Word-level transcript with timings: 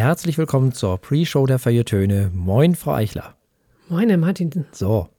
Herzlich 0.00 0.38
willkommen 0.38 0.72
zur 0.72 0.96
Pre-Show 0.96 1.44
der 1.44 1.58
Feuilletöne. 1.58 2.30
Moin, 2.32 2.74
Frau 2.74 2.94
Eichler. 2.94 3.36
Moin, 3.90 4.08
Herr 4.08 4.16
Martin. 4.16 4.64
So. 4.72 5.10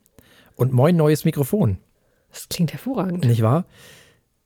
Und 0.56 0.74
moin, 0.74 0.96
neues 0.96 1.24
Mikrofon. 1.24 1.78
Das 2.32 2.50
klingt 2.50 2.74
hervorragend. 2.74 3.24
Nicht 3.24 3.44
wahr? 3.44 3.66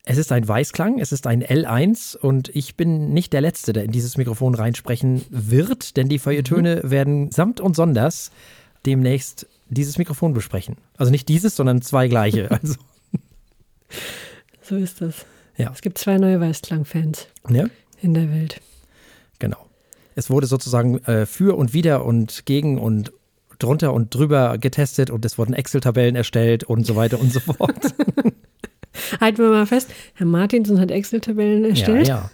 Es 0.03 0.17
ist 0.17 0.33
ein 0.33 0.45
Weißklang, 0.45 0.99
es 0.99 1.13
ist 1.13 1.25
ein 1.25 1.41
L1 1.41 2.17
und 2.17 2.53
ich 2.53 2.75
bin 2.75 3.13
nicht 3.13 3.31
der 3.31 3.39
Letzte, 3.39 3.71
der 3.71 3.85
in 3.85 3.93
dieses 3.93 4.17
Mikrofon 4.17 4.55
reinsprechen 4.55 5.23
wird, 5.29 5.95
denn 5.95 6.09
die 6.09 6.19
Feuilletöne 6.19 6.81
mhm. 6.83 6.91
werden 6.91 7.31
samt 7.31 7.61
und 7.61 7.73
sonders 7.77 8.29
demnächst 8.85 9.47
dieses 9.69 9.97
Mikrofon 9.97 10.33
besprechen. 10.33 10.75
Also 10.97 11.13
nicht 11.13 11.29
dieses, 11.29 11.55
sondern 11.55 11.81
zwei 11.81 12.09
gleiche. 12.09 12.49
Also. 12.61 12.75
so 14.61 14.75
ist 14.75 14.99
das. 14.99 15.25
Ja. 15.55 15.71
Es 15.71 15.79
gibt 15.79 15.97
zwei 15.97 16.17
neue 16.17 16.41
Weißklang-Fans 16.41 17.27
ja. 17.47 17.67
in 18.01 18.13
der 18.13 18.29
Welt. 18.33 18.59
Genau. 19.39 19.65
Es 20.15 20.29
wurde 20.29 20.47
sozusagen 20.47 20.99
äh, 21.03 21.25
für 21.25 21.57
und 21.57 21.73
wider 21.73 22.05
und 22.05 22.45
gegen 22.45 22.79
und 22.79 23.11
drunter 23.59 23.93
und 23.93 24.13
drüber 24.13 24.57
getestet 24.57 25.09
und 25.09 25.23
es 25.25 25.37
wurden 25.37 25.53
Excel-Tabellen 25.53 26.15
erstellt 26.15 26.63
und 26.63 26.85
so 26.85 26.95
weiter 26.95 27.19
und 27.19 27.31
so 27.31 27.39
fort. 27.39 27.75
Halten 29.19 29.37
wir 29.39 29.49
mal 29.49 29.65
fest, 29.65 29.91
Herr 30.13 30.25
Martinsen 30.25 30.79
hat 30.79 30.89
Excel-Tabellen 30.91 31.65
erstellt. 31.65 32.07
Ja, 32.07 32.15
ja. 32.15 32.31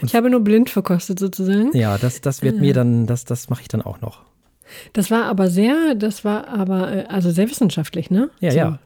Und 0.00 0.08
ich 0.08 0.14
habe 0.14 0.30
nur 0.30 0.40
blind 0.40 0.70
verkostet 0.70 1.18
sozusagen. 1.18 1.76
Ja, 1.76 1.98
das, 1.98 2.20
das 2.20 2.42
wird 2.42 2.58
mir 2.58 2.74
dann, 2.74 3.06
das, 3.06 3.24
das 3.24 3.48
mache 3.48 3.62
ich 3.62 3.68
dann 3.68 3.82
auch 3.82 4.00
noch. 4.00 4.22
Das 4.92 5.10
war 5.10 5.24
aber 5.24 5.50
sehr, 5.50 5.94
das 5.94 6.24
war 6.24 6.48
aber, 6.48 6.92
äh, 6.92 7.04
also 7.04 7.30
sehr 7.30 7.48
wissenschaftlich, 7.48 8.10
ne? 8.10 8.30
Ja, 8.40 8.50
so. 8.50 8.56
ja. 8.56 8.78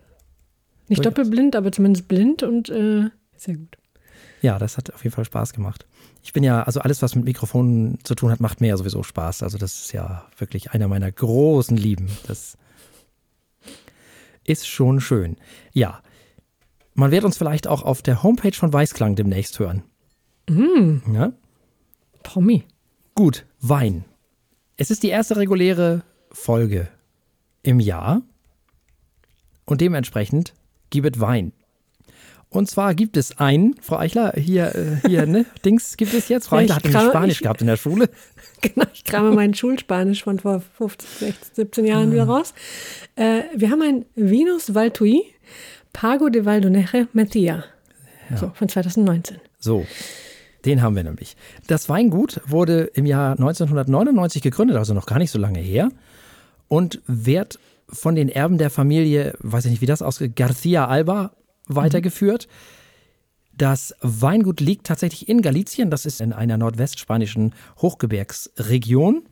Nicht 0.89 1.05
doppelblind, 1.05 1.55
aber 1.55 1.71
zumindest 1.71 2.09
blind 2.09 2.43
und 2.43 2.71
äh, 2.71 3.11
sehr 3.37 3.57
gut. 3.57 3.77
Ja, 4.41 4.59
das 4.59 4.77
hat 4.77 4.93
auf 4.93 5.05
jeden 5.05 5.15
Fall 5.15 5.25
Spaß 5.25 5.53
gemacht. 5.53 5.87
Ich 6.23 6.33
bin 6.33 6.43
ja, 6.45 6.63
also 6.63 6.81
alles, 6.81 7.01
was 7.01 7.15
mit 7.15 7.25
Mikrofonen 7.25 7.99
zu 8.05 8.15
tun 8.15 8.31
hat, 8.31 8.41
macht 8.41 8.61
mir 8.61 8.69
ja 8.69 8.77
sowieso 8.77 9.03
Spaß. 9.03 9.43
Also 9.43 9.57
das 9.59 9.81
ist 9.81 9.93
ja 9.93 10.27
wirklich 10.37 10.73
einer 10.73 10.89
meiner 10.89 11.11
großen 11.11 11.77
Lieben. 11.77 12.09
Das 12.27 12.59
ist 14.45 14.67
schon 14.67 15.01
schön. 15.01 15.37
Ja, 15.73 16.03
man 16.95 17.11
wird 17.11 17.25
uns 17.25 17.39
vielleicht 17.39 17.67
auch 17.67 17.83
auf 17.83 18.03
der 18.03 18.23
Homepage 18.23 18.53
von 18.53 18.73
Weißklang 18.73 19.15
demnächst 19.15 19.59
hören. 19.59 19.85
Mm. 20.49 21.15
Ja? 21.15 21.33
Promi. 22.23 22.65
Gut, 23.15 23.47
Wein. 23.61 24.05
Es 24.77 24.91
ist 24.91 25.03
die 25.03 25.09
erste 25.09 25.37
reguläre 25.37 26.03
Folge 26.31 26.89
im 27.63 27.81
Jahr 27.81 28.23
und 29.65 29.81
dementsprechend 29.81 30.55
gibt 30.91 31.21
Wein. 31.21 31.53
Und 32.51 32.69
zwar 32.69 32.95
gibt 32.95 33.17
es 33.17 33.39
einen, 33.39 33.75
Frau 33.83 33.99
Eichler, 33.99 34.33
hier, 34.35 34.75
äh, 34.75 35.09
hier, 35.09 35.27
ne, 35.27 35.45
Dings 35.65 35.97
gibt 35.97 36.15
es 36.15 36.29
jetzt. 36.29 36.49
Frau 36.49 36.57
ja, 36.57 36.63
Eichler 36.63 36.77
hat 36.77 36.85
nämlich 36.85 37.03
Spanisch 37.03 37.35
ich, 37.37 37.43
gehabt 37.43 37.61
in 37.61 37.67
der 37.67 37.77
Schule. 37.77 38.09
Genau, 38.61 38.87
ich 38.93 39.05
krame 39.05 39.31
mein 39.31 39.55
Schulspanisch 39.55 40.25
von 40.25 40.41
vor 40.41 40.61
15, 40.79 41.29
16, 41.29 41.55
17 41.55 41.85
Jahren 41.85 42.11
wieder 42.11 42.25
raus. 42.25 42.55
Äh, 43.15 43.43
wir 43.55 43.71
haben 43.71 43.83
ein 43.83 44.05
Vinus 44.17 44.75
Valtui 44.75 45.23
Pago 45.93 46.29
de 46.29 46.45
Valdoneje 46.45 47.07
Metia. 47.13 47.63
Ja. 48.31 48.37
So, 48.37 48.51
von 48.55 48.69
2019. 48.69 49.37
So. 49.61 49.87
Den 50.65 50.83
haben 50.83 50.97
wir 50.97 51.05
nämlich. 51.05 51.37
Das 51.69 51.89
Weingut 51.89 52.41
wurde 52.47 52.91
im 52.95 53.07
Jahr 53.07 53.33
1999 53.33 54.43
gegründet, 54.43 54.77
also 54.77 54.93
noch 54.93 55.07
gar 55.07 55.19
nicht 55.19 55.31
so 55.31 55.39
lange 55.39 55.61
her, 55.61 55.91
und 56.67 57.01
wird 57.07 57.61
von 57.89 58.17
den 58.17 58.29
Erben 58.29 58.59
der 58.59 58.71
Familie, 58.71 59.35
weiß 59.39 59.67
ich 59.67 59.71
nicht, 59.71 59.81
wie 59.81 59.87
das 59.87 60.03
ausgeht, 60.03 60.37
García 60.37 60.87
Alba 60.87 61.31
weitergeführt. 61.69 62.49
Das 63.53 63.95
Weingut 64.01 64.61
liegt 64.61 64.87
tatsächlich 64.87 65.29
in 65.29 65.43
Galicien, 65.43 65.91
das 65.91 66.07
ist 66.07 66.21
in 66.21 66.33
einer 66.33 66.57
nordwestspanischen 66.57 67.55
Hochgebirgsregion. 67.81 69.25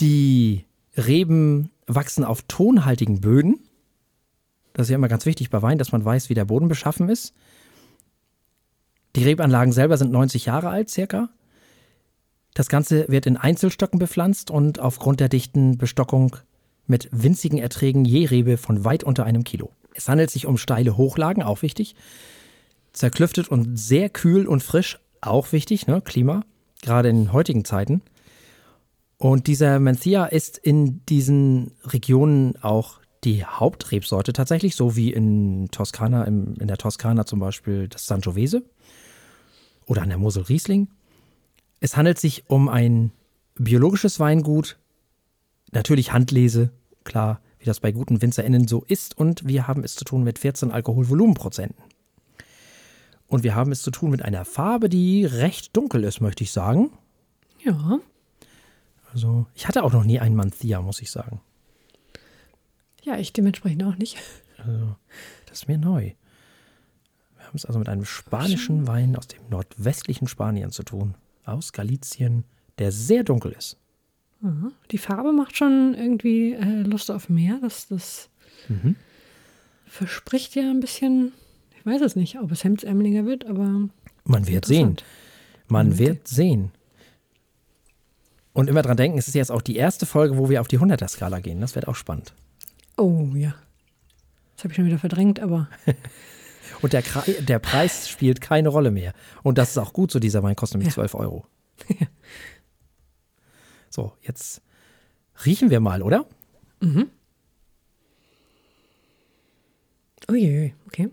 Die 0.00 0.66
Reben 0.96 1.70
wachsen 1.86 2.24
auf 2.24 2.42
tonhaltigen 2.42 3.20
Böden. 3.20 3.60
Das 4.74 4.86
ist 4.86 4.90
ja 4.90 4.96
immer 4.96 5.08
ganz 5.08 5.26
wichtig 5.26 5.50
bei 5.50 5.62
Wein, 5.62 5.78
dass 5.78 5.92
man 5.92 6.04
weiß, 6.04 6.28
wie 6.28 6.34
der 6.34 6.44
Boden 6.44 6.68
beschaffen 6.68 7.08
ist. 7.08 7.34
Die 9.16 9.24
Rebanlagen 9.24 9.72
selber 9.72 9.96
sind 9.96 10.12
90 10.12 10.46
Jahre 10.46 10.68
alt, 10.68 10.90
circa. 10.90 11.30
Das 12.54 12.68
Ganze 12.68 13.08
wird 13.08 13.26
in 13.26 13.36
Einzelstöcken 13.36 13.98
bepflanzt 13.98 14.50
und 14.50 14.80
aufgrund 14.80 15.20
der 15.20 15.28
dichten 15.28 15.78
Bestockung 15.78 16.36
mit 16.86 17.08
winzigen 17.10 17.58
Erträgen 17.58 18.04
je 18.04 18.26
Rebe 18.26 18.56
von 18.56 18.84
weit 18.84 19.04
unter 19.04 19.24
einem 19.24 19.44
Kilo. 19.44 19.72
Es 19.98 20.08
handelt 20.08 20.30
sich 20.30 20.46
um 20.46 20.56
steile 20.58 20.96
Hochlagen, 20.96 21.42
auch 21.42 21.62
wichtig. 21.62 21.96
Zerklüftet 22.92 23.48
und 23.48 23.76
sehr 23.76 24.08
kühl 24.08 24.46
und 24.46 24.62
frisch, 24.62 25.00
auch 25.20 25.50
wichtig, 25.50 25.88
ne? 25.88 26.00
Klima, 26.00 26.44
gerade 26.82 27.08
in 27.08 27.32
heutigen 27.32 27.64
Zeiten. 27.64 28.00
Und 29.16 29.48
dieser 29.48 29.80
Menthia 29.80 30.26
ist 30.26 30.56
in 30.56 31.04
diesen 31.06 31.72
Regionen 31.84 32.54
auch 32.62 33.00
die 33.24 33.44
Hauptrebsorte 33.44 34.32
tatsächlich, 34.32 34.76
so 34.76 34.94
wie 34.94 35.12
in 35.12 35.68
Toskana, 35.72 36.22
in 36.22 36.54
der 36.68 36.78
Toskana 36.78 37.26
zum 37.26 37.40
Beispiel 37.40 37.88
das 37.88 38.06
Sangiovese 38.06 38.62
oder 39.86 40.02
an 40.02 40.10
der 40.10 40.18
Mosel 40.18 40.44
Riesling. 40.44 40.86
Es 41.80 41.96
handelt 41.96 42.20
sich 42.20 42.48
um 42.48 42.68
ein 42.68 43.10
biologisches 43.56 44.20
Weingut, 44.20 44.78
natürlich 45.72 46.12
Handlese, 46.12 46.70
klar, 47.02 47.40
wie 47.68 47.70
das 47.70 47.80
bei 47.80 47.92
guten 47.92 48.22
WinzerInnen 48.22 48.66
so 48.66 48.82
ist. 48.88 49.18
Und 49.18 49.46
wir 49.46 49.68
haben 49.68 49.84
es 49.84 49.94
zu 49.94 50.06
tun 50.06 50.24
mit 50.24 50.38
14 50.38 50.70
Alkoholvolumenprozenten. 50.70 51.84
Und 53.26 53.42
wir 53.42 53.54
haben 53.54 53.72
es 53.72 53.82
zu 53.82 53.90
tun 53.90 54.10
mit 54.10 54.22
einer 54.22 54.46
Farbe, 54.46 54.88
die 54.88 55.26
recht 55.26 55.76
dunkel 55.76 56.04
ist, 56.04 56.22
möchte 56.22 56.44
ich 56.44 56.50
sagen. 56.50 56.90
Ja. 57.62 57.98
Also, 59.12 59.44
ich 59.54 59.68
hatte 59.68 59.84
auch 59.84 59.92
noch 59.92 60.04
nie 60.04 60.18
einen 60.18 60.34
Manthia, 60.34 60.80
muss 60.80 61.02
ich 61.02 61.10
sagen. 61.10 61.42
Ja, 63.02 63.18
ich 63.18 63.34
dementsprechend 63.34 63.84
auch 63.84 63.96
nicht. 63.96 64.16
Also, 64.56 64.96
das 65.44 65.58
ist 65.58 65.68
mir 65.68 65.76
neu. 65.76 66.12
Wir 67.36 67.46
haben 67.46 67.56
es 67.56 67.66
also 67.66 67.78
mit 67.78 67.90
einem 67.90 68.06
spanischen 68.06 68.86
Wein 68.86 69.14
aus 69.14 69.26
dem 69.28 69.46
nordwestlichen 69.50 70.26
Spanien 70.26 70.70
zu 70.70 70.84
tun. 70.84 71.16
Aus 71.44 71.74
Galizien, 71.74 72.44
der 72.78 72.92
sehr 72.92 73.24
dunkel 73.24 73.52
ist. 73.52 73.76
Die 74.90 74.98
Farbe 74.98 75.32
macht 75.32 75.56
schon 75.56 75.94
irgendwie 75.94 76.52
äh, 76.52 76.82
Lust 76.82 77.10
auf 77.10 77.28
mehr. 77.28 77.58
Das, 77.60 77.88
das 77.88 78.28
mhm. 78.68 78.94
verspricht 79.86 80.54
ja 80.54 80.62
ein 80.62 80.80
bisschen, 80.80 81.32
ich 81.76 81.84
weiß 81.84 82.00
es 82.02 82.14
nicht, 82.14 82.38
ob 82.38 82.52
es 82.52 82.62
hemdsärmeliger 82.62 83.26
wird, 83.26 83.46
aber. 83.46 83.88
Man 84.24 84.46
wird 84.46 84.64
sehen. 84.64 84.96
Man 85.66 85.88
mhm. 85.88 85.98
wird 85.98 86.28
sehen. 86.28 86.70
Und 88.52 88.68
immer 88.68 88.82
dran 88.82 88.96
denken, 88.96 89.18
es 89.18 89.28
ist 89.28 89.34
jetzt 89.34 89.50
auch 89.50 89.62
die 89.62 89.76
erste 89.76 90.06
Folge, 90.06 90.36
wo 90.36 90.48
wir 90.48 90.60
auf 90.60 90.68
die 90.68 90.78
100er-Skala 90.78 91.40
gehen. 91.40 91.60
Das 91.60 91.74
wird 91.74 91.88
auch 91.88 91.94
spannend. 91.94 92.34
Oh 92.96 93.28
ja. 93.34 93.54
Das 94.54 94.64
habe 94.64 94.72
ich 94.72 94.76
schon 94.76 94.86
wieder 94.86 94.98
verdrängt, 94.98 95.40
aber. 95.40 95.68
Und 96.82 96.92
der, 96.92 97.02
der 97.40 97.58
Preis 97.58 98.08
spielt 98.08 98.40
keine 98.40 98.68
Rolle 98.68 98.90
mehr. 98.90 99.12
Und 99.42 99.58
das 99.58 99.70
ist 99.70 99.78
auch 99.78 99.92
gut 99.92 100.10
so. 100.10 100.18
Dieser 100.18 100.42
Wein 100.42 100.56
kostet 100.56 100.78
nämlich 100.78 100.94
ja. 100.94 101.02
12 101.02 101.14
Euro. 101.14 101.46
Ja. 102.00 102.06
So, 103.98 104.12
jetzt 104.22 104.62
riechen 105.44 105.70
wir 105.70 105.80
mal, 105.80 106.02
oder? 106.02 106.24
Mhm. 106.78 107.10
Uiuiui, 110.30 110.72
okay. 110.86 111.10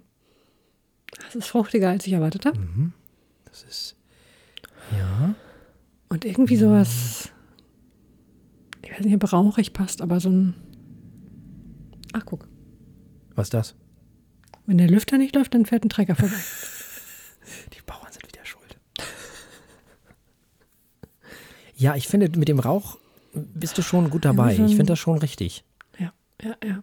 Das 1.17 1.33
ist 1.33 1.47
fruchtiger, 1.47 1.89
als 1.89 2.05
ich 2.05 2.13
erwartet 2.13 2.45
habe. 2.45 2.59
Mhm. 2.59 2.93
Das 3.45 3.63
ist, 3.63 3.95
ja. 4.95 5.33
Und 6.09 6.25
irgendwie 6.25 6.57
sowas, 6.57 7.31
ich 8.83 8.91
weiß 8.91 8.99
nicht, 8.99 9.15
ob 9.15 9.33
rauchig 9.33 9.73
passt, 9.73 10.03
aber 10.03 10.19
so 10.19 10.29
ein, 10.29 10.53
ach 12.13 12.23
guck. 12.23 12.47
Was 13.33 13.47
ist 13.47 13.55
das? 13.55 13.75
Wenn 14.67 14.77
der 14.77 14.91
Lüfter 14.91 15.17
nicht 15.17 15.33
läuft, 15.33 15.55
dann 15.55 15.65
fährt 15.65 15.83
ein 15.85 15.89
Trecker 15.89 16.13
vorbei. 16.13 16.35
Die 17.73 17.81
Bauern 17.81 18.11
sind 18.11 18.27
wieder 18.27 18.45
schuld. 18.45 18.77
Ja, 21.75 21.95
ich 21.95 22.07
finde, 22.07 22.37
mit 22.37 22.47
dem 22.47 22.59
Rauch 22.59 22.97
bist 23.33 23.77
du 23.77 23.81
schon 23.81 24.09
gut 24.09 24.25
dabei. 24.25 24.53
Ja, 24.53 24.65
ich 24.65 24.75
finde 24.75 24.93
das 24.93 24.99
schon 24.99 25.17
richtig. 25.17 25.63
Ja, 25.99 26.13
ja, 26.41 26.55
ja. 26.63 26.81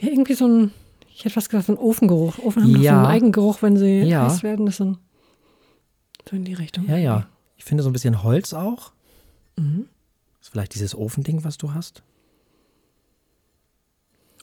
Ja, 0.00 0.08
irgendwie 0.08 0.34
so 0.34 0.46
ein, 0.46 0.72
ich 1.08 1.20
hätte 1.20 1.34
fast 1.34 1.48
gesagt, 1.48 1.66
so 1.66 1.72
ein 1.72 1.78
Ofengeruch. 1.78 2.38
Ofen 2.38 2.62
haben 2.62 2.82
ja. 2.82 2.92
so 2.92 2.98
einen 2.98 3.06
Eigengeruch, 3.06 3.62
wenn 3.62 3.76
sie 3.76 4.02
ja. 4.02 4.24
heiß 4.24 4.42
werden. 4.42 4.66
Das 4.66 4.76
so, 4.76 4.96
so 6.28 6.36
in 6.36 6.44
die 6.44 6.54
Richtung. 6.54 6.86
Ja, 6.88 6.96
ja. 6.96 7.28
Ich 7.56 7.64
finde 7.64 7.82
so 7.82 7.90
ein 7.90 7.92
bisschen 7.92 8.22
Holz 8.22 8.52
auch. 8.52 8.92
Mhm. 9.56 9.88
Ist 10.40 10.50
vielleicht 10.50 10.74
dieses 10.74 10.94
Ofending, 10.94 11.44
was 11.44 11.56
du 11.56 11.72
hast. 11.72 12.02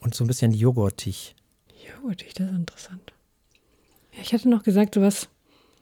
Und 0.01 0.15
so 0.15 0.23
ein 0.23 0.27
bisschen 0.27 0.53
joghurtig. 0.53 1.35
Joghurtig, 1.87 2.33
das 2.33 2.49
ist 2.49 2.55
interessant. 2.55 3.13
Ja, 4.13 4.21
ich 4.21 4.31
hätte 4.31 4.49
noch 4.49 4.63
gesagt, 4.63 4.95
sowas, 4.95 5.27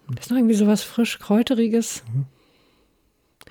das 0.09 0.25
ist 0.25 0.31
noch 0.31 0.37
irgendwie 0.37 0.55
sowas 0.55 0.81
frisch 0.81 1.19
kräuteriges. 1.19 2.03
Mhm 2.11 2.25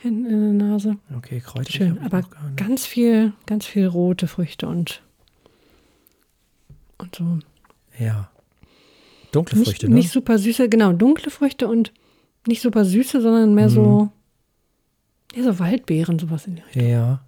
hinten 0.00 0.26
in 0.26 0.58
der 0.58 0.68
Nase. 0.68 0.96
Okay, 1.16 1.40
Kräuter. 1.40 1.70
Schön, 1.70 1.98
aber 1.98 2.22
ganz 2.56 2.86
viel, 2.86 3.32
ganz 3.46 3.66
viel 3.66 3.86
rote 3.86 4.26
Früchte 4.28 4.66
und, 4.66 5.02
und 6.98 7.14
so. 7.14 7.38
Ja. 7.98 8.30
Dunkle 9.32 9.58
nicht, 9.58 9.68
Früchte, 9.68 9.88
ne? 9.88 9.96
Nicht 9.96 10.10
super 10.10 10.38
süße, 10.38 10.68
genau, 10.68 10.92
dunkle 10.92 11.30
Früchte 11.30 11.68
und 11.68 11.92
nicht 12.46 12.62
super 12.62 12.84
süße, 12.84 13.20
sondern 13.20 13.54
mehr 13.54 13.68
mhm. 13.68 13.74
so 13.74 14.10
Ja, 15.34 15.42
so 15.42 15.58
Waldbeeren, 15.58 16.18
sowas 16.18 16.46
in 16.46 16.56
die 16.56 16.62
Richtung. 16.62 16.88
Ja. 16.88 17.20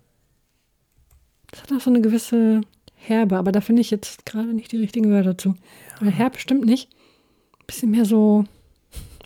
Das 1.51 1.63
hat 1.63 1.73
auch 1.73 1.81
so 1.81 1.91
eine 1.91 2.01
gewisse 2.01 2.61
Herbe, 2.95 3.37
aber 3.37 3.53
da 3.53 3.61
finde 3.61 3.81
ich 3.81 3.91
jetzt 3.91 4.27
gerade 4.27 4.53
nicht 4.53 4.73
die 4.73 4.79
richtigen 4.79 5.11
Wörter 5.11 5.39
zu. 5.39 5.55
Weil 6.01 6.11
herb 6.11 6.39
stimmt 6.39 6.67
nicht. 6.67 6.91
Bisschen 7.67 7.91
mehr 7.91 8.05
so, 8.05 8.45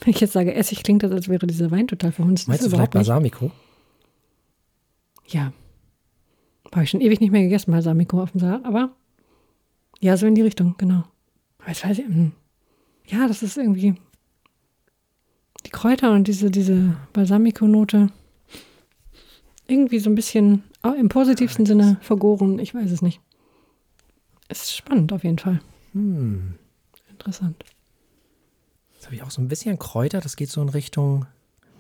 wenn 0.04 0.12
ich 0.12 0.20
jetzt 0.20 0.32
sage 0.32 0.54
Essig, 0.54 0.82
klingt 0.82 1.02
das, 1.02 1.12
als 1.12 1.28
wäre 1.28 1.46
dieser 1.46 1.70
Wein 1.70 1.87
total 1.87 2.12
verhunzt. 2.12 2.49
Meinst 2.49 2.64
du 2.64 2.70
vielleicht 2.70 2.93
Balsamico? 2.93 3.50
Ja. 5.28 5.52
Habe 6.72 6.84
ich 6.84 6.90
schon 6.90 7.00
ewig 7.00 7.20
nicht 7.20 7.31
mehr 7.31 7.43
gegessen, 7.43 7.70
Balsamico 7.70 8.20
auf 8.22 8.32
dem 8.32 8.40
Salat, 8.40 8.64
aber 8.64 8.90
ja, 10.00 10.16
so 10.16 10.26
in 10.26 10.34
die 10.34 10.43
Richtung, 10.43 10.75
genau. 10.78 11.04
Aber 11.58 11.69
jetzt 11.69 11.84
weiß 11.84 11.99
ich, 11.99 12.06
hm. 12.06 12.32
ja, 13.06 13.28
das 13.28 13.43
ist 13.43 13.56
irgendwie 13.56 13.94
die 15.64 15.70
Kräuter 15.70 16.12
und 16.12 16.26
diese, 16.26 16.50
diese 16.50 16.96
Balsamico-Note 17.12 18.08
irgendwie 19.69 20.00
so 20.00 20.10
ein 20.10 20.16
bisschen 20.16 20.64
im 20.99 21.08
positivsten 21.08 21.66
Sinne 21.66 21.99
vergoren. 22.00 22.58
Ich 22.58 22.75
weiß 22.75 22.90
es 22.90 23.02
nicht. 23.02 23.20
Es 24.49 24.64
ist 24.64 24.76
spannend 24.76 25.12
auf 25.12 25.22
jeden 25.22 25.38
Fall. 25.38 25.60
Hm. 25.93 26.54
Interessant. 27.10 27.64
Jetzt 29.02 29.06
habe 29.08 29.16
ich 29.16 29.22
auch 29.25 29.32
so 29.32 29.43
ein 29.43 29.49
bisschen 29.49 29.81
Kräuter, 29.81 30.20
das 30.20 30.37
geht 30.37 30.49
so 30.49 30.62
in 30.62 30.69
Richtung, 30.69 31.26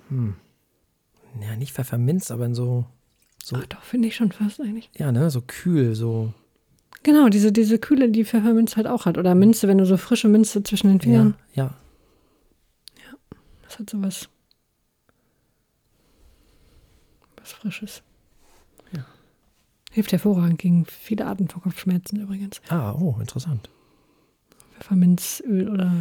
hm. 0.08 0.34
Ja, 1.40 1.54
nicht 1.54 1.72
Pfefferminz, 1.72 2.32
aber 2.32 2.46
in 2.46 2.54
so, 2.56 2.84
so 3.44 3.54
Ach, 3.54 3.64
doch, 3.66 3.80
finde 3.84 4.08
ich 4.08 4.16
schon 4.16 4.32
fast 4.32 4.60
eigentlich. 4.60 4.90
ja, 4.98 5.12
ne, 5.12 5.30
so 5.30 5.40
kühl, 5.40 5.94
so. 5.94 6.34
Genau, 7.04 7.28
diese, 7.28 7.52
diese 7.52 7.78
Kühle, 7.78 8.10
die 8.10 8.24
Pfefferminz 8.24 8.74
halt 8.74 8.88
auch 8.88 9.06
hat. 9.06 9.18
Oder 9.18 9.36
Minze, 9.36 9.68
wenn 9.68 9.78
du 9.78 9.86
so 9.86 9.96
frische 9.98 10.26
Minze 10.26 10.64
zwischen 10.64 10.88
den 10.88 10.96
Ja, 10.98 11.02
Fingern. 11.04 11.34
ja. 11.54 11.74
Das 13.62 13.78
hat 13.78 13.88
sowas. 13.88 14.28
Was 17.36 17.52
Frisches. 17.52 18.02
Ja. 18.90 19.06
Hilft 19.92 20.10
hervorragend 20.10 20.58
gegen 20.58 20.86
viele 20.86 21.26
Arten 21.26 21.48
von 21.48 21.62
Kopfschmerzen 21.62 22.18
übrigens. 22.20 22.60
Ah, 22.68 22.92
oh, 22.94 23.16
interessant. 23.20 23.70
Pfefferminzöl 24.74 25.68
oder. 25.70 25.92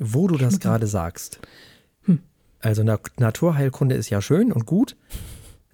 Wo 0.00 0.28
du 0.28 0.36
das 0.36 0.60
gerade 0.60 0.86
sagst. 0.86 1.40
Hm. 2.04 2.20
Also 2.60 2.82
Na 2.82 2.98
Naturheilkunde 3.18 3.94
ist 3.94 4.10
ja 4.10 4.20
schön 4.20 4.52
und 4.52 4.66
gut. 4.66 4.96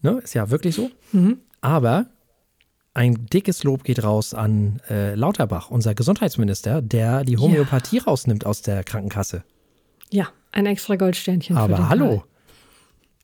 Ne, 0.03 0.21
ist 0.23 0.35
ja 0.35 0.51
wirklich 0.51 0.75
so. 0.75 0.91
Mhm. 1.13 1.39
Aber 1.61 2.07
ein 2.95 3.27
dickes 3.27 3.65
Lob 3.65 3.85
geht 3.85 4.03
raus 4.03 4.35
an 4.35 4.81
äh, 4.91 5.15
Lauterbach, 5.15 5.71
unser 5.71 5.95
Gesundheitsminister, 5.95 6.83
der 6.83 7.25
die 7.25 7.39
Homöopathie 7.39 7.99
rausnimmt 7.99 8.45
aus 8.45 8.63
der 8.63 8.85
Krankenkasse. 8.85 9.45
Ja, 10.11 10.29
ein 10.51 10.67
extra 10.67 10.97
Goldsternchen. 10.97 11.57
Aber 11.57 11.89
hallo, 11.89 12.25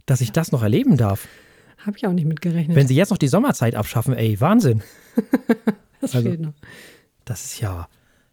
dass 0.07 0.21
ich 0.21 0.33
das 0.33 0.53
noch 0.53 0.63
erleben 0.63 0.97
darf. 0.97 1.29
Habe 1.85 1.97
ich 1.97 2.07
auch 2.07 2.13
nicht 2.13 2.27
mitgerechnet. 2.27 2.77
Wenn 2.77 2.89
sie 2.89 2.95
jetzt 2.95 3.11
noch 3.11 3.19
die 3.19 3.29
Sommerzeit 3.29 3.75
abschaffen, 3.75 4.15
ey, 4.15 4.41
Wahnsinn. 4.41 4.83
das 6.01 6.15
also- 6.15 6.29
fehlt 6.29 6.41
noch. 6.41 6.55
Das 7.25 7.45
ist 7.45 7.61
ja, 7.61 7.89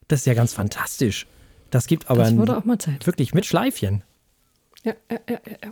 das 0.08 0.22
ist 0.22 0.26
ja 0.26 0.34
ganz 0.36 0.54
fantastisch. 0.54 1.28
Das 1.72 1.88
gibt 1.88 2.10
aber 2.10 2.24
Das 2.24 2.36
wurde 2.38 2.58
auch 2.58 2.66
mal 2.66 2.78
Zeit. 2.78 3.06
wirklich 3.08 3.34
mit 3.34 3.46
Schleifchen. 3.46 4.04
Ja, 4.84 4.94
ja, 5.12 5.20
ja, 5.30 5.40
ja. 5.64 5.72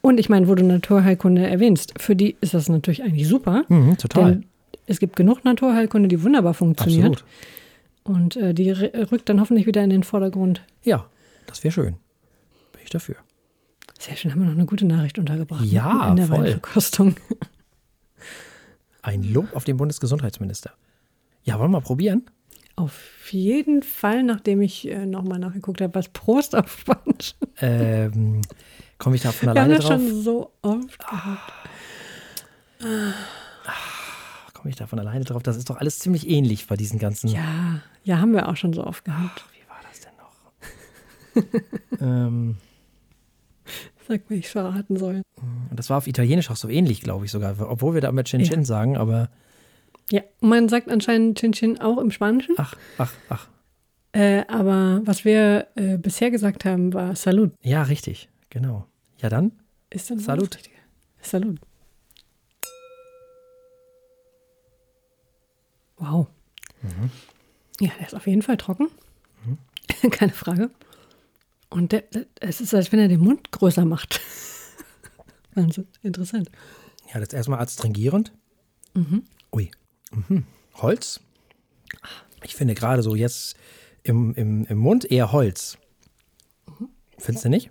Und 0.00 0.18
ich 0.20 0.28
meine, 0.28 0.46
wo 0.48 0.54
du 0.54 0.64
Naturheilkunde 0.64 1.44
erwähnst, 1.46 1.94
für 2.00 2.14
die 2.14 2.36
ist 2.40 2.54
das 2.54 2.68
natürlich 2.68 3.02
eigentlich 3.02 3.26
super. 3.26 3.64
Mhm, 3.68 3.96
total. 3.98 4.32
Denn 4.32 4.46
es 4.86 5.00
gibt 5.00 5.16
genug 5.16 5.44
Naturheilkunde, 5.44 6.08
die 6.08 6.22
wunderbar 6.22 6.54
funktioniert. 6.54 7.04
Absolut. 7.06 7.24
Und 8.04 8.36
äh, 8.36 8.54
die 8.54 8.70
rückt 8.70 9.28
dann 9.28 9.40
hoffentlich 9.40 9.66
wieder 9.66 9.82
in 9.82 9.90
den 9.90 10.04
Vordergrund. 10.04 10.62
Ja, 10.84 11.06
das 11.46 11.64
wäre 11.64 11.72
schön. 11.72 11.94
Bin 12.72 12.82
ich 12.84 12.90
dafür. 12.90 13.16
Sehr 13.98 14.14
schön, 14.14 14.30
haben 14.30 14.40
wir 14.40 14.46
noch 14.46 14.52
eine 14.54 14.66
gute 14.66 14.84
Nachricht 14.86 15.18
untergebracht. 15.18 15.62
ne? 15.62 15.66
Ja, 15.66 16.10
In 16.10 16.16
der 16.16 16.26
voll. 16.26 16.44
Weinverkostung. 16.44 17.16
Ein 19.02 19.22
Lob 19.22 19.54
auf 19.54 19.64
den 19.64 19.76
Bundesgesundheitsminister. 19.76 20.72
Ja, 21.44 21.54
wollen 21.58 21.70
wir 21.70 21.78
mal 21.80 21.84
probieren? 21.84 22.24
Auf 22.76 23.32
jeden 23.32 23.82
Fall, 23.82 24.22
nachdem 24.22 24.60
ich 24.60 24.86
äh, 24.88 25.06
nochmal 25.06 25.38
nachgeguckt 25.38 25.80
habe, 25.80 25.94
was 25.94 26.08
Prost 26.10 26.54
auf 26.54 26.78
Spanisch. 26.80 27.34
Ähm, 27.62 28.42
Komme 28.98 29.16
ich 29.16 29.22
da 29.22 29.32
von 29.32 29.46
Wir 29.46 29.50
haben 29.50 29.56
alleine 29.58 29.76
das 29.76 29.84
drauf? 29.86 29.92
schon 30.00 30.22
so 30.22 30.52
oft 30.62 30.98
gehabt. 30.98 31.52
Komme 34.54 34.70
ich 34.70 34.76
da 34.76 34.86
von 34.86 34.98
alleine 34.98 35.24
drauf? 35.24 35.42
Das 35.42 35.56
ist 35.56 35.70
doch 35.70 35.76
alles 35.76 35.98
ziemlich 35.98 36.28
ähnlich 36.28 36.66
bei 36.66 36.76
diesen 36.76 36.98
ganzen. 36.98 37.28
Ja, 37.28 37.80
ja, 38.04 38.18
haben 38.18 38.32
wir 38.32 38.48
auch 38.48 38.56
schon 38.56 38.72
so 38.72 38.84
oft 38.84 39.04
gehabt. 39.04 39.44
Wie 39.52 39.68
war 39.68 39.78
das 39.88 40.00
denn 40.00 41.50
noch? 42.00 42.00
ähm, 42.00 42.56
Sag 44.08 44.28
mir, 44.30 44.36
ich 44.36 44.48
verraten 44.48 44.96
soll. 44.96 45.22
und 45.70 45.78
das 45.78 45.90
war 45.90 45.98
auf 45.98 46.06
Italienisch 46.06 46.50
auch 46.50 46.56
so 46.56 46.68
ähnlich, 46.68 47.00
glaube 47.00 47.24
ich 47.24 47.30
sogar. 47.30 47.54
Obwohl 47.60 47.94
wir 47.94 48.00
da 48.00 48.08
immer 48.08 48.24
Chin 48.24 48.42
Chin 48.42 48.60
Ja. 48.60 48.64
sagen, 48.66 48.96
aber 48.96 49.30
Ja, 50.10 50.22
und 50.40 50.48
man 50.48 50.68
sagt 50.68 50.88
anscheinend 50.88 51.38
Chin 51.38 51.52
Chin 51.52 51.80
auch 51.80 51.98
im 51.98 52.10
Spanischen. 52.10 52.54
ach, 52.58 52.74
ach, 52.98 53.12
ach. 53.28 53.48
Äh, 54.12 54.44
aber 54.48 55.02
was 55.04 55.24
wir 55.24 55.66
äh, 55.74 55.98
bisher 55.98 56.30
gesagt 56.30 56.64
haben, 56.64 56.94
war 56.94 57.14
Salud. 57.16 57.52
Ja, 57.62 57.82
richtig. 57.82 58.28
Genau. 58.50 58.86
Ja, 59.18 59.28
dann. 59.28 59.52
Ist 59.90 60.10
dann 60.10 60.18
Salud. 60.18 60.58
Salud. 61.20 61.60
Wow. 65.98 66.28
Ja, 67.80 67.90
der 67.98 68.06
ist 68.06 68.14
auf 68.14 68.26
jeden 68.26 68.42
Fall 68.42 68.56
trocken. 68.56 68.88
Keine 70.10 70.32
Frage. 70.32 70.70
Und 71.68 71.92
der, 71.92 72.02
der, 72.02 72.26
es 72.40 72.60
ist, 72.60 72.74
als 72.74 72.92
wenn 72.92 73.00
er 73.00 73.08
den 73.08 73.20
Mund 73.20 73.50
größer 73.50 73.84
macht. 73.84 74.20
Wahnsinn, 75.54 75.88
interessant. 76.02 76.50
Ja, 77.12 77.20
das 77.20 77.32
erstmal 77.32 77.60
adstringierend. 77.60 78.32
Ui. 79.52 79.70
Mhm. 80.12 80.44
Holz. 80.76 81.20
Ich 82.44 82.54
finde 82.54 82.74
gerade 82.74 83.02
so 83.02 83.14
jetzt 83.14 83.56
im, 84.02 84.34
im, 84.34 84.64
im 84.66 84.78
Mund 84.78 85.04
eher 85.10 85.32
Holz. 85.32 85.78
Findest 87.18 87.44
du 87.44 87.48
nicht? 87.48 87.70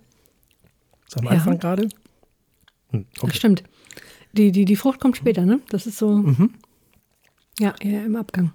So 1.08 1.20
am 1.20 1.26
Ja. 1.26 1.30
Anfang 1.32 1.58
gerade? 1.58 1.88
Hm, 2.90 3.06
Das 3.14 3.24
okay. 3.24 3.36
stimmt. 3.36 3.62
Die, 4.32 4.52
die, 4.52 4.64
die 4.64 4.76
Frucht 4.76 5.00
kommt 5.00 5.16
später, 5.16 5.46
ne? 5.46 5.60
Das 5.70 5.86
ist 5.86 5.98
so. 5.98 6.36
Ja, 7.58 7.74
eher 7.80 8.04
im 8.04 8.16
Abgang. 8.16 8.52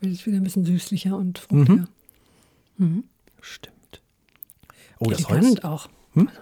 Wird 0.00 0.12
es 0.14 0.26
wieder 0.26 0.36
ein 0.36 0.42
bisschen 0.44 0.64
süßlicher 0.64 1.16
und 1.16 1.38
fruchtiger. 1.38 1.88
Stimmt. 3.40 4.02
Oh, 4.98 5.08
das 5.10 5.26
Holz. 5.28 5.38
Elegant 5.44 5.64
auch. 5.64 5.88
Hm? 6.14 6.28
Also, 6.28 6.40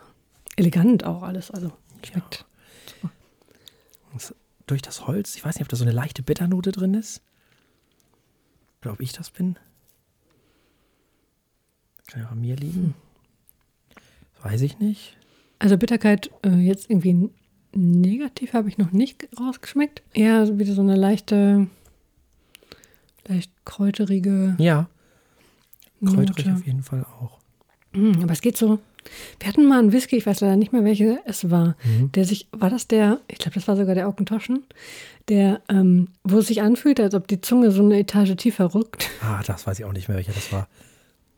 elegant 0.56 1.04
auch 1.04 1.22
alles. 1.22 1.50
Also 1.50 1.72
schmeckt. 2.04 2.44
das- 4.14 4.35
Durch 4.68 4.82
das 4.82 5.06
Holz. 5.06 5.34
Ich 5.34 5.44
weiß 5.44 5.56
nicht, 5.56 5.62
ob 5.62 5.68
da 5.68 5.76
so 5.76 5.84
eine 5.84 5.92
leichte 5.92 6.22
Bitternote 6.22 6.70
drin 6.72 6.94
ist. 6.94 7.22
Oder 8.82 8.92
ob 8.92 9.00
ich 9.00 9.12
das 9.12 9.30
bin. 9.30 9.56
Kann 12.06 12.22
ja 12.22 12.28
an 12.28 12.40
mir 12.40 12.54
liegen. 12.54 12.94
Weiß 14.42 14.60
ich 14.60 14.78
nicht. 14.78 15.16
Also 15.58 15.76
Bitterkeit 15.76 16.30
äh, 16.44 16.50
jetzt 16.56 16.88
irgendwie 16.88 17.30
negativ 17.75 18.52
habe 18.52 18.68
ich 18.68 18.78
noch 18.78 18.92
nicht 18.92 19.28
rausgeschmeckt. 19.38 20.02
Eher 20.14 20.58
wieder 20.58 20.75
so 20.75 20.82
eine 20.82 20.94
leichte, 20.96 21.66
leicht 23.26 23.50
kräuterige 23.64 24.54
Ja, 24.58 24.88
kräuterig 26.04 26.46
Note. 26.46 26.54
auf 26.60 26.66
jeden 26.66 26.82
Fall 26.82 27.04
auch. 27.04 27.40
Mm, 27.92 28.22
aber 28.22 28.32
es 28.32 28.40
geht 28.40 28.56
so. 28.56 28.78
Wir 29.41 29.49
hatten 29.49 29.67
mal 29.67 29.79
einen 29.79 29.93
Whisky, 29.93 30.17
ich 30.17 30.27
weiß 30.27 30.41
leider 30.41 30.57
nicht 30.57 30.73
mehr, 30.73 30.85
welcher 30.85 31.19
es 31.25 31.50
war, 31.50 31.77
Mhm. 31.85 32.12
der 32.12 32.25
sich, 32.25 32.49
war 32.53 32.71
das 32.71 32.87
der, 32.88 33.21
ich 33.29 33.38
glaube, 33.38 33.55
das 33.55 33.67
war 33.69 33.77
sogar 33.77 33.95
der 33.95 34.09
Augentoschen, 34.09 34.65
der, 35.29 35.61
ähm, 35.69 36.09
wo 36.25 36.38
es 36.38 36.47
sich 36.49 36.62
anfühlt, 36.62 37.00
als 37.00 37.15
ob 37.15 37.29
die 37.29 37.41
Zunge 37.41 37.71
so 37.71 37.83
eine 37.83 37.99
Etage 37.99 38.35
tiefer 38.37 38.75
rückt. 38.75 39.09
Ah, 39.23 39.43
das 39.47 39.67
weiß 39.67 39.79
ich 39.79 39.85
auch 39.85 39.93
nicht 39.93 40.09
mehr, 40.09 40.17
welcher 40.17 40.33
das 40.33 40.53
war. 40.53 40.69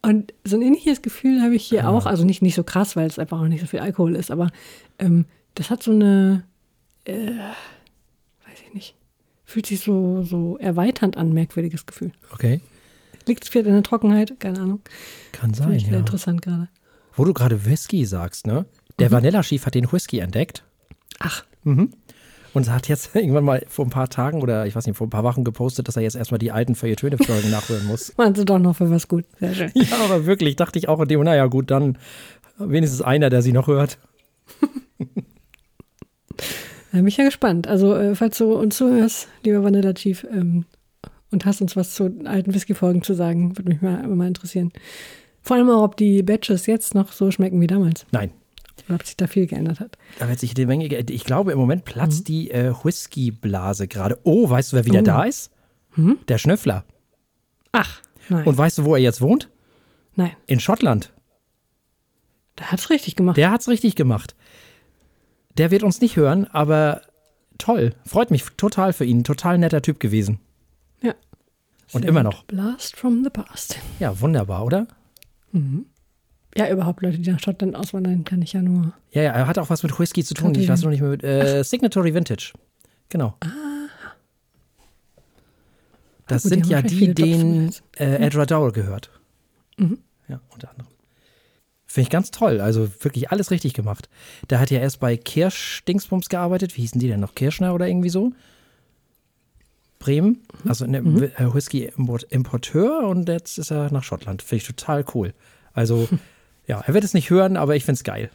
Und 0.03 0.33
so 0.45 0.57
ein 0.57 0.63
ähnliches 0.63 1.03
Gefühl 1.03 1.43
habe 1.43 1.55
ich 1.55 1.65
hier 1.65 1.85
Ah. 1.85 1.89
auch, 1.91 2.07
also 2.07 2.25
nicht, 2.25 2.41
nicht 2.43 2.55
so 2.55 2.65
krass, 2.65 2.97
weil 2.97 3.07
es 3.07 3.19
einfach 3.19 3.41
auch 3.41 3.49
nicht 3.49 3.61
so 3.61 3.67
viel 3.67 3.81
Alkohol 3.81 4.17
ist, 4.17 4.31
aber 4.31 4.51
ähm, 4.99 5.27
das 5.57 5.69
hat 5.71 5.83
so 5.83 5.91
eine, 5.91 6.45
äh, 7.05 7.27
weiß 8.47 8.59
ich 8.67 8.73
nicht, 8.75 8.95
fühlt 9.45 9.67
sich 9.67 9.81
so, 9.81 10.23
so 10.23 10.57
erweiternd 10.59 11.17
an, 11.17 11.33
merkwürdiges 11.33 11.85
Gefühl. 11.87 12.13
Okay. 12.33 12.61
Liegt 13.27 13.45
es 13.45 13.51
vielleicht 13.51 13.67
in 13.67 13.75
der 13.75 13.83
Trockenheit? 13.83 14.39
Keine 14.41 14.61
Ahnung. 14.61 14.81
Kann 15.33 15.53
Finde 15.55 15.59
sein, 15.59 15.73
ich 15.77 15.85
wieder 15.87 15.97
ja. 15.97 16.01
interessant 16.01 16.41
gerade. 16.41 16.69
Wo 17.15 17.25
du 17.25 17.33
gerade 17.33 17.65
Whisky 17.65 18.05
sagst, 18.05 18.47
ne? 18.47 18.67
Der 18.99 19.11
Vanilla 19.11 19.43
Chief 19.43 19.65
hat 19.65 19.75
den 19.75 19.91
Whisky 19.91 20.19
entdeckt 20.19 20.63
Ach, 21.19 21.45
und 22.53 22.71
hat 22.71 22.89
jetzt 22.89 23.11
irgendwann 23.15 23.45
mal 23.45 23.65
vor 23.69 23.87
ein 23.87 23.91
paar 23.91 24.09
Tagen 24.09 24.43
oder 24.43 24.67
ich 24.67 24.75
weiß 24.75 24.87
nicht, 24.87 24.97
vor 24.97 25.07
ein 25.07 25.11
paar 25.11 25.25
Wochen 25.25 25.45
gepostet, 25.45 25.89
dass 25.89 25.97
er 25.97 26.03
jetzt 26.03 26.17
erstmal 26.17 26.39
die 26.39 26.53
alten 26.53 26.75
Feuilletöne-Folgen 26.75 27.51
nachhören 27.51 27.87
muss. 27.87 28.13
meinst 28.17 28.41
du 28.41 28.45
doch 28.45 28.59
noch 28.59 28.77
für 28.77 28.91
was 28.91 29.09
gut. 29.09 29.25
Sehr 29.39 29.55
schön. 29.55 29.71
Ja, 29.75 29.99
aber 30.05 30.27
wirklich, 30.27 30.57
dachte 30.57 30.79
ich 30.79 30.89
auch 30.89 31.01
in 31.01 31.09
dem, 31.09 31.23
naja, 31.23 31.47
gut, 31.47 31.71
dann 31.71 31.99
wenigstens 32.59 33.03
einer, 33.03 33.31
der 33.31 33.43
sie 33.43 33.53
noch 33.53 33.67
hört. 33.67 33.99
Da 36.93 36.99
bin 36.99 37.07
ich 37.07 37.19
ja 37.19 37.25
gespannt. 37.25 37.69
Also, 37.69 37.95
äh, 37.95 38.17
falls 38.17 38.39
du 38.39 38.53
uns 38.55 38.77
zuhörst, 38.77 39.29
lieber 39.45 39.63
Vanilla 39.63 39.95
Chief, 39.95 40.27
ähm, 40.29 40.65
und 41.31 41.47
hast 41.47 41.61
uns 41.61 41.77
was 41.77 41.95
zu 41.95 42.13
alten 42.25 42.53
Whisky-Folgen 42.53 43.03
zu 43.03 43.15
sagen, 43.15 43.57
würde 43.57 43.71
mich 43.71 43.81
mal, 43.81 44.05
mal 44.09 44.27
interessieren. 44.27 44.73
Vor 45.43 45.57
allem 45.57 45.71
auch, 45.71 45.83
ob 45.83 45.97
die 45.97 46.23
Batches 46.23 46.67
jetzt 46.67 46.95
noch 46.95 47.13
so 47.13 47.31
schmecken 47.31 47.61
wie 47.61 47.67
damals. 47.67 48.07
Nein, 48.13 48.33
Oder 48.87 48.97
ob 48.97 49.07
sich 49.07 49.17
da 49.17 49.27
viel 49.27 49.47
geändert 49.47 49.81
hat. 49.81 49.97
Da 50.19 50.29
wird 50.29 50.39
sich 50.39 50.55
die 50.55 50.67
Menge 50.67 50.89
geändert. 50.89 51.15
Ich 51.15 51.25
glaube, 51.25 51.53
im 51.53 51.59
Moment 51.59 51.85
platzt 51.85 52.21
mhm. 52.21 52.25
die 52.25 52.51
äh, 52.51 52.73
Whiskyblase 52.83 53.89
gerade. 53.89 54.19
Oh, 54.25 54.49
weißt 54.49 54.73
du, 54.73 54.77
wer 54.77 54.85
wieder 54.85 55.01
oh. 55.01 55.05
da 55.05 55.25
ist? 55.25 55.51
Hm? 55.93 56.19
Der 56.29 56.39
Schnüffler. 56.39 56.85
Ach, 57.73 58.01
nein. 58.29 58.45
Und 58.45 58.57
weißt 58.57 58.79
du, 58.79 58.85
wo 58.85 58.95
er 58.95 59.01
jetzt 59.01 59.21
wohnt? 59.21 59.49
Nein. 60.15 60.33
In 60.47 60.61
Schottland. 60.61 61.13
Der 62.59 62.73
hat's 62.73 62.91
richtig 62.91 63.17
gemacht. 63.17 63.37
Der 63.37 63.51
hat's 63.51 63.69
richtig 63.69 63.97
gemacht. 63.97 64.35
Der 65.57 65.71
wird 65.71 65.83
uns 65.83 66.01
nicht 66.01 66.17
hören, 66.17 66.47
aber 66.47 67.03
toll. 67.59 67.95
Freut 68.07 68.31
mich 68.31 68.45
total 68.57 68.93
für 68.93 69.05
ihn. 69.05 69.25
Total 69.25 69.59
netter 69.59 69.83
Typ 69.83 69.99
gewesen. 69.99 70.41
Ja. 71.03 71.15
Und 71.93 72.05
immer 72.05 72.23
noch. 72.23 72.45
Blast 72.45 72.97
from 72.97 73.25
the 73.25 73.31
past. 73.31 73.79
Ja, 73.99 74.21
wunderbar, 74.21 74.65
oder? 74.65 74.87
Mhm. 75.53 75.87
Ja, 76.57 76.69
überhaupt 76.69 77.03
Leute, 77.03 77.19
die 77.19 77.31
nach 77.31 77.39
Schottland 77.39 77.77
auswandern, 77.77 78.25
kann 78.25 78.43
ich 78.43 78.53
ja 78.53 78.63
nur. 78.63 78.93
Ja, 79.13 79.23
ja, 79.23 79.33
er 79.33 79.47
hat 79.47 79.59
auch 79.59 79.71
was 79.71 79.83
mit 79.83 79.97
Whisky 79.99 80.25
zu 80.25 80.35
tun. 80.35 80.55
Ich 80.57 80.69
weiß 80.69 80.83
noch 80.83 80.91
nicht 80.91 81.01
mehr 81.01 81.11
mit. 81.11 81.23
Äh, 81.23 81.63
Signatory 81.63 82.13
Vintage. 82.13 82.53
Genau. 83.09 83.37
Ah. 83.41 83.49
Das 86.27 86.45
gut, 86.45 86.51
sind 86.53 86.67
ja 86.67 86.83
die, 86.83 87.13
denen 87.13 87.73
äh, 87.97 88.25
Edra 88.27 88.47
Dowell 88.47 88.73
gehört. 88.73 89.11
Mhm. 89.77 89.99
Ja, 90.29 90.41
unter 90.53 90.71
anderem. 90.71 90.91
Finde 91.87 92.05
ich 92.05 92.11
ganz 92.11 92.31
toll. 92.31 92.61
Also 92.61 92.89
wirklich 93.03 93.33
alles 93.33 93.51
richtig 93.51 93.75
gemacht. 93.75 94.09
Der 94.49 94.61
hat 94.61 94.71
ja 94.71 94.79
erst 94.79 95.01
bei 95.01 95.17
Kirsch-Dingsbums 95.17 96.29
gearbeitet. 96.29 96.77
Wie 96.77 96.83
hießen 96.83 97.01
die 97.01 97.09
denn 97.09 97.19
noch? 97.19 97.35
Kirschner 97.35 97.75
oder 97.75 97.89
irgendwie 97.89 98.11
so? 98.11 98.33
Bremen, 100.01 100.43
mhm. 100.65 100.69
also 100.69 100.87
ne, 100.87 101.01
mhm. 101.01 101.31
Whisky-Importeur 101.39 103.07
und 103.07 103.29
jetzt 103.29 103.59
ist 103.59 103.71
er 103.71 103.93
nach 103.93 104.03
Schottland. 104.03 104.43
Finde 104.43 104.63
ich 104.63 104.67
total 104.67 105.05
cool. 105.15 105.33
Also, 105.73 106.09
ja, 106.67 106.81
er 106.81 106.95
wird 106.95 107.05
es 107.05 107.15
nicht 107.15 107.31
hören, 107.31 107.57
aber 107.57 107.77
ich 107.77 107.85
finde 107.85 107.99
es 107.99 108.05
geil. 108.05 108.31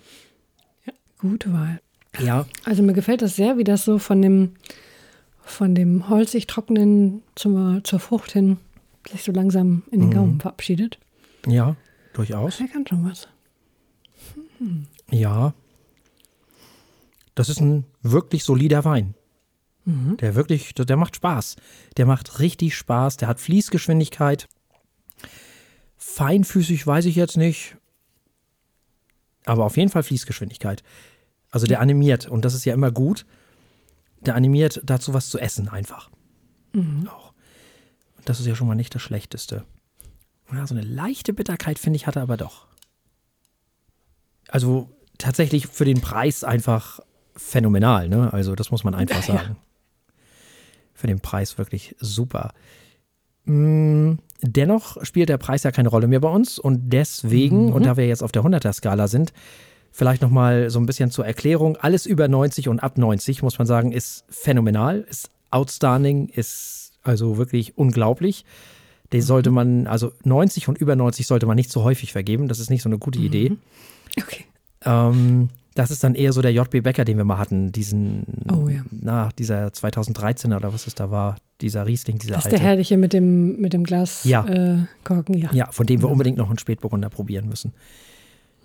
Ja, 0.86 0.94
gute 1.20 1.52
Wahl. 1.52 1.82
Ja. 2.20 2.46
Also 2.64 2.82
mir 2.82 2.94
gefällt 2.94 3.22
das 3.22 3.36
sehr, 3.36 3.58
wie 3.58 3.66
das 3.66 3.84
so 3.84 3.98
von 3.98 4.22
dem, 4.22 4.52
von 5.42 5.76
dem 5.76 6.08
holzig 6.08 6.48
trockenen 6.48 7.24
zur, 7.36 7.82
zur 7.84 8.00
Frucht 8.00 8.32
hin 8.32 8.58
sich 9.10 9.24
so 9.24 9.32
langsam 9.32 9.84
in 9.92 10.00
den 10.00 10.10
mhm. 10.10 10.14
Gaumen 10.14 10.40
verabschiedet. 10.40 11.00
Ja, 11.48 11.76
durchaus. 12.14 12.60
Er 12.60 12.68
kann 12.68 12.88
schon 12.88 13.10
was. 13.10 13.28
Hm. 14.58 14.88
Ja. 15.12 15.54
Das 17.36 17.50
ist 17.50 17.60
ein 17.60 17.86
wirklich 18.02 18.44
solider 18.44 18.86
Wein. 18.86 19.14
Mhm. 19.86 20.18
Der 20.18 20.36
wirklich, 20.36 20.74
der 20.74 20.98
macht 20.98 21.16
Spaß. 21.16 21.56
Der 21.98 22.06
macht 22.06 22.40
richtig 22.40 22.76
Spaß. 22.76 23.18
Der 23.18 23.28
hat 23.28 23.40
Fließgeschwindigkeit. 23.40 24.48
Feinfüßig 25.98 26.86
weiß 26.86 27.06
ich 27.06 27.16
jetzt 27.16 27.38
nicht. 27.38 27.78
Aber 29.46 29.66
auf 29.66 29.78
jeden 29.78 29.90
Fall 29.90 30.04
Fließgeschwindigkeit. 30.04 30.84
Also 31.52 31.68
der 31.68 31.80
animiert. 31.80 32.28
Und 32.28 32.46
das 32.46 32.54
ist 32.54 32.66
ja 32.66 32.74
immer 32.74 32.92
gut 32.92 33.26
der 34.26 34.36
animiert 34.36 34.82
dazu, 34.84 35.14
was 35.14 35.30
zu 35.30 35.40
essen 35.40 35.70
einfach. 35.70 36.10
Mhm. 36.74 37.08
Auch. 37.08 37.34
Und 38.18 38.28
das 38.28 38.40
ist 38.40 38.46
ja 38.46 38.56
schon 38.56 38.68
mal 38.68 38.76
nicht 38.76 38.94
das 38.94 39.02
Schlechteste. 39.02 39.64
Ja, 40.52 40.68
so 40.68 40.76
eine 40.76 40.84
leichte 40.84 41.34
Bitterkeit, 41.34 41.80
finde 41.80 41.98
ich, 41.98 42.08
hat 42.08 42.16
er 42.16 42.22
aber 42.22 42.38
doch. 42.38 42.68
Also 44.48 44.90
tatsächlich 45.18 45.68
für 45.68 45.86
den 45.86 46.02
Preis 46.02 46.44
einfach 46.44 47.00
phänomenal, 47.36 48.10
ne? 48.10 48.32
Also 48.32 48.56
das 48.56 48.72
muss 48.72 48.84
man 48.84 48.94
einfach 48.94 49.24
sagen. 49.24 49.56
Ja. 49.56 49.56
Für 50.96 51.08
den 51.08 51.20
Preis 51.20 51.60
wirklich 51.60 51.96
super. 52.00 52.54
Mm, 53.44 54.14
dennoch 54.42 55.04
spielt 55.06 55.30
der 55.30 55.38
Preis 55.38 55.62
ja 55.62 55.72
keine 55.72 55.90
Rolle 55.90 56.08
mehr 56.08 56.22
bei 56.22 56.30
uns 56.30 56.58
und 56.58 56.90
deswegen, 56.90 57.68
mhm. 57.68 57.74
und 57.74 57.86
da 57.86 57.98
wir 57.98 58.08
jetzt 58.08 58.24
auf 58.24 58.32
der 58.32 58.44
100er-Skala 58.44 59.08
sind, 59.08 59.32
Vielleicht 59.98 60.22
nochmal 60.22 60.70
so 60.70 60.78
ein 60.78 60.86
bisschen 60.86 61.10
zur 61.10 61.26
Erklärung. 61.26 61.78
Alles 61.78 62.06
über 62.06 62.28
90 62.28 62.68
und 62.68 62.82
ab 62.82 62.98
90, 62.98 63.42
muss 63.44 63.58
man 63.58 63.66
sagen, 63.66 63.94
ist 63.94 64.26
phänomenal, 64.28 65.06
ist 65.10 65.30
outstanding, 65.52 66.28
ist 66.28 66.92
also 67.02 67.38
wirklich 67.38 67.78
unglaublich. 67.78 68.44
Den 69.14 69.22
mhm. 69.22 69.26
sollte 69.26 69.52
man, 69.52 69.88
also 69.88 70.12
90 70.26 70.68
und 70.68 70.78
über 70.78 70.98
90 70.98 71.26
sollte 71.26 71.46
man 71.46 71.56
nicht 71.56 71.72
so 71.72 71.86
häufig 71.86 72.12
vergeben. 72.12 72.50
Das 72.50 72.60
ist 72.60 72.70
nicht 72.70 72.82
so 72.82 72.90
eine 72.90 72.98
gute 72.98 73.20
Idee. 73.20 73.52
Mhm. 73.52 73.58
Okay. 74.22 74.44
Ähm, 74.84 75.48
das 75.76 75.92
ist 75.92 76.04
dann 76.04 76.16
eher 76.16 76.34
so 76.34 76.42
der 76.42 76.52
JB 76.52 76.84
Becker, 76.84 77.06
den 77.06 77.16
wir 77.16 77.24
mal 77.24 77.38
hatten, 77.38 77.72
diesen, 77.72 78.26
oh. 78.52 78.65
Na, 79.06 79.30
dieser 79.38 79.68
2013er 79.68 80.58
oder 80.58 80.74
was 80.74 80.88
es 80.88 80.96
da 80.96 81.12
war, 81.12 81.38
dieser 81.62 81.86
Riesling, 81.86 82.18
dieser 82.18 82.34
Das 82.36 82.42
ist 82.42 82.46
alte. 82.48 82.58
der 82.58 82.66
herrliche 82.66 82.98
mit 82.98 83.14
dem, 83.14 83.62
mit 83.62 83.72
dem 83.72 83.84
Glas 83.84 84.24
ja. 84.26 84.46
Äh, 84.46 84.86
Korken, 85.04 85.38
ja. 85.38 85.50
Ja, 85.54 85.72
von 85.72 85.86
dem 85.86 86.02
wir 86.02 86.10
unbedingt 86.10 86.38
noch 86.38 86.50
einen 86.50 86.58
Spätburgunder 86.58 87.10
probieren 87.10 87.48
müssen. 87.48 87.74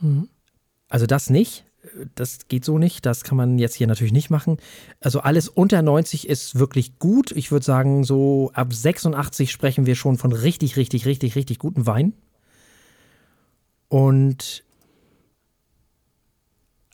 Mhm. 0.00 0.28
Also 0.88 1.06
das 1.06 1.30
nicht. 1.30 1.64
Das 2.14 2.48
geht 2.48 2.64
so 2.64 2.78
nicht. 2.78 3.06
Das 3.06 3.22
kann 3.22 3.36
man 3.36 3.58
jetzt 3.58 3.74
hier 3.74 3.86
natürlich 3.86 4.12
nicht 4.12 4.28
machen. 4.28 4.56
Also 5.00 5.20
alles 5.20 5.48
unter 5.48 5.80
90 5.82 6.28
ist 6.28 6.58
wirklich 6.58 6.98
gut. 6.98 7.30
Ich 7.32 7.52
würde 7.52 7.64
sagen, 7.64 8.04
so 8.04 8.50
ab 8.54 8.72
86 8.72 9.50
sprechen 9.52 9.86
wir 9.86 9.94
schon 9.94 10.18
von 10.18 10.32
richtig, 10.32 10.76
richtig, 10.76 11.06
richtig, 11.06 11.36
richtig 11.36 11.58
guten 11.58 11.86
Wein. 11.86 12.12
Und 13.88 14.64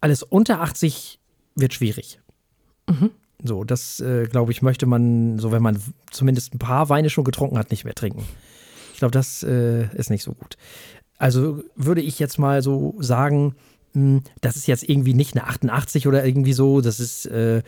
alles 0.00 0.22
unter 0.22 0.60
80 0.60 1.18
wird 1.54 1.74
schwierig. 1.74 2.20
Mhm. 2.88 3.10
So, 3.46 3.64
das 3.64 4.00
äh, 4.00 4.26
glaube 4.26 4.52
ich, 4.52 4.62
möchte 4.62 4.86
man, 4.86 5.38
so 5.38 5.52
wenn 5.52 5.62
man 5.62 5.78
zumindest 6.10 6.54
ein 6.54 6.58
paar 6.58 6.88
Weine 6.88 7.10
schon 7.10 7.24
getrunken 7.24 7.58
hat, 7.58 7.70
nicht 7.70 7.84
mehr 7.84 7.94
trinken. 7.94 8.24
Ich 8.92 8.98
glaube, 8.98 9.12
das 9.12 9.42
äh, 9.42 9.86
ist 9.94 10.10
nicht 10.10 10.22
so 10.22 10.32
gut. 10.32 10.56
Also 11.18 11.62
würde 11.74 12.00
ich 12.00 12.18
jetzt 12.18 12.38
mal 12.38 12.62
so 12.62 12.94
sagen, 12.98 13.54
hm, 13.92 14.22
das 14.40 14.56
ist 14.56 14.66
jetzt 14.66 14.88
irgendwie 14.88 15.14
nicht 15.14 15.36
eine 15.36 15.46
88 15.46 16.06
oder 16.06 16.24
irgendwie 16.24 16.52
so. 16.52 16.80
Das 16.80 17.00
ist, 17.00 17.26
äh, 17.26 17.62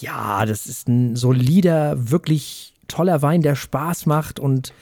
ja, 0.00 0.46
das 0.46 0.66
ist 0.66 0.88
ein 0.88 1.16
solider, 1.16 2.10
wirklich 2.10 2.74
toller 2.88 3.22
Wein, 3.22 3.42
der 3.42 3.54
Spaß 3.54 4.06
macht 4.06 4.40
und 4.40 4.72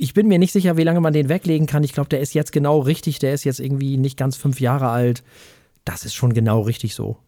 ich 0.00 0.14
bin 0.14 0.28
mir 0.28 0.38
nicht 0.38 0.52
sicher, 0.52 0.76
wie 0.76 0.82
lange 0.82 1.00
man 1.00 1.12
den 1.12 1.28
weglegen 1.28 1.66
kann. 1.66 1.84
Ich 1.84 1.92
glaube, 1.92 2.08
der 2.08 2.20
ist 2.20 2.32
jetzt 2.32 2.52
genau 2.52 2.80
richtig. 2.80 3.18
Der 3.18 3.34
ist 3.34 3.44
jetzt 3.44 3.60
irgendwie 3.60 3.98
nicht 3.98 4.16
ganz 4.16 4.36
fünf 4.36 4.58
Jahre 4.58 4.88
alt. 4.88 5.22
Das 5.84 6.04
ist 6.04 6.14
schon 6.14 6.32
genau 6.32 6.62
richtig 6.62 6.94
so. 6.94 7.18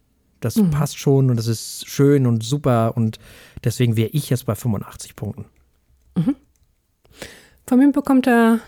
Das 0.45 0.57
mhm. 0.57 0.71
passt 0.71 0.99
schon 0.99 1.31
und 1.31 1.37
das 1.37 1.47
ist 1.47 1.89
schön 1.89 2.27
und 2.27 2.43
super 2.43 2.97
und 2.97 3.19
deswegen 3.65 3.97
wäre 3.97 4.11
ich 4.11 4.31
jetzt 4.31 4.47
bei 4.47 4.55
85 4.55 5.17
Punkten. 5.17 5.47
Mhm. 6.17 6.37
Von 7.67 7.79
mir 7.79 7.93
bekommt 7.93 8.27
er 8.27 8.61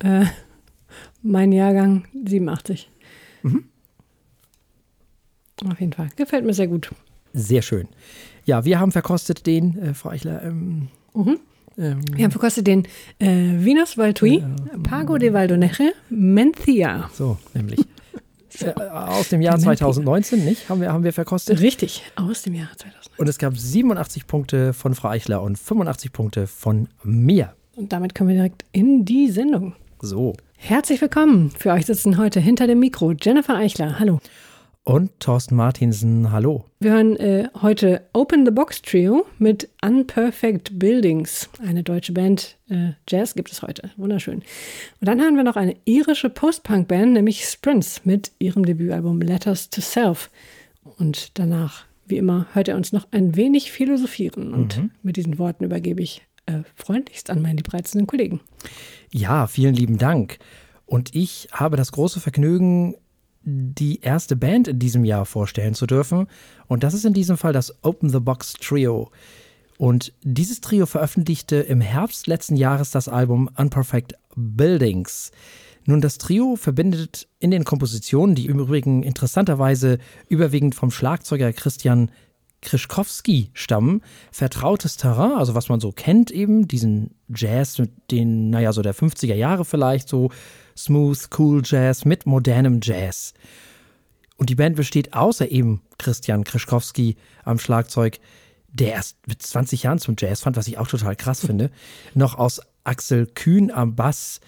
äh, 0.00 0.26
mein 1.22 1.52
Jahrgang 1.52 2.04
87. 2.24 2.90
Mhm. 3.42 3.64
Auf 5.68 5.80
jeden 5.80 5.92
Fall. 5.92 6.08
Gefällt 6.16 6.44
mir 6.44 6.54
sehr 6.54 6.68
gut. 6.68 6.90
Sehr 7.32 7.62
schön. 7.62 7.88
Ja, 8.44 8.64
wir 8.64 8.80
haben 8.80 8.92
verkostet 8.92 9.46
den, 9.46 9.78
äh, 9.78 9.94
Frau 9.94 10.10
Eichler. 10.10 10.42
Ähm, 10.42 10.88
mhm. 11.14 11.38
ähm, 11.78 12.00
wir 12.12 12.24
haben 12.24 12.32
verkostet 12.32 12.66
den 12.66 12.86
äh, 13.18 13.28
Vinos 13.58 13.96
Valtui, 13.96 14.38
äh, 14.38 14.78
Pago 14.82 15.18
de 15.18 15.32
Valdoneche, 15.32 15.92
Mencia. 16.08 17.10
So, 17.12 17.38
nämlich. 17.54 17.80
Äh, 18.62 18.74
aus 18.90 19.28
dem 19.28 19.40
Jahr 19.40 19.58
2019, 19.60 20.44
nicht? 20.44 20.68
Haben 20.68 20.80
wir, 20.80 20.92
haben 20.92 21.04
wir 21.04 21.12
verkostet? 21.12 21.60
Richtig, 21.60 22.02
aus 22.16 22.42
dem 22.42 22.54
Jahr 22.54 22.68
2019. 22.76 23.12
Und 23.16 23.28
es 23.28 23.38
gab 23.38 23.56
87 23.56 24.26
Punkte 24.26 24.72
von 24.72 24.94
Frau 24.94 25.08
Eichler 25.08 25.42
und 25.42 25.58
85 25.58 26.12
Punkte 26.12 26.46
von 26.46 26.88
mir. 27.02 27.54
Und 27.76 27.92
damit 27.92 28.14
kommen 28.14 28.30
wir 28.30 28.36
direkt 28.36 28.64
in 28.72 29.04
die 29.04 29.30
Sendung. 29.30 29.74
So. 30.00 30.34
Herzlich 30.56 31.00
willkommen. 31.00 31.50
Für 31.58 31.72
euch 31.72 31.86
sitzen 31.86 32.18
heute 32.18 32.40
hinter 32.40 32.66
dem 32.66 32.80
Mikro 32.80 33.12
Jennifer 33.12 33.56
Eichler. 33.56 33.98
Hallo. 33.98 34.20
Und 34.84 35.20
Thorsten 35.20 35.56
Martinsen. 35.56 36.32
Hallo. 36.32 36.64
Wir 36.80 36.92
hören 36.92 37.14
äh, 37.16 37.48
heute 37.60 38.08
Open 38.14 38.46
the 38.46 38.50
Box 38.50 38.80
Trio 38.80 39.26
mit 39.38 39.68
Unperfect 39.84 40.78
Buildings. 40.78 41.50
Eine 41.60 41.82
deutsche 41.82 42.14
Band. 42.14 42.56
Äh, 42.70 42.92
Jazz 43.06 43.34
gibt 43.34 43.52
es 43.52 43.60
heute. 43.60 43.90
Wunderschön. 43.98 44.36
Und 44.36 45.06
dann 45.06 45.20
hören 45.20 45.36
wir 45.36 45.44
noch 45.44 45.56
eine 45.56 45.76
irische 45.84 46.30
Post-Punk-Band, 46.30 47.12
nämlich 47.12 47.44
Sprints, 47.44 48.06
mit 48.06 48.32
ihrem 48.38 48.64
Debütalbum 48.64 49.20
Letters 49.20 49.68
to 49.68 49.82
Self. 49.82 50.30
Und 50.82 51.38
danach, 51.38 51.84
wie 52.06 52.16
immer, 52.16 52.46
hört 52.54 52.68
er 52.68 52.76
uns 52.76 52.94
noch 52.94 53.06
ein 53.10 53.36
wenig 53.36 53.72
philosophieren. 53.72 54.54
Und 54.54 54.78
mhm. 54.78 54.90
mit 55.02 55.16
diesen 55.16 55.38
Worten 55.38 55.64
übergebe 55.64 56.02
ich 56.02 56.22
äh, 56.46 56.60
freundlichst 56.74 57.28
an 57.28 57.42
meinen 57.42 57.58
liebreizenden 57.58 58.06
Kollegen. 58.06 58.40
Ja, 59.12 59.46
vielen 59.46 59.74
lieben 59.74 59.98
Dank. 59.98 60.38
Und 60.86 61.14
ich 61.14 61.48
habe 61.52 61.76
das 61.76 61.92
große 61.92 62.18
Vergnügen, 62.18 62.96
die 63.50 64.00
erste 64.00 64.36
Band 64.36 64.68
in 64.68 64.78
diesem 64.78 65.04
Jahr 65.04 65.26
vorstellen 65.26 65.74
zu 65.74 65.86
dürfen. 65.86 66.26
Und 66.66 66.82
das 66.82 66.94
ist 66.94 67.04
in 67.04 67.12
diesem 67.12 67.36
Fall 67.36 67.52
das 67.52 67.82
Open 67.82 68.10
the 68.10 68.20
Box 68.20 68.54
Trio. 68.54 69.10
Und 69.78 70.12
dieses 70.22 70.60
Trio 70.60 70.86
veröffentlichte 70.86 71.56
im 71.56 71.80
Herbst 71.80 72.26
letzten 72.26 72.56
Jahres 72.56 72.90
das 72.90 73.08
Album 73.08 73.48
Unperfect 73.56 74.14
Buildings. 74.36 75.32
Nun, 75.86 76.00
das 76.00 76.18
Trio 76.18 76.56
verbindet 76.56 77.28
in 77.38 77.50
den 77.50 77.64
Kompositionen, 77.64 78.34
die 78.34 78.46
im 78.46 78.58
Übrigen 78.58 79.02
interessanterweise 79.02 79.98
überwiegend 80.28 80.74
vom 80.74 80.90
Schlagzeuger 80.90 81.52
Christian 81.52 82.10
Krischkowski 82.60 83.50
stammen. 83.54 84.02
Vertrautes 84.30 84.96
Terrain, 84.96 85.32
also 85.32 85.54
was 85.54 85.68
man 85.68 85.80
so 85.80 85.92
kennt 85.92 86.30
eben, 86.30 86.68
diesen 86.68 87.14
Jazz 87.34 87.78
mit 87.78 87.90
den, 88.10 88.50
naja, 88.50 88.72
so 88.72 88.82
der 88.82 88.94
50er 88.94 89.34
Jahre 89.34 89.64
vielleicht, 89.64 90.08
so 90.08 90.30
smooth, 90.76 91.28
cool 91.38 91.62
Jazz 91.64 92.04
mit 92.04 92.26
modernem 92.26 92.80
Jazz. 92.82 93.34
Und 94.36 94.48
die 94.48 94.54
Band 94.54 94.76
besteht 94.76 95.12
außer 95.12 95.50
eben 95.50 95.82
Christian 95.98 96.44
Krischkowski 96.44 97.16
am 97.44 97.58
Schlagzeug, 97.58 98.18
der 98.72 98.92
erst 98.92 99.16
mit 99.26 99.42
20 99.42 99.82
Jahren 99.82 99.98
zum 99.98 100.16
Jazz 100.18 100.40
fand, 100.40 100.56
was 100.56 100.68
ich 100.68 100.78
auch 100.78 100.88
total 100.88 101.16
krass 101.16 101.44
finde, 101.44 101.70
noch 102.14 102.38
aus 102.38 102.60
Axel 102.84 103.26
Kühn 103.26 103.70
am 103.70 103.96
Bass, 103.96 104.40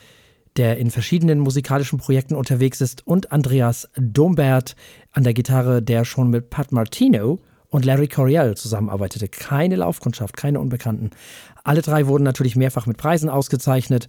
der 0.57 0.79
in 0.79 0.91
verschiedenen 0.91 1.41
musikalischen 1.41 1.99
Projekten 1.99 2.35
unterwegs 2.35 2.81
ist, 2.81 3.07
und 3.07 3.33
Andreas 3.33 3.89
Dombert 3.97 4.77
an 5.13 5.25
der 5.25 5.35
Gitarre, 5.35 5.83
der 5.83 6.05
schon 6.05 6.31
mit 6.31 6.51
Pat 6.51 6.73
Martino 6.73 7.41
und 7.69 7.85
Larry 7.85 8.09
Coryell 8.09 8.55
zusammenarbeitete. 8.55 9.29
Keine 9.29 9.77
Laufkundschaft, 9.77 10.37
keine 10.37 10.61
Unbekannten. 10.61 11.11
Alle 11.65 11.81
drei 11.81 12.07
wurden 12.07 12.23
natürlich 12.23 12.55
mehrfach 12.55 12.87
mit 12.87 12.99
Preisen 12.99 13.31
ausgezeichnet. 13.31 14.09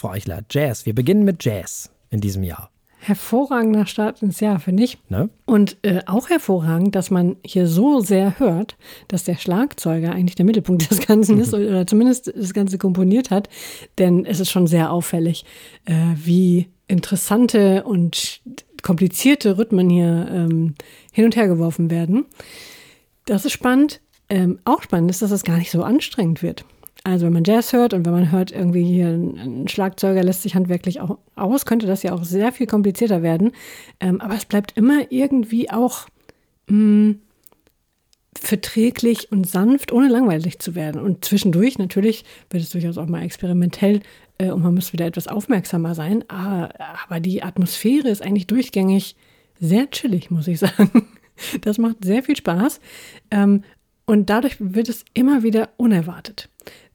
Frau 0.00 0.12
Eichler, 0.12 0.42
Jazz. 0.48 0.86
Wir 0.86 0.94
beginnen 0.94 1.24
mit 1.24 1.44
Jazz 1.44 1.90
in 2.08 2.22
diesem 2.22 2.42
Jahr. 2.42 2.70
Hervorragender 3.00 3.84
Start 3.84 4.22
ins 4.22 4.40
Jahr, 4.40 4.58
finde 4.58 4.82
ich. 4.82 4.96
Ne? 5.10 5.28
Und 5.44 5.76
äh, 5.82 6.00
auch 6.06 6.30
hervorragend, 6.30 6.94
dass 6.94 7.10
man 7.10 7.36
hier 7.44 7.66
so 7.66 8.00
sehr 8.00 8.38
hört, 8.38 8.78
dass 9.08 9.24
der 9.24 9.36
Schlagzeuger 9.36 10.12
eigentlich 10.12 10.36
der 10.36 10.46
Mittelpunkt 10.46 10.90
des 10.90 11.06
Ganzen 11.06 11.38
ist 11.38 11.52
oder 11.52 11.86
zumindest 11.86 12.32
das 12.34 12.54
Ganze 12.54 12.78
komponiert 12.78 13.30
hat. 13.30 13.50
Denn 13.98 14.24
es 14.24 14.40
ist 14.40 14.50
schon 14.50 14.66
sehr 14.66 14.90
auffällig, 14.90 15.44
äh, 15.84 15.92
wie 16.14 16.70
interessante 16.88 17.84
und 17.84 18.40
komplizierte 18.80 19.58
Rhythmen 19.58 19.90
hier 19.90 20.28
ähm, 20.32 20.76
hin 21.12 21.26
und 21.26 21.36
her 21.36 21.46
geworfen 21.46 21.90
werden. 21.90 22.24
Das 23.26 23.44
ist 23.44 23.52
spannend. 23.52 24.00
Ähm, 24.30 24.60
auch 24.64 24.82
spannend 24.82 25.10
ist, 25.10 25.20
dass 25.20 25.30
es 25.30 25.44
gar 25.44 25.58
nicht 25.58 25.70
so 25.70 25.82
anstrengend 25.82 26.42
wird. 26.42 26.64
Also 27.02 27.26
wenn 27.26 27.32
man 27.32 27.44
Jazz 27.44 27.72
hört 27.72 27.94
und 27.94 28.04
wenn 28.04 28.12
man 28.12 28.30
hört, 28.30 28.52
irgendwie 28.52 28.84
hier 28.84 29.08
ein, 29.08 29.68
Schlagzeuger 29.68 30.22
lässt 30.22 30.42
sich 30.42 30.54
handwerklich 30.54 31.00
auch 31.00 31.18
aus, 31.34 31.64
könnte 31.64 31.86
das 31.86 32.02
ja 32.02 32.12
auch 32.12 32.24
sehr 32.24 32.52
viel 32.52 32.66
komplizierter 32.66 33.22
werden. 33.22 33.52
Ähm, 34.00 34.20
aber 34.20 34.34
es 34.34 34.44
bleibt 34.44 34.76
immer 34.76 35.10
irgendwie 35.10 35.70
auch 35.70 36.06
mh, 36.68 36.76
mm, 36.76 37.20
verträglich 38.38 39.32
und 39.32 39.46
sanft, 39.46 39.92
ohne 39.92 40.08
langweilig 40.08 40.58
zu 40.58 40.74
werden. 40.74 41.00
Und 41.00 41.24
zwischendurch 41.24 41.78
natürlich 41.78 42.24
wird 42.50 42.62
es 42.62 42.70
durchaus 42.70 42.98
auch 42.98 43.06
mal 43.06 43.22
experimentell 43.22 44.00
äh, 44.38 44.50
und 44.50 44.62
man 44.62 44.74
muss 44.74 44.92
wieder 44.92 45.06
etwas 45.06 45.26
aufmerksamer 45.26 45.94
sein. 45.94 46.24
Aber, 46.28 46.70
aber 47.06 47.20
die 47.20 47.42
Atmosphäre 47.42 48.08
ist 48.08 48.22
eigentlich 48.22 48.46
durchgängig 48.46 49.16
sehr 49.58 49.90
chillig, 49.90 50.30
muss 50.30 50.48
ich 50.48 50.58
sagen. 50.60 51.08
Das 51.62 51.78
macht 51.78 52.04
sehr 52.04 52.22
viel 52.22 52.36
Spaß. 52.36 52.80
Ähm, 53.30 53.64
und 54.06 54.28
dadurch 54.28 54.56
wird 54.58 54.88
es 54.88 55.04
immer 55.14 55.42
wieder 55.42 55.70
unerwartet. 55.76 56.48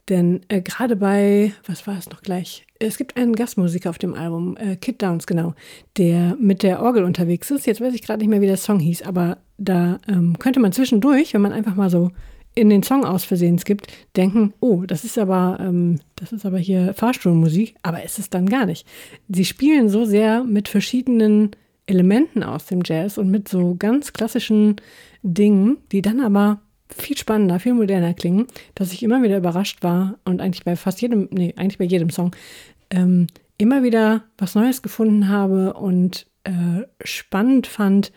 Denn 0.09 0.41
äh, 0.49 0.61
gerade 0.61 0.95
bei, 0.95 1.53
was 1.65 1.87
war 1.87 1.97
es 1.97 2.09
noch 2.09 2.21
gleich? 2.21 2.65
Es 2.77 2.97
gibt 2.97 3.17
einen 3.17 3.33
Gastmusiker 3.33 3.89
auf 3.89 3.97
dem 3.97 4.13
Album, 4.13 4.55
äh, 4.57 4.75
Kid 4.75 5.01
Downs, 5.01 5.25
genau, 5.25 5.55
der 5.97 6.35
mit 6.39 6.61
der 6.61 6.81
Orgel 6.81 7.03
unterwegs 7.03 7.49
ist. 7.49 7.65
Jetzt 7.65 7.81
weiß 7.81 7.93
ich 7.93 8.03
gerade 8.03 8.19
nicht 8.19 8.29
mehr, 8.29 8.41
wie 8.41 8.47
der 8.47 8.57
Song 8.57 8.79
hieß, 8.79 9.01
aber 9.01 9.39
da 9.57 9.99
ähm, 10.07 10.37
könnte 10.37 10.59
man 10.59 10.73
zwischendurch, 10.73 11.33
wenn 11.33 11.41
man 11.41 11.53
einfach 11.53 11.75
mal 11.75 11.89
so 11.89 12.11
in 12.53 12.69
den 12.69 12.83
Song 12.83 13.03
aus 13.03 13.25
Versehen 13.25 13.57
gibt, 13.57 13.87
denken, 14.15 14.53
oh, 14.59 14.83
das 14.85 15.03
ist 15.03 15.17
aber, 15.17 15.57
ähm, 15.59 15.99
das 16.15 16.31
ist 16.31 16.45
aber 16.45 16.57
hier 16.57 16.93
Fahrstuhlmusik, 16.93 17.75
aber 17.83 18.03
ist 18.03 18.19
es 18.19 18.29
dann 18.29 18.47
gar 18.47 18.65
nicht. 18.65 18.87
Sie 19.27 19.45
spielen 19.45 19.89
so 19.89 20.05
sehr 20.05 20.43
mit 20.43 20.69
verschiedenen 20.69 21.51
Elementen 21.87 22.43
aus 22.43 22.65
dem 22.65 22.81
Jazz 22.83 23.17
und 23.17 23.29
mit 23.29 23.47
so 23.49 23.75
ganz 23.77 24.13
klassischen 24.13 24.77
Dingen, 25.21 25.77
die 25.91 26.01
dann 26.01 26.21
aber 26.21 26.61
viel 26.89 27.17
spannender, 27.17 27.59
viel 27.59 27.73
moderner 27.73 28.13
klingen, 28.13 28.47
dass 28.75 28.93
ich 28.93 29.03
immer 29.03 29.23
wieder 29.23 29.37
überrascht 29.37 29.83
war 29.83 30.17
und 30.23 30.41
eigentlich 30.41 30.63
bei 30.63 30.75
fast 30.75 31.01
jedem, 31.01 31.27
nee, 31.31 31.53
eigentlich 31.57 31.77
bei 31.77 31.85
jedem 31.85 32.09
Song, 32.09 32.35
ähm, 32.89 33.27
immer 33.57 33.83
wieder 33.83 34.23
was 34.37 34.55
Neues 34.55 34.81
gefunden 34.81 35.29
habe 35.29 35.73
und 35.73 36.27
äh, 36.43 36.83
spannend 37.03 37.67
fand, 37.67 38.11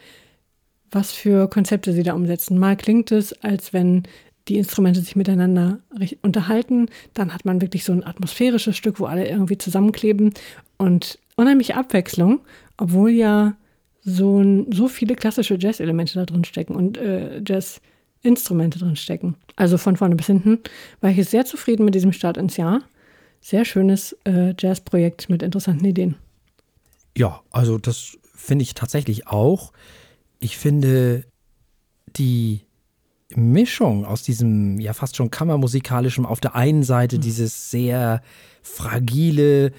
was 0.91 1.13
für 1.13 1.49
Konzepte 1.49 1.93
sie 1.93 2.03
da 2.03 2.15
umsetzen. 2.15 2.59
Mal 2.59 2.77
klingt 2.77 3.13
es, 3.13 3.33
als 3.43 3.73
wenn 3.73 4.05
die 4.49 4.57
Instrumente 4.57 5.01
sich 5.01 5.17
miteinander 5.17 5.81
unterhalten, 6.23 6.87
dann 7.13 7.35
hat 7.35 7.45
man 7.45 7.61
wirklich 7.61 7.85
so 7.85 7.93
ein 7.93 8.05
atmosphärisches 8.05 8.77
Stück, 8.77 8.99
wo 8.99 9.05
alle 9.05 9.29
irgendwie 9.29 9.59
zusammenkleben 9.59 10.33
und 10.79 11.19
unheimliche 11.37 11.77
Abwechslung, 11.77 12.41
obwohl 12.79 13.11
ja 13.11 13.57
so, 14.03 14.65
so 14.71 14.89
viele 14.89 15.17
klassische 15.17 15.59
Jazz-Elemente 15.59 16.15
da 16.15 16.25
drin 16.25 16.45
stecken 16.45 16.75
und 16.75 16.97
äh, 16.97 17.43
Jazz- 17.47 17.81
Instrumente 18.23 18.79
drin 18.79 18.97
stecken. 18.97 19.37
Also 19.57 19.79
von 19.79 19.97
vorne 19.97 20.17
bis 20.17 20.27
hinten 20.27 20.59
war 21.01 21.11
ich 21.11 21.29
sehr 21.29 21.45
zufrieden 21.45 21.85
mit 21.85 21.95
diesem 21.95 22.13
Start 22.13 22.37
ins 22.37 22.57
Jahr. 22.57 22.83
Sehr 23.41 23.65
schönes 23.65 24.17
äh, 24.25 24.55
Jazzprojekt 24.59 25.31
mit 25.31 25.43
interessanten 25.43 25.85
Ideen. 25.85 26.17
Ja, 27.17 27.41
also 27.51 27.79
das 27.79 28.19
finde 28.35 28.63
ich 28.63 28.75
tatsächlich 28.75 29.27
auch. 29.27 29.73
Ich 30.41 30.57
finde 30.57 31.25
die 32.17 32.61
Mischung 33.35 34.05
aus 34.05 34.23
diesem 34.23 34.81
ja 34.81 34.93
fast 34.93 35.17
schon 35.17 35.31
kammermusikalischen, 35.31 36.25
auf 36.25 36.41
der 36.41 36.55
einen 36.55 36.83
Seite 36.83 37.17
mhm. 37.17 37.21
dieses 37.21 37.71
sehr 37.71 38.23
fragile, 38.63 39.73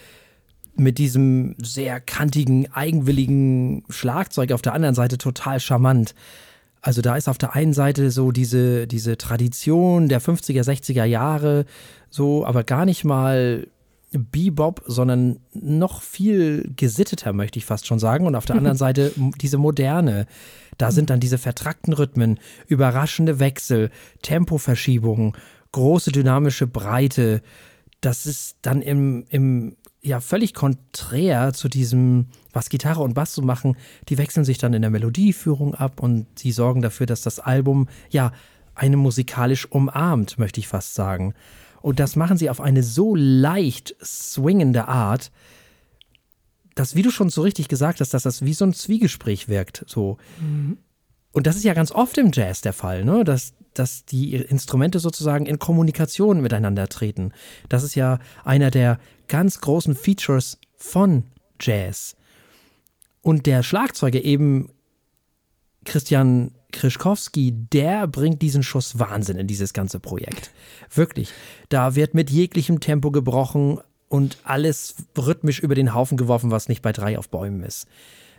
mit 0.76 0.98
diesem 0.98 1.56
sehr 1.58 2.00
kantigen, 2.00 2.72
eigenwilligen 2.72 3.84
Schlagzeug, 3.90 4.52
auf 4.54 4.62
der 4.62 4.74
anderen 4.74 4.96
Seite 4.96 5.18
total 5.18 5.60
charmant. 5.60 6.16
Also 6.82 7.02
da 7.02 7.18
ist 7.18 7.28
auf 7.28 7.38
der 7.38 7.56
einen 7.56 7.74
Seite 7.74 8.10
so 8.12 8.32
diese, 8.32 8.88
diese 8.88 9.18
Tradition 9.18 10.08
der 10.08 10.22
50er, 10.22 10.64
60er 10.64 11.04
Jahre, 11.04 11.66
so, 12.10 12.46
aber 12.46 12.64
gar 12.64 12.86
nicht 12.86 13.04
mal 13.04 13.68
Bebop, 14.12 14.82
sondern 14.88 15.40
noch 15.54 16.02
viel 16.02 16.72
gesitteter, 16.76 17.34
möchte 17.34 17.60
ich 17.60 17.66
fast 17.66 17.86
schon 17.86 18.00
sagen. 18.00 18.26
Und 18.26 18.36
auf 18.36 18.46
der 18.46 18.56
anderen 18.58 18.78
Seite 18.78 19.12
diese 19.42 19.58
moderne. 19.58 20.26
Da 20.78 20.92
sind 20.92 21.10
dann 21.10 21.20
diese 21.20 21.38
vertrackten 21.38 21.94
Rhythmen, 21.94 22.40
überraschende 22.68 23.40
Wechsel, 23.40 23.92
Tempoverschiebungen, 24.22 25.34
große 25.72 26.12
dynamische 26.12 26.68
Breite. 26.68 27.42
Das 28.02 28.26
ist 28.26 28.58
dann 28.62 28.82
im, 28.82 29.26
im 29.30 29.76
ja 30.02 30.22
völlig 30.22 30.54
konträr 30.54 31.54
zu 31.54 31.68
diesem, 31.68 32.28
was 32.52 32.70
Gitarre 32.70 33.02
und 33.02 33.14
Bass 33.14 33.34
so 33.34 33.42
machen. 33.42 33.78
Die 34.10 34.18
wechseln 34.18 34.46
sich 34.46 34.58
dann 34.58 34.74
in 34.74 34.82
der 34.82 34.92
Melodieführung 34.92 35.76
ab 35.76 36.02
und 36.02 36.28
sie 36.38 36.52
sorgen 36.52 36.82
dafür, 36.82 37.06
dass 37.06 37.22
das 37.22 37.40
Album 37.40 37.88
ja 38.10 38.32
eine 38.76 38.98
musikalisch 38.98 39.70
umarmt, 39.70 40.38
möchte 40.38 40.60
ich 40.60 40.68
fast 40.68 40.94
sagen. 40.96 41.34
Und 41.82 42.00
das 42.00 42.16
machen 42.16 42.38
sie 42.38 42.50
auf 42.50 42.62
eine 42.62 42.84
so 42.84 43.16
leicht 43.16 43.96
swingende 44.04 44.88
Art, 44.88 45.32
dass, 46.76 46.96
wie 46.96 47.02
du 47.02 47.12
schon 47.12 47.30
so 47.30 47.42
richtig 47.42 47.68
gesagt 47.68 48.00
hast, 48.00 48.14
dass 48.14 48.24
das 48.24 48.44
wie 48.44 48.54
so 48.54 48.66
ein 48.66 48.74
Zwiegespräch 48.74 49.50
wirkt. 49.50 49.84
So. 49.88 50.18
Mhm. 50.40 50.78
Und 51.32 51.46
das 51.46 51.56
ist 51.56 51.64
ja 51.64 51.74
ganz 51.74 51.92
oft 51.92 52.18
im 52.18 52.32
Jazz 52.34 52.62
der 52.62 52.74
Fall, 52.74 53.06
ne? 53.06 53.24
dass, 53.24 53.54
dass 53.74 54.06
die 54.06 54.36
Instrumente 54.36 55.00
sozusagen 55.00 55.46
in 55.46 55.60
Kommunikation 55.60 56.42
miteinander 56.42 56.88
treten. 56.88 57.34
Das 57.68 57.84
ist 57.84 57.96
ja 57.96 58.20
einer 58.44 58.72
der 58.72 59.00
ganz 59.28 59.62
großen 59.62 59.96
Features 59.96 60.58
von 60.76 61.24
Jazz. 61.60 62.16
Und 63.22 63.46
der 63.46 63.64
Schlagzeuger 63.64 64.24
eben 64.24 64.70
Christian 65.86 66.52
Krischkowski, 66.72 67.52
der 67.52 68.08
bringt 68.08 68.42
diesen 68.42 68.64
Schuss 68.64 69.00
Wahnsinn 69.00 69.38
in 69.38 69.48
dieses 69.48 69.74
ganze 69.74 70.00
Projekt. 70.00 70.52
Wirklich. 70.94 71.32
Da 71.70 71.96
wird 71.96 72.14
mit 72.14 72.30
jeglichem 72.30 72.80
Tempo 72.80 73.12
gebrochen 73.12 73.80
und 74.08 74.38
alles 74.44 74.96
rhythmisch 75.18 75.60
über 75.60 75.76
den 75.76 75.94
Haufen 75.94 76.18
geworfen, 76.18 76.52
was 76.52 76.68
nicht 76.68 76.82
bei 76.82 76.92
drei 76.92 77.18
auf 77.18 77.30
Bäumen 77.30 77.64
ist. 77.64 77.88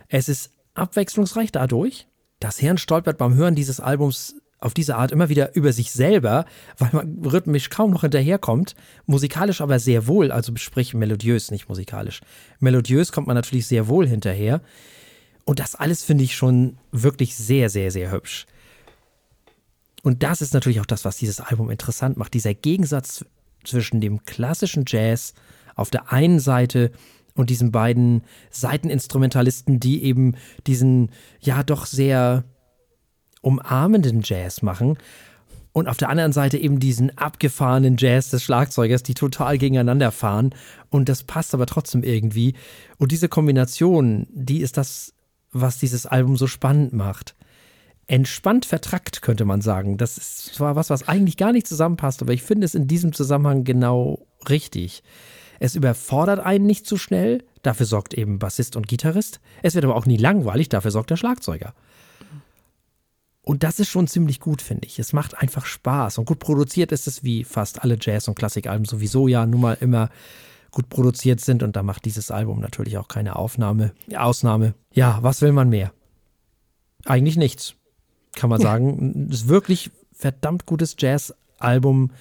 Es 0.07 0.29
ist 0.29 0.51
abwechslungsreich 0.73 1.51
dadurch. 1.51 2.07
Das 2.39 2.57
Hirn 2.57 2.77
stolpert 2.77 3.17
beim 3.17 3.35
Hören 3.35 3.55
dieses 3.55 3.79
Albums 3.79 4.35
auf 4.61 4.73
diese 4.75 4.95
Art 4.95 5.11
immer 5.11 5.27
wieder 5.27 5.55
über 5.55 5.73
sich 5.73 5.91
selber, 5.91 6.45
weil 6.77 6.91
man 6.93 7.25
rhythmisch 7.25 7.69
kaum 7.69 7.91
noch 7.91 8.01
hinterherkommt, 8.01 8.75
musikalisch 9.07 9.59
aber 9.59 9.79
sehr 9.79 10.07
wohl, 10.07 10.31
also 10.31 10.55
sprich 10.55 10.93
melodiös, 10.93 11.51
nicht 11.51 11.67
musikalisch. 11.67 12.21
Melodiös 12.59 13.11
kommt 13.11 13.27
man 13.27 13.35
natürlich 13.35 13.67
sehr 13.67 13.87
wohl 13.87 14.07
hinterher. 14.07 14.61
Und 15.43 15.59
das 15.59 15.73
alles 15.73 16.03
finde 16.03 16.23
ich 16.23 16.35
schon 16.35 16.77
wirklich 16.91 17.35
sehr, 17.35 17.69
sehr, 17.71 17.91
sehr 17.91 18.11
hübsch. 18.11 18.45
Und 20.03 20.21
das 20.23 20.41
ist 20.41 20.53
natürlich 20.53 20.79
auch 20.79 20.85
das, 20.85 21.05
was 21.05 21.17
dieses 21.17 21.39
Album 21.39 21.71
interessant 21.71 22.17
macht. 22.17 22.33
Dieser 22.35 22.53
Gegensatz 22.53 23.25
zwischen 23.63 23.99
dem 23.99 24.25
klassischen 24.25 24.85
Jazz 24.87 25.33
auf 25.75 25.89
der 25.89 26.11
einen 26.11 26.39
Seite 26.39 26.91
und 27.35 27.49
diesen 27.49 27.71
beiden 27.71 28.23
Seiteninstrumentalisten, 28.51 29.79
die 29.79 30.03
eben 30.03 30.35
diesen 30.67 31.09
ja 31.39 31.63
doch 31.63 31.87
sehr 31.87 32.43
umarmenden 33.41 34.21
Jazz 34.23 34.61
machen 34.61 34.97
und 35.73 35.87
auf 35.87 35.97
der 35.97 36.09
anderen 36.09 36.33
Seite 36.33 36.57
eben 36.57 36.79
diesen 36.79 37.17
abgefahrenen 37.17 37.95
Jazz 37.97 38.29
des 38.29 38.43
Schlagzeugers, 38.43 39.03
die 39.03 39.13
total 39.13 39.57
gegeneinander 39.57 40.11
fahren. 40.11 40.53
Und 40.89 41.07
das 41.07 41.23
passt 41.23 41.53
aber 41.53 41.65
trotzdem 41.65 42.03
irgendwie. 42.03 42.55
Und 42.97 43.11
diese 43.11 43.29
Kombination, 43.29 44.27
die 44.31 44.59
ist 44.59 44.77
das, 44.77 45.13
was 45.51 45.77
dieses 45.79 46.05
Album 46.05 46.35
so 46.37 46.47
spannend 46.47 46.93
macht. 46.93 47.35
entspannt 48.07 48.65
vertrackt, 48.65 49.21
könnte 49.21 49.45
man 49.45 49.61
sagen. 49.61 49.97
Das 49.97 50.17
ist 50.17 50.55
zwar 50.55 50.75
was, 50.75 50.89
was 50.89 51.07
eigentlich 51.07 51.37
gar 51.37 51.53
nicht 51.53 51.65
zusammenpasst, 51.67 52.21
aber 52.21 52.33
ich 52.33 52.43
finde 52.43 52.65
es 52.65 52.75
in 52.75 52.87
diesem 52.87 53.13
Zusammenhang 53.13 53.63
genau 53.63 54.27
richtig. 54.49 55.01
Es 55.59 55.75
überfordert 55.75 56.41
einen 56.41 56.65
nicht 56.65 56.85
zu 56.85 56.97
schnell, 56.97 57.43
dafür 57.61 57.85
sorgt 57.85 58.13
eben 58.13 58.39
Bassist 58.39 58.75
und 58.75 58.87
Gitarrist. 58.87 59.39
Es 59.61 59.75
wird 59.75 59.85
aber 59.85 59.95
auch 59.95 60.05
nie 60.05 60.17
langweilig, 60.17 60.67
dafür 60.67 60.91
sorgt 60.91 61.09
der 61.09 61.17
Schlagzeuger. 61.17 61.73
Und 63.43 63.63
das 63.63 63.79
ist 63.79 63.89
schon 63.89 64.07
ziemlich 64.07 64.39
gut, 64.39 64.61
finde 64.61 64.85
ich. 64.85 64.99
Es 64.99 65.13
macht 65.13 65.37
einfach 65.37 65.65
Spaß. 65.65 66.19
Und 66.19 66.25
gut 66.25 66.39
produziert 66.39 66.91
ist 66.91 67.07
es, 67.07 67.23
wie 67.23 67.43
fast 67.43 67.83
alle 67.83 67.97
Jazz- 67.99 68.27
und 68.27 68.35
Klassikalben 68.35 68.85
sowieso 68.85 69.27
ja 69.27 69.45
nun 69.45 69.61
mal 69.61 69.77
immer 69.79 70.09
gut 70.69 70.89
produziert 70.89 71.41
sind. 71.41 71.63
Und 71.63 71.75
da 71.75 71.81
macht 71.81 72.05
dieses 72.05 72.29
Album 72.29 72.59
natürlich 72.59 72.97
auch 72.97 73.07
keine 73.07 73.35
Aufnahme, 73.35 73.93
Ausnahme. 74.15 74.75
Ja, 74.93 75.19
was 75.21 75.41
will 75.41 75.53
man 75.53 75.69
mehr? 75.69 75.91
Eigentlich 77.05 77.35
nichts, 77.35 77.73
kann 78.35 78.49
man 78.49 78.61
sagen. 78.61 79.27
Es 79.31 79.41
ist 79.41 79.47
wirklich 79.47 79.89
verdammt 80.13 80.67
gutes 80.67 80.95
Jazz-Album. 80.99 82.11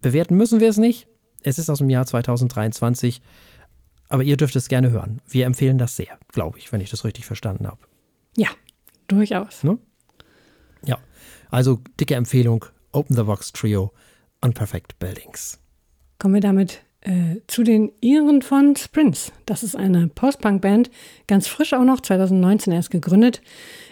Bewerten 0.00 0.36
müssen 0.36 0.60
wir 0.60 0.68
es 0.68 0.76
nicht. 0.76 1.08
Es 1.42 1.58
ist 1.58 1.70
aus 1.70 1.78
dem 1.78 1.90
Jahr 1.90 2.06
2023. 2.06 3.20
Aber 4.08 4.22
ihr 4.22 4.36
dürft 4.36 4.54
es 4.54 4.68
gerne 4.68 4.90
hören. 4.90 5.20
Wir 5.26 5.46
empfehlen 5.46 5.78
das 5.78 5.96
sehr, 5.96 6.18
glaube 6.28 6.58
ich, 6.58 6.70
wenn 6.70 6.80
ich 6.80 6.90
das 6.90 7.04
richtig 7.04 7.26
verstanden 7.26 7.66
habe. 7.66 7.78
Ja, 8.36 8.48
durchaus. 9.08 9.64
Ne? 9.64 9.78
Also 11.52 11.80
dicke 12.00 12.14
Empfehlung: 12.14 12.64
Open 12.92 13.14
the 13.14 13.22
Box 13.22 13.52
Trio, 13.52 13.92
Unperfect 14.40 14.98
Buildings. 14.98 15.60
Kommen 16.18 16.34
wir 16.34 16.40
damit 16.40 16.82
äh, 17.02 17.40
zu 17.46 17.62
den 17.62 17.92
Iren 18.00 18.40
von 18.40 18.74
Sprints. 18.74 19.32
Das 19.44 19.62
ist 19.62 19.76
eine 19.76 20.08
Post-Punk-Band, 20.08 20.90
ganz 21.26 21.48
frisch 21.48 21.74
auch 21.74 21.84
noch, 21.84 22.00
2019 22.00 22.72
erst 22.72 22.90
gegründet. 22.90 23.42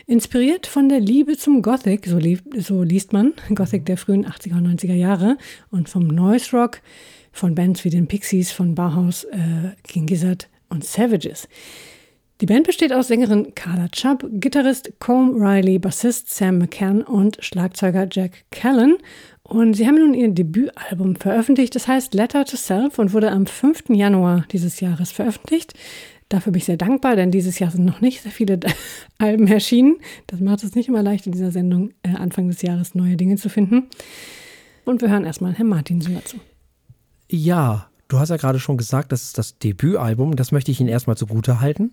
Inspiriert 0.06 0.66
von 0.66 0.88
der 0.88 1.00
Liebe 1.00 1.36
zum 1.36 1.60
Gothic, 1.60 2.06
so, 2.06 2.16
lieb, 2.16 2.42
so 2.56 2.82
liest 2.82 3.12
man, 3.12 3.34
Gothic 3.54 3.84
der 3.84 3.98
frühen 3.98 4.26
80er 4.26 4.56
und 4.56 4.80
90er 4.80 4.94
Jahre, 4.94 5.36
und 5.70 5.88
vom 5.88 6.06
Noise 6.06 6.56
Rock, 6.56 6.80
von 7.30 7.54
Bands 7.54 7.84
wie 7.84 7.90
den 7.90 8.06
Pixies, 8.06 8.52
von 8.52 8.74
Bauhaus, 8.74 9.24
äh, 9.24 9.74
King 9.84 10.06
Gizzard 10.06 10.48
und 10.70 10.84
Savages. 10.84 11.46
Die 12.40 12.46
Band 12.46 12.66
besteht 12.66 12.94
aus 12.94 13.08
Sängerin 13.08 13.54
Carla 13.54 13.88
Chubb, 13.88 14.26
Gitarrist 14.32 14.94
Colm 14.98 15.42
Riley, 15.42 15.78
Bassist 15.78 16.30
Sam 16.30 16.56
McCann 16.56 17.02
und 17.02 17.36
Schlagzeuger 17.40 18.08
Jack 18.10 18.44
Callan. 18.50 18.96
Und 19.42 19.74
sie 19.74 19.86
haben 19.86 19.98
nun 19.98 20.14
ihr 20.14 20.30
Debütalbum 20.30 21.16
veröffentlicht, 21.16 21.74
das 21.74 21.86
heißt 21.86 22.14
Letter 22.14 22.46
to 22.46 22.56
Self 22.56 22.98
und 22.98 23.12
wurde 23.12 23.30
am 23.30 23.44
5. 23.44 23.90
Januar 23.90 24.46
dieses 24.52 24.80
Jahres 24.80 25.12
veröffentlicht. 25.12 25.74
Dafür 26.30 26.52
bin 26.52 26.60
ich 26.60 26.64
sehr 26.64 26.78
dankbar, 26.78 27.14
denn 27.14 27.30
dieses 27.30 27.58
Jahr 27.58 27.70
sind 27.70 27.84
noch 27.84 28.00
nicht 28.00 28.22
sehr 28.22 28.32
viele 28.32 28.58
Alben 29.18 29.46
erschienen. 29.46 29.96
Das 30.26 30.40
macht 30.40 30.64
es 30.64 30.74
nicht 30.74 30.88
immer 30.88 31.02
leicht, 31.02 31.26
in 31.26 31.32
dieser 31.32 31.50
Sendung 31.50 31.90
äh, 32.02 32.14
Anfang 32.14 32.48
des 32.48 32.62
Jahres 32.62 32.94
neue 32.94 33.18
Dinge 33.18 33.36
zu 33.36 33.50
finden. 33.50 33.88
Und 34.86 35.02
wir 35.02 35.10
hören 35.10 35.26
erstmal 35.26 35.52
Herrn 35.52 35.68
Martin 35.68 36.00
dazu. 36.00 36.38
Ja, 37.28 37.89
du 38.10 38.18
hast 38.18 38.28
ja 38.28 38.36
gerade 38.36 38.60
schon 38.60 38.76
gesagt, 38.76 39.12
das 39.12 39.22
ist 39.22 39.38
das 39.38 39.58
Debütalbum. 39.58 40.36
Das 40.36 40.52
möchte 40.52 40.70
ich 40.70 40.80
Ihnen 40.80 40.88
erstmal 40.88 41.16
zugute 41.16 41.60
halten. 41.60 41.92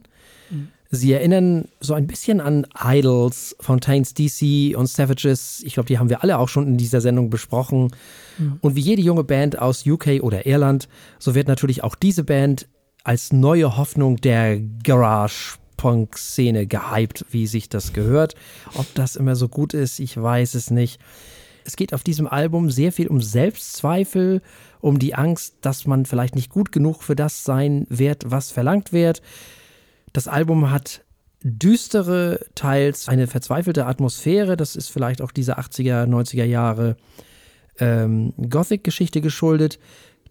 Sie 0.89 1.11
erinnern 1.11 1.67
so 1.79 1.93
ein 1.93 2.07
bisschen 2.07 2.39
an 2.39 2.65
Idols, 2.81 3.55
Fontaines 3.59 4.13
DC 4.13 4.75
und 4.77 4.87
Savages. 4.87 5.61
Ich 5.65 5.73
glaube, 5.73 5.87
die 5.87 5.99
haben 5.99 6.09
wir 6.09 6.23
alle 6.23 6.37
auch 6.37 6.47
schon 6.47 6.65
in 6.65 6.77
dieser 6.77 7.01
Sendung 7.01 7.29
besprochen. 7.29 7.91
Mhm. 8.37 8.57
Und 8.61 8.75
wie 8.75 8.81
jede 8.81 9.01
junge 9.01 9.23
Band 9.23 9.59
aus 9.59 9.85
UK 9.85 10.21
oder 10.21 10.45
Irland, 10.45 10.87
so 11.19 11.35
wird 11.35 11.47
natürlich 11.47 11.83
auch 11.83 11.95
diese 11.95 12.23
Band 12.23 12.67
als 13.03 13.33
neue 13.33 13.77
Hoffnung 13.77 14.17
der 14.17 14.59
Garage 14.59 15.57
Punk-Szene 15.75 16.67
gehypt, 16.67 17.25
wie 17.31 17.47
sich 17.47 17.69
das 17.69 17.93
gehört. 17.93 18.35
Ob 18.73 18.93
das 18.95 19.15
immer 19.15 19.35
so 19.35 19.47
gut 19.47 19.73
ist, 19.73 19.99
ich 19.99 20.19
weiß 20.19 20.55
es 20.55 20.71
nicht. 20.71 20.99
Es 21.67 21.75
geht 21.75 21.93
auf 21.93 22.03
diesem 22.03 22.27
Album 22.27 22.71
sehr 22.71 22.93
viel 22.93 23.07
um 23.07 23.21
Selbstzweifel, 23.21 24.41
um 24.79 24.99
die 24.99 25.15
Angst, 25.15 25.55
dass 25.61 25.85
man 25.87 26.05
vielleicht 26.05 26.35
nicht 26.35 26.49
gut 26.49 26.71
genug 26.71 27.03
für 27.03 27.15
das 27.15 27.43
sein 27.43 27.85
wird, 27.89 28.29
was 28.29 28.51
verlangt 28.51 28.93
wird. 28.93 29.21
Das 30.13 30.27
Album 30.27 30.71
hat 30.71 31.03
düstere, 31.43 32.39
teils 32.55 33.07
eine 33.07 33.27
verzweifelte 33.27 33.85
Atmosphäre. 33.85 34.57
Das 34.57 34.75
ist 34.75 34.89
vielleicht 34.89 35.21
auch 35.21 35.31
diese 35.31 35.57
80er, 35.57 36.05
90er 36.05 36.45
Jahre 36.45 36.97
ähm, 37.79 38.33
Gothic-Geschichte 38.49 39.21
geschuldet. 39.21 39.79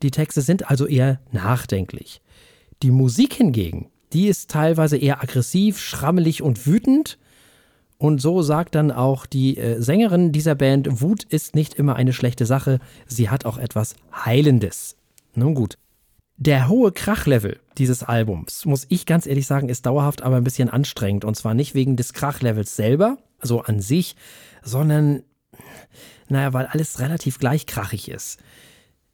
Die 0.02 0.11
Texte 0.11 0.42
sind 0.42 0.70
also 0.70 0.87
eher 0.87 1.20
nachdenklich. 1.32 2.20
Die 2.82 2.90
Musik 2.90 3.35
hingegen, 3.35 3.88
die 4.12 4.28
ist 4.28 4.50
teilweise 4.50 4.96
eher 4.96 5.22
aggressiv, 5.22 5.78
schrammelig 5.78 6.42
und 6.42 6.66
wütend. 6.66 7.18
Und 7.98 8.20
so 8.20 8.42
sagt 8.42 8.74
dann 8.74 8.90
auch 8.90 9.24
die 9.24 9.56
äh, 9.56 9.80
Sängerin 9.80 10.32
dieser 10.32 10.54
Band, 10.54 11.00
Wut 11.00 11.24
ist 11.24 11.54
nicht 11.54 11.74
immer 11.74 11.96
eine 11.96 12.12
schlechte 12.12 12.44
Sache, 12.44 12.78
sie 13.06 13.30
hat 13.30 13.46
auch 13.46 13.59
etwas 13.59 13.96
Heilendes. 14.12 14.96
Nun 15.35 15.54
gut. 15.54 15.78
Der 16.37 16.68
hohe 16.68 16.92
Krachlevel 16.92 17.61
dieses 17.78 18.02
Albums, 18.02 18.66
muss 18.66 18.87
ich 18.90 19.06
ganz 19.06 19.26
ehrlich 19.26 19.46
sagen, 19.46 19.70
ist 19.70 19.87
dauerhaft 19.87 20.22
aber 20.22 20.37
ein 20.37 20.44
bisschen 20.44 20.68
anstrengend. 20.68 21.24
Und 21.24 21.35
zwar 21.37 21.54
nicht 21.54 21.74
wegen 21.74 21.96
des 21.96 22.12
Krachlevels 22.12 22.76
selber, 22.76 23.16
also 23.38 23.62
an 23.62 23.80
sich, 23.80 24.16
sondern, 24.62 25.22
naja, 26.28 26.52
weil 26.52 26.66
alles 26.66 27.00
relativ 27.00 27.38
gleich 27.38 27.64
krachig 27.64 28.11
ist. 28.11 28.38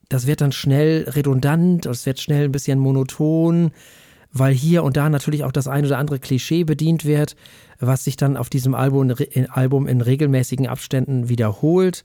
Das 0.09 0.27
wird 0.27 0.41
dann 0.41 0.53
schnell 0.53 1.09
redundant, 1.09 1.87
es 1.87 2.05
wird 2.07 2.21
schnell 2.21 2.47
ein 2.47 2.53
bisschen 2.53 2.81
monoton, 2.81 3.71
weil 4.33 4.55
hier 4.55 4.83
und 4.83 4.97
da 4.97 5.09
natürlich 5.09 5.45
auch 5.45 5.53
das 5.53 5.69
ein 5.69 5.85
oder 5.85 5.99
andere 5.99 6.19
Klischee 6.19 6.65
bedient 6.65 7.05
wird, 7.05 7.37
was 7.79 8.05
sich 8.05 8.17
dann 8.17 8.37
auf 8.37 8.49
diesem 8.49 8.75
Album, 8.75 9.11
in, 9.11 9.51
Album 9.51 9.87
in 9.87 10.01
regelmäßigen 10.01 10.67
Abständen 10.67 11.29
wiederholt. 11.29 12.05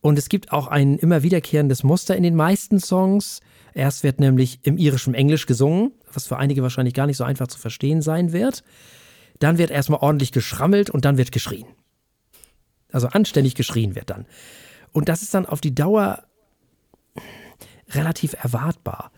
Und 0.00 0.18
es 0.18 0.28
gibt 0.28 0.52
auch 0.52 0.66
ein 0.66 0.98
immer 0.98 1.22
wiederkehrendes 1.22 1.84
Muster 1.84 2.16
in 2.16 2.22
den 2.22 2.34
meisten 2.34 2.80
Songs. 2.80 3.40
Erst 3.74 4.02
wird 4.02 4.18
nämlich 4.18 4.60
im 4.62 4.76
irischen 4.78 5.14
Englisch 5.14 5.46
gesungen, 5.46 5.92
was 6.12 6.26
für 6.26 6.38
einige 6.38 6.62
wahrscheinlich 6.62 6.94
gar 6.94 7.06
nicht 7.06 7.16
so 7.16 7.24
einfach 7.24 7.46
zu 7.46 7.58
verstehen 7.58 8.02
sein 8.02 8.32
wird. 8.32 8.64
Dann 9.38 9.58
wird 9.58 9.70
erstmal 9.70 10.00
ordentlich 10.00 10.32
geschrammelt 10.32 10.90
und 10.90 11.04
dann 11.04 11.18
wird 11.18 11.32
geschrien. 11.32 11.66
Also 12.90 13.08
anständig 13.08 13.54
geschrien 13.54 13.94
wird 13.94 14.10
dann. 14.10 14.26
Und 14.92 15.08
das 15.08 15.22
ist 15.22 15.34
dann 15.34 15.46
auf 15.46 15.60
die 15.60 15.74
Dauer 15.74 16.24
relativ 17.90 18.34
erwartbar. 18.34 19.10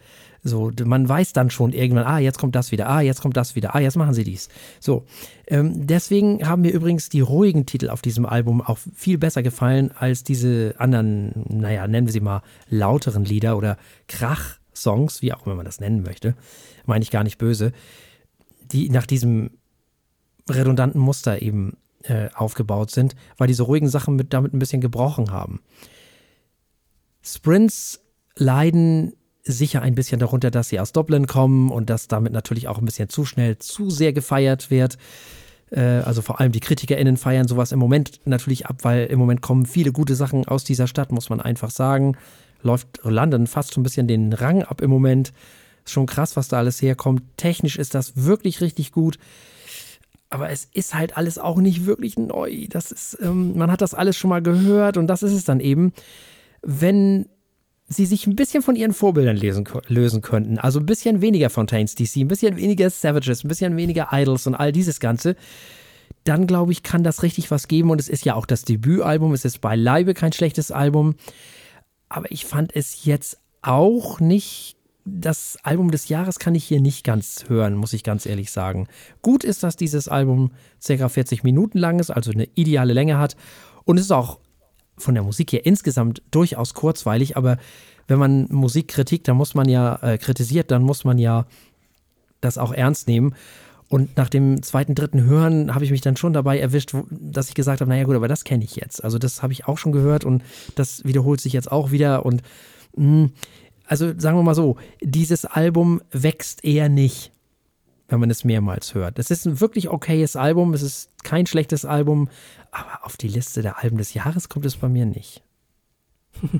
So, 0.47 0.71
man 0.85 1.09
weiß 1.09 1.33
dann 1.33 1.49
schon 1.49 1.73
irgendwann, 1.73 2.05
ah, 2.05 2.19
jetzt 2.19 2.39
kommt 2.39 2.55
das 2.55 2.71
wieder, 2.71 2.89
ah, 2.91 3.01
jetzt 3.01 3.23
kommt 3.23 3.35
das 3.35 3.57
wieder, 3.57 3.75
ah, 3.75 3.81
jetzt 3.81 3.97
machen 3.97 4.13
sie 4.13 4.25
dies. 4.25 4.51
So, 4.79 5.07
ähm, 5.47 5.87
deswegen 5.87 6.47
haben 6.47 6.61
mir 6.61 6.73
übrigens 6.73 7.09
die 7.09 7.23
ruhigen 7.23 7.65
Titel 7.65 7.89
auf 7.89 8.03
diesem 8.03 8.27
Album 8.27 8.61
auch 8.61 8.79
viel 8.95 9.17
besser 9.17 9.43
gefallen 9.43 9.91
als 9.93 10.23
diese 10.23 10.75
anderen, 10.77 11.47
naja, 11.49 11.89
nennen 11.89 12.07
wir 12.07 12.13
sie 12.13 12.21
mal 12.21 12.43
lauteren 12.69 13.25
Lieder 13.25 13.57
oder 13.57 13.79
Krach-Songs, 14.09 15.23
wie 15.23 15.33
auch 15.33 15.47
immer 15.47 15.55
man 15.55 15.65
das 15.65 15.81
nennen 15.81 16.03
möchte. 16.03 16.35
Meine 16.85 17.03
ich 17.03 17.11
gar 17.11 17.25
nicht 17.25 17.39
böse, 17.39 17.73
die 18.71 18.91
nach 18.91 19.07
diesem 19.07 19.51
redundanten 20.51 20.99
Muster 20.99 21.41
eben 21.41 21.79
äh, 22.03 22.29
aufgebaut 22.35 22.91
sind, 22.91 23.17
weil 23.39 23.49
diese 23.49 23.63
ruhigen 23.63 23.89
Sachen 23.89 24.15
mit, 24.15 24.35
damit 24.35 24.53
ein 24.53 24.59
bisschen 24.59 24.83
gebrochen 24.83 25.31
haben. 25.31 25.61
Sprints 27.23 28.05
leiden 28.37 29.15
sicher 29.45 29.83
ein 29.83 29.95
bisschen 29.95 30.19
darunter, 30.19 30.51
dass 30.51 30.69
sie 30.69 30.81
aus 30.81 30.93
Dublin 30.93 31.27
kommen 31.27 31.71
und 31.71 31.91
dass 31.91 32.09
damit 32.09 32.33
natürlich 32.33 32.69
auch 32.69 32.79
ein 32.79 32.85
bisschen 32.85 33.09
zu 33.09 33.25
schnell 33.25 33.59
zu 33.59 33.91
sehr 33.91 34.13
gefeiert 34.13 34.71
wird. 34.71 34.97
Äh, 35.71 35.81
also 35.81 36.23
vor 36.23 36.41
allem 36.41 36.53
die 36.53 36.61
KritikerInnen 36.61 37.17
feiern 37.17 37.49
sowas 37.49 37.73
im 37.73 37.79
Moment 37.79 38.21
natürlich 38.25 38.67
ab, 38.67 38.79
weil 38.83 39.07
im 39.07 39.19
Moment 39.19 39.43
kommen 39.43 39.67
viele 39.67 39.93
gute 39.93 40.15
Sachen 40.15 40.47
aus 40.49 40.65
dieser 40.65 40.87
Stadt, 40.87 41.13
muss 41.13 41.29
man 41.29 41.41
einfach 41.41 41.71
sagen. 41.71 42.17
Läuft 42.63 43.01
London 43.03 43.47
fast 43.47 43.75
schon 43.75 43.83
ein 43.83 43.85
bisschen 43.85 44.09
den 44.09 44.33
Rang 44.33 44.63
ab 44.63 44.81
im 44.81 44.91
Moment. 44.91 45.33
Ist 45.85 45.93
schon 45.93 46.07
krass, 46.07 46.37
was 46.37 46.49
da 46.49 46.59
alles 46.59 46.81
herkommt. 46.81 47.23
Technisch 47.37 47.77
ist 47.77 47.95
das 47.95 48.13
wirklich 48.17 48.63
richtig 48.63 48.93
gut. 48.93 49.19
Aber 50.31 50.49
es 50.49 50.69
ist 50.73 50.95
halt 50.95 51.17
alles 51.19 51.39
auch 51.39 51.59
nicht 51.59 51.85
wirklich 51.85 52.17
neu. 52.17 52.67
Das 52.71 52.91
ist, 52.91 53.19
ähm, 53.21 53.57
man 53.57 53.71
hat 53.71 53.83
das 53.83 53.93
alles 53.93 54.17
schon 54.17 54.31
mal 54.31 54.43
gehört 54.43 54.97
und 54.97 55.07
das 55.07 55.23
ist 55.23 55.33
es 55.33 55.45
dann 55.45 55.61
eben. 55.61 55.93
Wenn 56.63 57.27
sie 57.87 58.07
sich 58.07 58.27
ein 58.27 58.37
bisschen 58.37 58.63
von 58.63 58.77
ihren 58.77 58.93
Vorbildern 58.93 59.37
lesen, 59.37 59.69
lösen 59.89 60.23
könnten. 60.23 60.59
Also 60.59 60.81
ein 60.81 60.87
bisschen 60.87 61.21
weniger 61.21 61.51
Fontaines 61.51 61.95
DC, 61.95 62.17
ein 62.17 62.29
bisschen 62.29 62.57
weniger 62.57 62.89
Savages, 62.89 63.45
ein 63.45 63.49
bisschen 63.49 63.77
weniger 63.77 64.09
Idols 64.13 64.47
und 64.47 64.55
all 64.55 64.73
dieses 64.73 65.01
Ganze. 65.01 65.37
Dann 66.25 66.47
glaube 66.47 66.73
ich, 66.73 66.83
kann 66.83 67.05
das 67.05 67.23
richtig 67.23 67.51
was 67.51 67.69
geben. 67.69 67.91
Und 67.91 68.01
es 68.01 68.09
ist 68.09 68.25
ja 68.25 68.35
auch 68.35 68.47
das 68.47 68.63
Debütalbum. 68.63 69.33
Es 69.35 69.45
ist 69.45 69.61
beileibe 69.61 70.15
kein 70.15 70.33
schlechtes 70.33 70.71
Album. 70.71 71.17
Aber 72.09 72.31
ich 72.33 72.47
fand 72.47 72.75
es 72.75 73.05
jetzt 73.05 73.39
auch 73.63 74.21
nicht. 74.21 74.77
Das 75.07 75.59
Album 75.63 75.91
des 75.91 76.09
Jahres 76.09 76.39
kann 76.39 76.55
ich 76.55 76.65
hier 76.65 76.81
nicht 76.81 77.05
ganz 77.05 77.45
hören, 77.49 77.75
muss 77.75 77.93
ich 77.93 78.05
ganz 78.05 78.25
ehrlich 78.25 78.51
sagen. 78.51 78.89
Gut 79.21 79.45
ist, 79.45 79.63
dass 79.63 79.77
dieses 79.77 80.09
Album 80.09 80.53
ca. 80.83 81.09
40 81.11 81.43
Minuten 81.43 81.77
lang 81.77 81.99
ist, 81.99 82.11
also 82.11 82.31
eine 82.31 82.49
ideale 82.55 82.95
Länge 82.95 83.19
hat. 83.19 83.37
Und 83.85 83.99
es 83.99 84.07
ist 84.07 84.13
auch 84.13 84.41
von 84.97 85.15
der 85.15 85.23
Musik 85.23 85.53
her 85.53 85.67
insgesamt 85.67 86.23
durchaus 86.31 86.75
kurzweilig, 86.75 87.37
aber 87.37 87.59
wenn 88.07 88.19
man 88.19 88.47
Musik 88.51 88.89
kritik, 88.89 89.25
dann 89.25 89.37
muss 89.37 89.55
man 89.55 89.69
ja 89.69 89.97
äh, 90.03 90.19
kritisiert, 90.19 90.71
dann 90.71 90.83
muss 90.83 91.05
man 91.05 91.19
ja 91.19 91.47
das 92.41 92.59
auch 92.59 92.73
ernst 92.73 93.09
nehmen. 93.09 93.35
Und 93.89 94.17
nach 94.17 94.29
dem 94.29 94.63
zweiten, 94.63 94.95
dritten 94.95 95.25
Hören 95.25 95.75
habe 95.75 95.85
ich 95.85 95.91
mich 95.91 96.01
dann 96.01 96.17
schon 96.17 96.33
dabei 96.33 96.59
erwischt, 96.59 96.95
dass 97.11 97.49
ich 97.49 97.55
gesagt 97.55 97.81
habe, 97.81 97.89
naja 97.89 98.05
gut, 98.05 98.17
aber 98.17 98.29
das 98.29 98.45
kenne 98.45 98.65
ich 98.65 98.77
jetzt. 98.77 99.05
Also 99.05 99.19
das 99.19 99.43
habe 99.43 99.53
ich 99.53 99.67
auch 99.67 99.79
schon 99.79 99.93
gehört 99.93 100.25
und 100.25 100.43
das 100.75 101.05
wiederholt 101.05 101.41
sich 101.41 101.53
jetzt 101.53 101.71
auch 101.71 101.91
wieder. 101.91 102.27
Und 102.27 102.43
mh, 102.97 103.05
hm, 103.05 103.33
also 103.87 104.13
sagen 104.19 104.39
wir 104.39 104.43
mal 104.43 104.55
so, 104.55 104.77
dieses 105.03 105.45
Album 105.45 106.01
wächst 106.11 106.65
eher 106.65 106.89
nicht, 106.89 107.31
wenn 108.09 108.21
man 108.21 108.31
es 108.31 108.45
mehrmals 108.45 108.95
hört. 108.95 109.19
Es 109.19 109.31
ist 109.31 109.47
ein 109.47 109.61
wirklich 109.61 109.89
okayes 109.89 110.37
Album, 110.37 110.75
es 110.75 110.83
ist 110.83 111.11
kein 111.23 111.47
schlechtes 111.47 111.85
Album, 111.85 112.29
aber 112.71 113.05
auf 113.05 113.17
die 113.17 113.29
Liste 113.29 113.63
der 113.63 113.83
Alben 113.83 113.99
des 113.99 114.15
Jahres 114.15 114.49
kommt 114.49 114.67
es 114.67 114.77
bei 114.77 114.89
mir 114.89 115.07
nicht. 115.07 115.43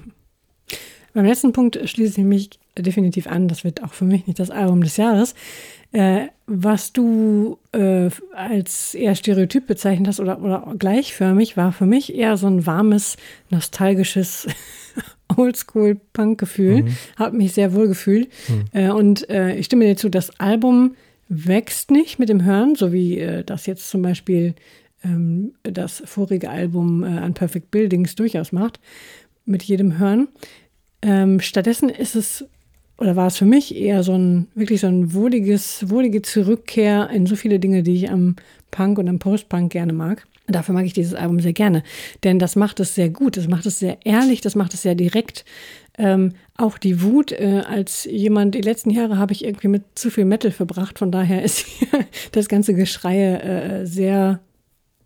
Beim 1.15 1.27
letzten 1.27 1.53
Punkt 1.53 1.79
schließe 1.89 2.21
ich 2.21 2.27
mich 2.27 2.51
definitiv 2.77 3.29
an. 3.29 3.47
Das 3.47 3.63
wird 3.63 3.85
auch 3.85 3.93
für 3.93 4.05
mich 4.05 4.27
nicht 4.27 4.41
das 4.41 4.51
Album 4.51 4.83
des 4.83 4.97
Jahres. 4.97 5.37
Äh, 5.93 6.27
was 6.49 6.93
du 6.93 7.59
äh, 7.71 8.11
als 8.35 8.95
eher 8.95 9.15
Stereotyp 9.15 9.69
bezeichnet 9.69 10.09
hast 10.09 10.19
oder, 10.19 10.43
oder 10.43 10.75
gleichförmig, 10.77 11.57
war 11.57 11.71
für 11.71 11.87
mich 11.87 12.13
eher 12.13 12.37
so 12.37 12.49
ein 12.49 12.67
warmes, 12.67 13.17
nostalgisches 13.49 14.49
Oldschool-Punk-Gefühl. 15.37 16.83
Mhm. 16.83 16.97
Habe 17.17 17.37
mich 17.37 17.53
sehr 17.53 17.75
wohl 17.75 17.87
gefühlt. 17.87 18.29
Mhm. 18.49 18.65
Äh, 18.73 18.91
und 18.91 19.31
äh, 19.31 19.55
ich 19.55 19.67
stimme 19.67 19.85
dir 19.85 19.97
zu, 19.97 20.09
das 20.09 20.41
Album 20.41 20.97
wächst 21.29 21.91
nicht 21.91 22.19
mit 22.19 22.29
dem 22.29 22.45
Hören, 22.45 22.75
so 22.75 22.93
wie 22.93 23.19
äh, 23.19 23.45
das 23.45 23.67
jetzt 23.67 23.89
zum 23.89 24.03
Beispiel 24.03 24.55
ähm, 25.03 25.55
das 25.63 26.03
vorige 26.05 26.51
Album 26.51 27.05
äh, 27.05 27.25
Unperfect 27.25 27.71
Buildings 27.71 28.15
durchaus 28.15 28.53
macht, 28.53 28.81
mit 29.45 29.63
jedem 29.63 29.99
Hören. 29.99 30.29
Ähm, 31.03 31.41
stattdessen 31.41 31.89
ist 31.89 32.17
es 32.17 32.47
oder 32.99 33.17
war 33.17 33.27
es 33.27 33.37
für 33.37 33.45
mich 33.45 33.75
eher 33.75 34.03
so 34.03 34.15
ein 34.15 34.49
wirklich 34.55 34.81
so 34.81 34.87
ein 34.87 35.13
wohliges, 35.13 35.91
wohlige 35.91 36.23
Zurückkehr 36.23 37.11
in 37.11 37.27
so 37.27 37.37
viele 37.37 37.59
Dinge, 37.59 37.83
die 37.83 37.97
ich 37.97 38.11
am 38.11 38.37
Punk 38.71 38.99
und 38.99 39.09
am 39.09 39.19
Post-Punk 39.19 39.73
gerne 39.73 39.93
mag. 39.93 40.27
Dafür 40.47 40.75
mag 40.75 40.85
ich 40.85 40.93
dieses 40.93 41.15
Album 41.15 41.41
sehr 41.41 41.55
gerne, 41.55 41.83
denn 42.23 42.39
das 42.39 42.55
macht 42.55 42.79
es 42.79 42.95
sehr 42.95 43.09
gut, 43.09 43.37
das 43.37 43.49
macht 43.49 43.65
es 43.67 43.79
sehr 43.79 43.99
ehrlich, 44.05 44.43
das 44.43 44.55
macht 44.55 44.75
es 44.75 44.83
sehr 44.83 44.95
direkt. 44.95 45.45
Ähm, 45.97 46.33
auch 46.57 46.79
die 46.79 47.03
Wut, 47.03 47.31
äh, 47.33 47.63
als 47.67 48.05
jemand, 48.05 48.55
die 48.55 48.61
letzten 48.61 48.91
Jahre 48.91 49.19
habe 49.19 49.33
ich 49.33 49.45
irgendwie 49.45 49.69
mit 49.69 49.83
zu 49.95 50.11
viel 50.11 50.25
Metal 50.25 50.51
verbracht, 50.51 50.99
von 50.99 51.13
daher 51.13 51.43
ist 51.43 51.67
das 52.33 52.49
ganze 52.49 52.75
Geschreie 52.75 53.41
äh, 53.43 53.87
sehr 53.87 54.41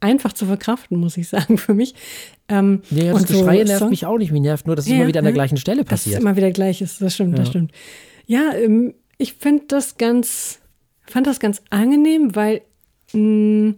einfach 0.00 0.32
zu 0.32 0.46
verkraften, 0.46 0.98
muss 0.98 1.16
ich 1.16 1.28
sagen, 1.28 1.58
für 1.58 1.74
mich. 1.74 1.94
Ähm, 2.48 2.82
nee, 2.90 3.10
das 3.10 3.26
Geschrei 3.26 3.58
so, 3.58 3.64
nervt 3.64 3.78
so, 3.80 3.88
mich 3.88 4.06
auch 4.06 4.18
nicht. 4.18 4.32
Mich 4.32 4.42
nervt 4.42 4.66
nur, 4.66 4.76
dass 4.76 4.86
es 4.86 4.90
ja, 4.90 4.98
immer 4.98 5.08
wieder 5.08 5.18
an 5.18 5.24
der 5.24 5.34
gleichen 5.34 5.56
Stelle 5.56 5.84
passiert. 5.84 6.14
Dass 6.14 6.20
es 6.20 6.24
immer 6.24 6.36
wieder 6.36 6.50
gleich 6.50 6.80
ist, 6.80 7.02
das 7.02 7.14
stimmt, 7.14 7.32
ja. 7.32 7.38
das 7.38 7.48
stimmt. 7.48 7.72
Ja, 8.26 8.52
ähm, 8.54 8.94
ich 9.18 9.34
finde 9.34 9.64
das 9.68 9.96
ganz, 9.98 10.60
fand 11.06 11.26
das 11.26 11.40
ganz 11.40 11.62
angenehm, 11.70 12.34
weil 12.34 12.62
mh, 13.12 13.20
mm, 13.20 13.76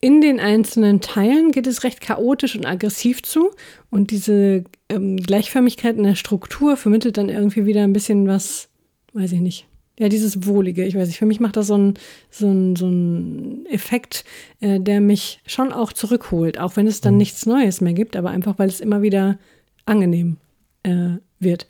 in 0.00 0.20
den 0.20 0.38
einzelnen 0.38 1.00
Teilen 1.00 1.50
geht 1.50 1.66
es 1.66 1.82
recht 1.82 2.00
chaotisch 2.00 2.54
und 2.54 2.64
aggressiv 2.64 3.22
zu. 3.22 3.50
Und 3.90 4.12
diese 4.12 4.64
ähm, 4.88 5.16
Gleichförmigkeit 5.16 5.96
in 5.96 6.04
der 6.04 6.14
Struktur 6.14 6.76
vermittelt 6.76 7.16
dann 7.16 7.28
irgendwie 7.28 7.66
wieder 7.66 7.82
ein 7.82 7.92
bisschen 7.92 8.26
was, 8.26 8.68
weiß 9.12 9.32
ich 9.32 9.40
nicht, 9.40 9.66
ja, 9.98 10.08
dieses 10.08 10.46
Wohlige. 10.46 10.84
Ich 10.84 10.94
weiß 10.94 11.08
nicht, 11.08 11.18
für 11.18 11.26
mich 11.26 11.40
macht 11.40 11.56
das 11.56 11.66
so 11.66 11.76
ein, 11.76 11.94
so 12.30 12.46
ein, 12.46 12.76
so 12.76 12.86
ein 12.86 13.66
Effekt, 13.66 14.24
äh, 14.60 14.78
der 14.78 15.00
mich 15.00 15.40
schon 15.46 15.72
auch 15.72 15.92
zurückholt, 15.92 16.58
auch 16.58 16.76
wenn 16.76 16.86
es 16.86 17.00
dann 17.00 17.14
mhm. 17.14 17.18
nichts 17.18 17.46
Neues 17.46 17.80
mehr 17.80 17.94
gibt, 17.94 18.16
aber 18.16 18.30
einfach, 18.30 18.58
weil 18.58 18.68
es 18.68 18.80
immer 18.80 19.02
wieder 19.02 19.38
angenehm 19.86 20.36
äh, 20.84 21.16
wird. 21.40 21.66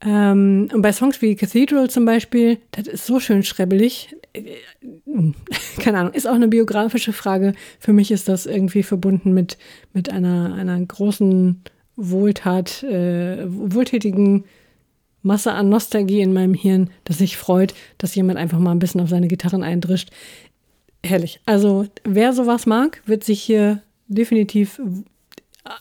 Ähm, 0.00 0.68
und 0.72 0.82
bei 0.82 0.92
Songs 0.92 1.22
wie 1.22 1.36
Cathedral 1.36 1.88
zum 1.88 2.04
Beispiel, 2.04 2.58
das 2.72 2.88
ist 2.88 3.06
so 3.06 3.20
schön 3.20 3.44
schrebbelig. 3.44 4.14
Äh, 4.32 4.42
keine 5.78 5.98
Ahnung, 5.98 6.12
ist 6.12 6.26
auch 6.26 6.34
eine 6.34 6.48
biografische 6.48 7.12
Frage. 7.12 7.54
Für 7.78 7.92
mich 7.92 8.10
ist 8.10 8.28
das 8.28 8.46
irgendwie 8.46 8.82
verbunden 8.82 9.32
mit, 9.32 9.58
mit 9.92 10.10
einer, 10.10 10.54
einer 10.54 10.80
großen 10.80 11.62
Wohltat, 11.96 12.82
äh, 12.82 13.44
wohltätigen 13.46 14.44
Masse 15.22 15.52
an 15.52 15.70
Nostalgie 15.70 16.20
in 16.20 16.32
meinem 16.32 16.54
Hirn, 16.54 16.90
dass 17.04 17.18
sich 17.18 17.36
freut, 17.36 17.74
dass 17.98 18.14
jemand 18.14 18.38
einfach 18.38 18.58
mal 18.58 18.72
ein 18.72 18.78
bisschen 18.78 19.00
auf 19.00 19.08
seine 19.08 19.28
Gitarren 19.28 19.62
eindrischt. 19.62 20.10
Herrlich. 21.02 21.40
Also, 21.46 21.86
wer 22.04 22.32
sowas 22.32 22.66
mag, 22.66 23.02
wird 23.06 23.24
sich 23.24 23.42
hier 23.42 23.82
definitiv 24.06 24.80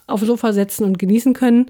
aufs 0.07 0.25
Sofa 0.25 0.53
setzen 0.53 0.85
und 0.85 0.97
genießen 0.97 1.33
können. 1.33 1.67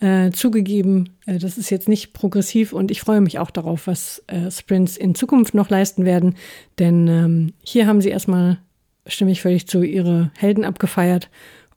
Äh, 0.00 0.30
zugegeben, 0.30 1.10
äh, 1.26 1.38
das 1.38 1.58
ist 1.58 1.68
jetzt 1.68 1.86
nicht 1.86 2.14
progressiv 2.14 2.72
und 2.72 2.90
ich 2.90 3.02
freue 3.02 3.20
mich 3.20 3.38
auch 3.38 3.50
darauf, 3.50 3.86
was 3.86 4.22
äh, 4.28 4.50
Sprints 4.50 4.96
in 4.96 5.14
Zukunft 5.14 5.52
noch 5.52 5.68
leisten 5.68 6.06
werden. 6.06 6.36
Denn 6.78 7.06
ähm, 7.06 7.52
hier 7.62 7.86
haben 7.86 8.00
sie 8.00 8.08
erstmal, 8.08 8.58
stimme 9.06 9.30
ich 9.30 9.42
völlig 9.42 9.66
zu, 9.66 9.82
ihre 9.82 10.30
Helden 10.38 10.64
abgefeiert 10.64 11.28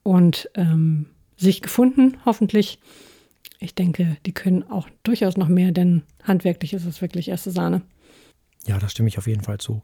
und 0.04 0.50
ähm, 0.56 1.08
sich 1.44 1.62
gefunden, 1.62 2.18
hoffentlich 2.26 2.80
ich 3.64 3.76
denke, 3.76 4.18
die 4.26 4.34
können 4.34 4.70
auch 4.70 4.90
durchaus 5.04 5.38
noch 5.38 5.48
mehr, 5.48 5.72
denn 5.72 6.04
handwerklich 6.24 6.74
ist 6.74 6.86
es 6.86 7.02
wirklich 7.02 7.30
erste 7.30 7.52
Sahne. 7.52 7.82
Ja, 8.68 8.78
da 8.78 8.90
stimme 8.90 9.08
ich 9.08 9.18
auf 9.18 9.28
jeden 9.28 9.42
Fall 9.42 9.58
zu. 9.58 9.82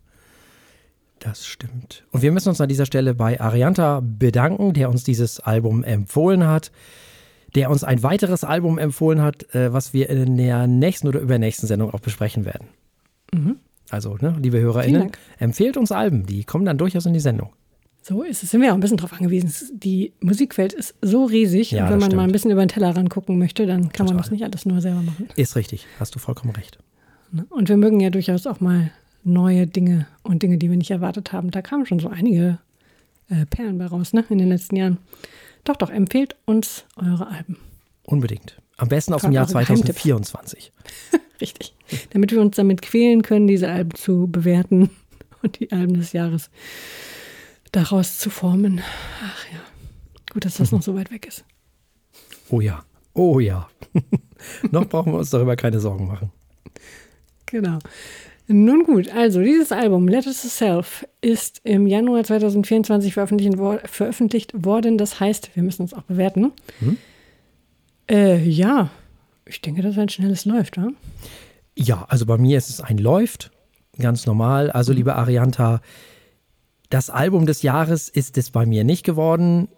Das 1.19 1.45
stimmt. 1.45 2.05
Und 2.11 2.21
wir 2.21 2.31
müssen 2.31 2.49
uns 2.49 2.59
an 2.61 2.69
dieser 2.69 2.85
Stelle 2.85 3.13
bei 3.13 3.39
Arianta 3.39 4.01
bedanken, 4.03 4.73
der 4.73 4.89
uns 4.89 5.03
dieses 5.03 5.39
Album 5.39 5.83
empfohlen 5.83 6.45
hat, 6.45 6.71
der 7.55 7.69
uns 7.69 7.83
ein 7.83 8.03
weiteres 8.03 8.43
Album 8.43 8.77
empfohlen 8.77 9.21
hat, 9.21 9.53
äh, 9.55 9.73
was 9.73 9.93
wir 9.93 10.09
in 10.09 10.37
der 10.37 10.67
nächsten 10.67 11.07
oder 11.07 11.19
übernächsten 11.19 11.67
Sendung 11.67 11.93
auch 11.93 11.99
besprechen 11.99 12.45
werden. 12.45 12.67
Mhm. 13.33 13.57
Also, 13.89 14.17
ne, 14.19 14.35
liebe 14.41 14.59
HörerInnen, 14.59 15.11
empfehlt 15.39 15.75
uns 15.77 15.91
Alben, 15.91 16.25
die 16.25 16.43
kommen 16.43 16.65
dann 16.65 16.77
durchaus 16.77 17.05
in 17.05 17.13
die 17.13 17.19
Sendung. 17.19 17.53
So 18.09 18.23
ist 18.23 18.41
es. 18.41 18.49
Sind 18.49 18.63
wir 18.63 18.71
auch 18.71 18.73
ein 18.73 18.79
bisschen 18.79 18.97
drauf 18.97 19.13
angewiesen. 19.13 19.53
Die 19.71 20.13
Musikwelt 20.19 20.73
ist 20.73 20.95
so 20.99 21.25
riesig. 21.25 21.69
Ja, 21.69 21.83
und 21.83 21.91
wenn 21.91 21.99
man 21.99 22.09
stimmt. 22.09 22.15
mal 22.15 22.23
ein 22.23 22.31
bisschen 22.31 22.49
über 22.49 22.65
den 22.65 22.69
Tellerrand 22.69 23.11
gucken 23.11 23.37
möchte, 23.37 23.67
dann 23.67 23.83
kann 23.83 24.07
Total. 24.07 24.15
man 24.15 24.17
das 24.17 24.31
nicht 24.31 24.43
alles 24.43 24.65
nur 24.65 24.81
selber 24.81 25.03
machen. 25.03 25.27
Ist 25.35 25.55
richtig. 25.55 25.85
Hast 25.99 26.15
du 26.15 26.19
vollkommen 26.19 26.55
recht. 26.55 26.79
Ne? 27.31 27.45
Und 27.51 27.69
wir 27.69 27.77
mögen 27.77 27.99
ja 27.99 28.09
durchaus 28.09 28.47
auch 28.47 28.61
mal 28.61 28.89
neue 29.23 29.67
Dinge 29.67 30.07
und 30.23 30.41
Dinge, 30.41 30.57
die 30.57 30.71
wir 30.71 30.77
nicht 30.77 30.89
erwartet 30.89 31.33
haben. 31.33 31.51
Da 31.51 31.61
kamen 31.61 31.85
schon 31.85 31.99
so 31.99 32.07
einige 32.07 32.57
äh, 33.29 33.45
Perlen 33.45 33.77
bei 33.77 33.85
raus, 33.85 34.11
ne, 34.11 34.25
in 34.29 34.39
den 34.39 34.49
letzten 34.49 34.75
Jahren. 34.75 34.97
Doch, 35.63 35.75
doch, 35.75 35.91
empfehlt 35.91 36.35
uns 36.45 36.85
eure 36.95 37.27
Alben. 37.27 37.57
Unbedingt. 38.01 38.59
Am 38.77 38.87
besten 38.87 39.13
aus 39.13 39.21
dem 39.21 39.33
Jahr 39.33 39.47
2024. 39.47 40.71
Richtig. 41.41 41.75
Damit 42.09 42.31
wir 42.31 42.41
uns 42.41 42.55
damit 42.55 42.81
quälen 42.81 43.21
können, 43.21 43.45
diese 43.45 43.69
Alben 43.69 43.93
zu 43.93 44.25
bewerten 44.25 44.89
und 45.43 45.59
die 45.59 45.71
Alben 45.71 45.93
des 45.93 46.13
Jahres 46.13 46.49
daraus 47.71 48.17
zu 48.17 48.29
formen. 48.29 48.81
Ach 49.23 49.45
ja, 49.51 49.59
gut, 50.33 50.45
dass 50.45 50.57
das 50.57 50.71
mhm. 50.71 50.77
noch 50.77 50.83
so 50.85 50.95
weit 50.95 51.11
weg 51.11 51.27
ist. 51.27 51.45
Oh 52.49 52.61
ja, 52.61 52.83
oh 53.13 53.39
ja. 53.39 53.69
noch 54.71 54.85
brauchen 54.85 55.13
wir 55.13 55.19
uns 55.19 55.29
darüber 55.29 55.55
keine 55.55 55.79
Sorgen 55.79 56.07
machen. 56.07 56.31
Genau. 57.45 57.79
Nun 58.51 58.83
gut, 58.83 59.09
also 59.09 59.41
dieses 59.41 59.71
Album 59.71 60.07
Letters 60.07 60.41
to 60.41 60.47
Self 60.47 61.05
ist 61.21 61.61
im 61.63 61.85
Januar 61.85 62.23
2024 62.23 63.13
veröffentlicht, 63.13 64.65
worden. 64.65 64.97
Das 64.97 65.19
heißt, 65.19 65.55
wir 65.55 65.61
müssen 65.61 65.85
es 65.85 65.93
auch 65.93 66.01
bewerten. 66.01 66.51
Hm? 66.79 66.97
Äh, 68.09 68.43
ja, 68.43 68.89
ich 69.45 69.61
denke, 69.61 69.83
dass 69.83 69.99
ein 69.99 70.09
schnelles 70.09 70.45
läuft, 70.45 70.79
oder? 70.79 70.89
Ja, 71.75 72.05
also 72.09 72.25
bei 72.25 72.39
mir 72.39 72.57
ist 72.57 72.69
es 72.69 72.81
ein 72.81 72.97
läuft, 72.97 73.51
ganz 73.99 74.25
normal. 74.25 74.71
Also, 74.71 74.93
liebe 74.93 75.15
Arianta, 75.15 75.81
das 76.89 77.09
Album 77.09 77.45
des 77.45 77.61
Jahres 77.61 78.09
ist 78.09 78.37
es 78.37 78.51
bei 78.51 78.65
mir 78.65 78.83
nicht 78.83 79.03
geworden, 79.03 79.69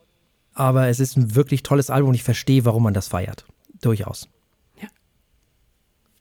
aber 0.53 0.87
es 0.87 0.99
ist 0.99 1.17
ein 1.17 1.35
wirklich 1.35 1.63
tolles 1.63 1.89
Album 1.89 2.09
und 2.09 2.15
ich 2.15 2.23
verstehe, 2.23 2.65
warum 2.65 2.83
man 2.83 2.93
das 2.93 3.07
feiert. 3.07 3.45
Durchaus. 3.81 4.29
Ja. 4.81 4.87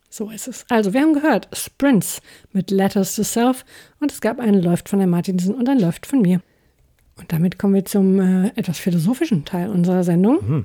So 0.08 0.30
ist 0.30 0.48
es. 0.48 0.64
Also, 0.68 0.92
wir 0.92 1.00
haben 1.00 1.14
gehört 1.14 1.48
Sprints 1.52 2.20
mit 2.52 2.70
Letters 2.70 3.14
to 3.14 3.22
Self 3.22 3.64
und 4.00 4.10
es 4.12 4.20
gab 4.20 4.40
einen 4.40 4.62
Läuft 4.62 4.88
von 4.88 4.98
der 4.98 5.08
Martinsen 5.08 5.54
und 5.54 5.68
ein 5.68 5.78
Läuft 5.78 6.06
von 6.06 6.22
mir. 6.22 6.40
Und 7.16 7.32
damit 7.32 7.58
kommen 7.58 7.74
wir 7.74 7.84
zum 7.84 8.18
äh, 8.18 8.48
etwas 8.56 8.78
philosophischen 8.78 9.44
Teil 9.44 9.68
unserer 9.68 10.04
Sendung. 10.04 10.38
Mhm. 10.48 10.64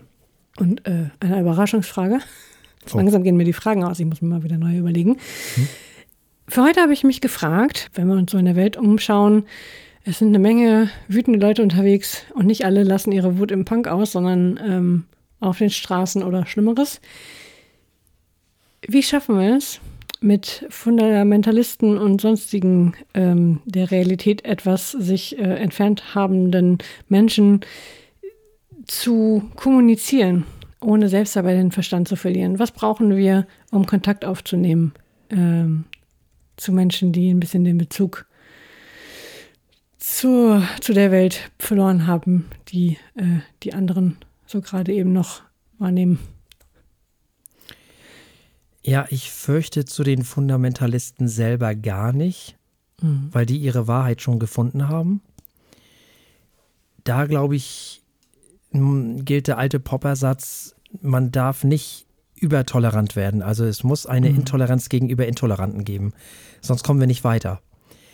Und 0.57 0.88
äh, 0.88 1.09
einer 1.19 1.41
Überraschungsfrage. 1.41 2.19
Oh. 2.93 2.97
Langsam 2.97 3.23
gehen 3.23 3.35
mir 3.35 3.43
die 3.43 3.53
Fragen 3.53 3.83
aus, 3.83 3.99
ich 3.99 4.05
muss 4.05 4.21
mir 4.21 4.29
mal 4.29 4.43
wieder 4.43 4.57
neu 4.57 4.77
überlegen. 4.77 5.17
Mhm. 5.57 5.67
Für 6.47 6.63
heute 6.63 6.81
habe 6.81 6.93
ich 6.93 7.03
mich 7.03 7.21
gefragt, 7.21 7.89
wenn 7.95 8.07
wir 8.07 8.15
uns 8.15 8.31
so 8.31 8.38
in 8.38 8.45
der 8.45 8.55
Welt 8.55 8.77
umschauen, 8.77 9.45
es 10.05 10.19
sind 10.19 10.29
eine 10.29 10.39
Menge 10.39 10.89
wütende 11.07 11.39
Leute 11.39 11.63
unterwegs 11.63 12.23
und 12.35 12.45
nicht 12.45 12.63
alle 12.63 12.83
lassen 12.83 13.11
ihre 13.11 13.39
Wut 13.39 13.51
im 13.51 13.65
Punk 13.65 13.87
aus, 13.87 14.11
sondern 14.11 14.59
ähm, 14.63 15.05
auf 15.39 15.57
den 15.57 15.71
Straßen 15.71 16.21
oder 16.21 16.45
Schlimmeres. 16.45 17.01
Wie 18.87 19.01
schaffen 19.01 19.39
wir 19.39 19.57
es, 19.57 19.81
mit 20.21 20.65
Fundamentalisten 20.69 21.97
und 21.97 22.21
sonstigen 22.21 22.93
ähm, 23.15 23.61
der 23.65 23.89
Realität 23.89 24.45
etwas 24.45 24.91
sich 24.91 25.39
äh, 25.39 25.41
entfernt 25.41 26.13
habenden 26.13 26.77
Menschen 27.09 27.61
zu 28.85 29.49
kommunizieren, 29.55 30.45
ohne 30.81 31.09
selbst 31.09 31.35
dabei 31.35 31.55
den 31.55 31.71
Verstand 31.71 32.07
zu 32.07 32.15
verlieren? 32.15 32.59
Was 32.59 32.71
brauchen 32.71 33.17
wir, 33.17 33.47
um 33.71 33.87
Kontakt 33.87 34.23
aufzunehmen 34.23 34.93
ähm, 35.31 35.85
zu 36.57 36.71
Menschen, 36.71 37.11
die 37.11 37.31
ein 37.31 37.39
bisschen 37.39 37.63
den 37.63 37.79
Bezug 37.79 38.27
zu, 40.05 40.61
zu 40.81 40.93
der 40.93 41.11
Welt 41.11 41.51
verloren 41.57 42.05
haben, 42.05 42.45
die 42.67 42.97
äh, 43.15 43.39
die 43.63 43.73
anderen 43.73 44.17
so 44.45 44.61
gerade 44.61 44.93
eben 44.93 45.13
noch 45.13 45.41
wahrnehmen. 45.79 46.19
Ja, 48.83 49.07
ich 49.09 49.31
fürchte 49.31 49.85
zu 49.85 50.03
den 50.03 50.23
Fundamentalisten 50.23 51.27
selber 51.27 51.73
gar 51.73 52.13
nicht, 52.13 52.55
mhm. 53.01 53.29
weil 53.31 53.47
die 53.47 53.57
ihre 53.57 53.87
Wahrheit 53.87 54.21
schon 54.21 54.37
gefunden 54.37 54.89
haben. 54.89 55.21
Da 57.03 57.25
glaube 57.25 57.55
ich, 57.55 58.03
gilt 58.71 59.47
der 59.47 59.57
alte 59.57 59.79
Poppersatz, 59.79 60.75
man 61.01 61.31
darf 61.31 61.63
nicht 61.63 62.05
übertolerant 62.35 63.15
werden. 63.15 63.41
Also 63.41 63.65
es 63.65 63.83
muss 63.83 64.05
eine 64.05 64.29
mhm. 64.29 64.37
Intoleranz 64.37 64.89
gegenüber 64.89 65.25
Intoleranten 65.25 65.83
geben. 65.83 66.13
Sonst 66.61 66.83
kommen 66.83 66.99
wir 66.99 67.07
nicht 67.07 67.23
weiter. 67.23 67.59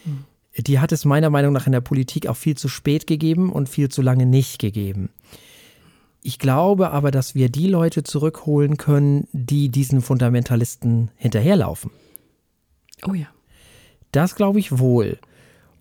Mhm. 0.05 0.25
Die 0.57 0.79
hat 0.79 0.91
es 0.91 1.05
meiner 1.05 1.29
Meinung 1.29 1.53
nach 1.53 1.65
in 1.65 1.71
der 1.71 1.81
Politik 1.81 2.27
auch 2.27 2.35
viel 2.35 2.57
zu 2.57 2.67
spät 2.67 3.07
gegeben 3.07 3.51
und 3.51 3.69
viel 3.69 3.89
zu 3.89 4.01
lange 4.01 4.25
nicht 4.25 4.59
gegeben. 4.59 5.09
Ich 6.21 6.37
glaube 6.37 6.91
aber, 6.91 7.09
dass 7.09 7.35
wir 7.35 7.49
die 7.49 7.67
Leute 7.67 8.03
zurückholen 8.03 8.77
können, 8.77 9.27
die 9.31 9.69
diesen 9.69 10.01
Fundamentalisten 10.01 11.09
hinterherlaufen. 11.15 11.91
Oh 13.07 13.13
ja. 13.13 13.27
Das 14.11 14.35
glaube 14.35 14.59
ich 14.59 14.77
wohl. 14.77 15.17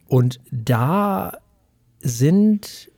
Und 0.07 0.41
da 0.51 1.39
sind 2.01 2.91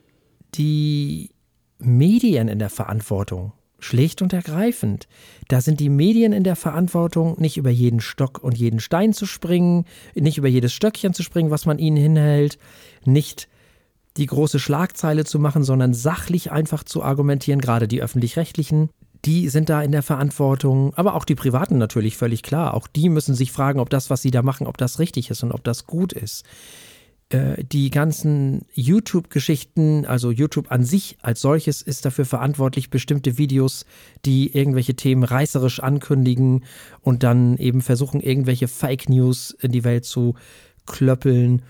die 0.55 1.31
Medien 1.79 2.49
in 2.49 2.59
der 2.59 2.71
Verantwortung. 2.71 3.53
Schlicht 3.85 4.23
und 4.23 4.33
ergreifend. 4.33 5.09
Da 5.49 5.61
sind 5.61 5.81
die 5.81 5.89
Medien 5.89 6.33
in 6.33 6.45
der 6.45 6.57
Verantwortung, 6.57 7.41
nicht 7.41 7.57
über 7.57 7.71
jeden 7.71 8.01
Stock 8.01 8.43
und 8.43 8.57
jeden 8.57 8.81
Stein 8.81 9.13
zu 9.13 9.27
springen, 9.27 9.85
nicht 10.15 10.39
über 10.39 10.49
jedes 10.49 10.73
Stöckchen 10.73 11.15
zu 11.15 11.23
springen, 11.23 11.51
was 11.51 11.67
man 11.67 11.79
ihnen 11.79 11.97
hinhält, 11.97 12.59
nicht 13.05 13.49
die 14.17 14.27
große 14.27 14.59
Schlagzeile 14.59 15.25
zu 15.25 15.39
machen, 15.39 15.65
sondern 15.65 15.95
sachlich 15.95 16.53
einfach 16.53 16.85
zu 16.85 17.03
argumentieren, 17.03 17.61
gerade 17.61 17.89
die 17.89 18.03
öffentlich-rechtlichen. 18.03 18.91
Die 19.25 19.49
sind 19.49 19.69
da 19.69 19.83
in 19.83 19.93
der 19.93 20.03
Verantwortung, 20.03 20.93
aber 20.95 21.15
auch 21.15 21.25
die 21.25 21.37
Privaten 21.37 21.79
natürlich 21.79 22.17
völlig 22.17 22.43
klar. 22.43 22.75
Auch 22.75 22.89
die 22.89 23.09
müssen 23.09 23.35
sich 23.35 23.53
fragen, 23.53 23.79
ob 23.79 23.89
das, 23.89 24.11
was 24.11 24.21
sie 24.21 24.33
da 24.33 24.43
machen, 24.43 24.67
ob 24.67 24.77
das 24.79 24.99
richtig 24.99 25.31
ist 25.31 25.43
und 25.43 25.53
ob 25.53 25.65
das 25.65 25.87
gut 25.87 26.13
ist. 26.13 26.45
Äh, 27.33 27.65
die 27.65 27.91
ganzen 27.91 28.67
YouTube-Geschichten, 28.75 30.05
also 30.05 30.31
YouTube 30.31 30.71
an 30.71 30.85
sich 30.85 31.17
als 31.23 31.41
solches 31.41 31.81
ist 31.81 32.05
dafür 32.05 32.27
verantwortlich, 32.27 32.91
bestimmte 32.91 33.39
Videos, 33.39 33.87
die 34.25 34.55
irgendwelche 34.55 34.95
Themen 34.95 35.23
reißerisch 35.23 35.81
ankündigen 35.81 36.65
und 37.01 37.23
dann 37.23 37.57
eben 37.57 37.81
versuchen, 37.81 38.21
irgendwelche 38.21 38.69
Fake 38.69 39.09
News 39.09 39.57
in 39.61 39.73
die 39.73 39.85
Welt 39.85 40.05
zu 40.05 40.35
klöppeln. 40.87 41.63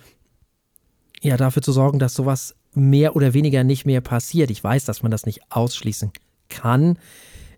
Ja, 1.21 1.37
dafür 1.37 1.63
zu 1.63 1.71
sorgen, 1.71 2.01
dass 2.01 2.15
sowas 2.15 2.57
mehr 2.75 3.15
oder 3.15 3.33
weniger 3.33 3.63
nicht 3.63 3.87
mehr 3.87 4.01
passiert. 4.01 4.51
Ich 4.51 4.65
weiß, 4.65 4.85
dass 4.85 5.03
man 5.03 5.13
das 5.13 5.27
nicht 5.27 5.41
ausschließen 5.51 6.11
kann. 6.49 6.99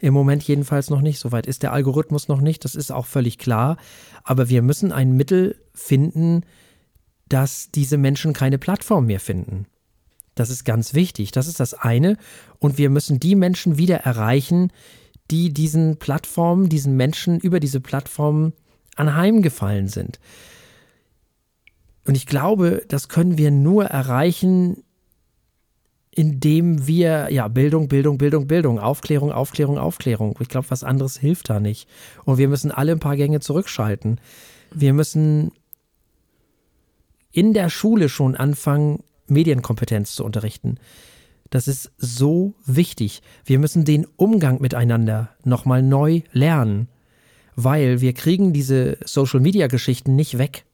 Im 0.01 0.12
Moment 0.12 0.43
jedenfalls 0.43 0.90
noch 0.90 1.01
nicht. 1.01 1.19
Soweit 1.19 1.47
ist 1.47 1.62
der 1.62 1.73
Algorithmus 1.73 2.29
noch 2.29 2.43
nicht. 2.43 2.64
Das 2.67 2.75
ist 2.75 2.93
auch 2.93 3.07
völlig 3.07 3.38
klar. 3.38 3.79
Aber 4.23 4.51
wir 4.51 4.61
müssen 4.61 4.93
ein 4.93 5.12
Mittel 5.12 5.57
finden, 5.73 6.43
dass 7.29 7.71
diese 7.71 7.97
Menschen 7.97 8.33
keine 8.33 8.59
Plattform 8.59 9.07
mehr 9.07 9.21
finden. 9.21 9.67
Das 10.35 10.51
ist 10.51 10.65
ganz 10.65 10.95
wichtig. 10.95 11.31
Das 11.31 11.47
ist 11.47 11.61
das 11.61 11.75
eine. 11.75 12.17
Und 12.59 12.79
wir 12.79 12.91
müssen 12.91 13.21
die 13.21 13.37
Menschen 13.37 13.79
wieder 13.79 13.99
erreichen, 13.99 14.73
die 15.31 15.53
diesen 15.53 15.97
Plattformen, 15.99 16.69
diesen 16.69 16.97
Menschen 16.97 17.39
über 17.39 17.61
diese 17.61 17.81
Plattformen 17.81 18.53
anheimgefallen 18.97 19.89
sind. 19.89 20.21
Und 22.07 22.17
ich 22.17 22.27
glaube, 22.27 22.85
das 22.89 23.09
können 23.09 23.39
wir 23.39 23.51
nur 23.51 23.87
erreichen, 23.87 24.83
indem 26.11 26.87
wir, 26.87 27.29
ja, 27.31 27.49
Bildung, 27.49 27.89
Bildung, 27.89 28.19
Bildung, 28.19 28.47
Bildung, 28.47 28.79
Aufklärung, 28.79 29.33
Aufklärung, 29.33 29.79
Aufklärung. 29.79 30.37
Ich 30.41 30.49
glaube, 30.49 30.71
was 30.71 30.85
anderes 30.85 31.19
hilft 31.19 31.51
da 31.51 31.59
nicht. 31.59 31.89
Und 32.25 32.39
wir 32.39 32.49
müssen 32.49 32.71
alle 32.71 32.93
ein 32.93 33.01
paar 33.01 33.17
Gänge 33.17 33.41
zurückschalten. 33.41 34.21
Wir 34.73 34.93
müssen 34.93 35.53
in 37.35 37.53
der 37.53 37.68
Schule 37.68 38.09
schon 38.09 38.37
anfangen, 38.37 39.03
Medienkompetenz 39.27 40.14
zu 40.14 40.25
unterrichten. 40.25 40.79
Das 41.51 41.68
ist 41.68 41.92
so 41.99 42.55
wichtig. 42.64 43.23
Wir 43.44 43.59
müssen 43.59 43.85
den 43.85 44.07
Umgang 44.16 44.61
miteinander 44.61 45.31
nochmal 45.44 45.83
neu 45.83 46.23
lernen, 46.33 46.88
weil 47.57 48.01
wir 48.01 48.12
kriegen 48.12 48.53
diese 48.53 48.99
Social-Media-Geschichten 49.05 50.16
nicht 50.16 50.38
weg. 50.38 50.64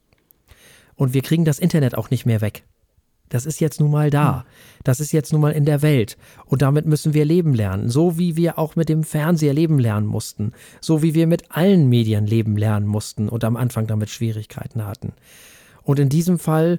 Und 0.96 1.14
wir 1.14 1.22
kriegen 1.22 1.44
das 1.44 1.58
Internet 1.58 1.96
auch 1.96 2.10
nicht 2.10 2.26
mehr 2.26 2.40
weg. 2.40 2.62
Das 3.30 3.46
ist 3.46 3.60
jetzt 3.60 3.80
nun 3.80 3.90
mal 3.90 4.10
da. 4.10 4.40
Hm. 4.40 4.42
Das 4.84 5.00
ist 5.00 5.12
jetzt 5.12 5.32
nun 5.32 5.40
mal 5.40 5.52
in 5.52 5.64
der 5.64 5.82
Welt. 5.82 6.18
Und 6.44 6.62
damit 6.62 6.84
müssen 6.84 7.14
wir 7.14 7.24
leben 7.24 7.54
lernen. 7.54 7.88
So 7.88 8.18
wie 8.18 8.36
wir 8.36 8.58
auch 8.58 8.76
mit 8.76 8.88
dem 8.88 9.04
Fernseher 9.04 9.54
leben 9.54 9.78
lernen 9.78 10.06
mussten. 10.06 10.52
So 10.80 11.02
wie 11.02 11.14
wir 11.14 11.26
mit 11.26 11.50
allen 11.50 11.88
Medien 11.88 12.26
leben 12.26 12.56
lernen 12.56 12.86
mussten 12.86 13.28
und 13.28 13.44
am 13.44 13.56
Anfang 13.56 13.86
damit 13.86 14.10
Schwierigkeiten 14.10 14.84
hatten. 14.84 15.12
Und 15.82 15.98
in 15.98 16.08
diesem 16.08 16.38
Fall 16.38 16.78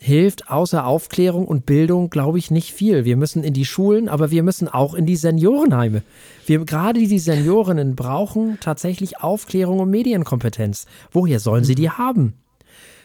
hilft 0.00 0.50
außer 0.50 0.86
Aufklärung 0.86 1.46
und 1.46 1.66
Bildung, 1.66 2.08
glaube 2.08 2.38
ich, 2.38 2.50
nicht 2.50 2.72
viel. 2.72 3.04
Wir 3.04 3.16
müssen 3.16 3.42
in 3.42 3.52
die 3.52 3.64
Schulen, 3.64 4.08
aber 4.08 4.30
wir 4.30 4.42
müssen 4.42 4.68
auch 4.68 4.94
in 4.94 5.06
die 5.06 5.16
Seniorenheime. 5.16 6.02
Wir, 6.46 6.64
gerade 6.64 7.00
die 7.00 7.18
Seniorinnen 7.18 7.96
brauchen 7.96 8.58
tatsächlich 8.60 9.20
Aufklärung 9.20 9.80
und 9.80 9.90
Medienkompetenz. 9.90 10.86
Woher 11.10 11.40
sollen 11.40 11.64
sie 11.64 11.74
die 11.74 11.90
haben? 11.90 12.34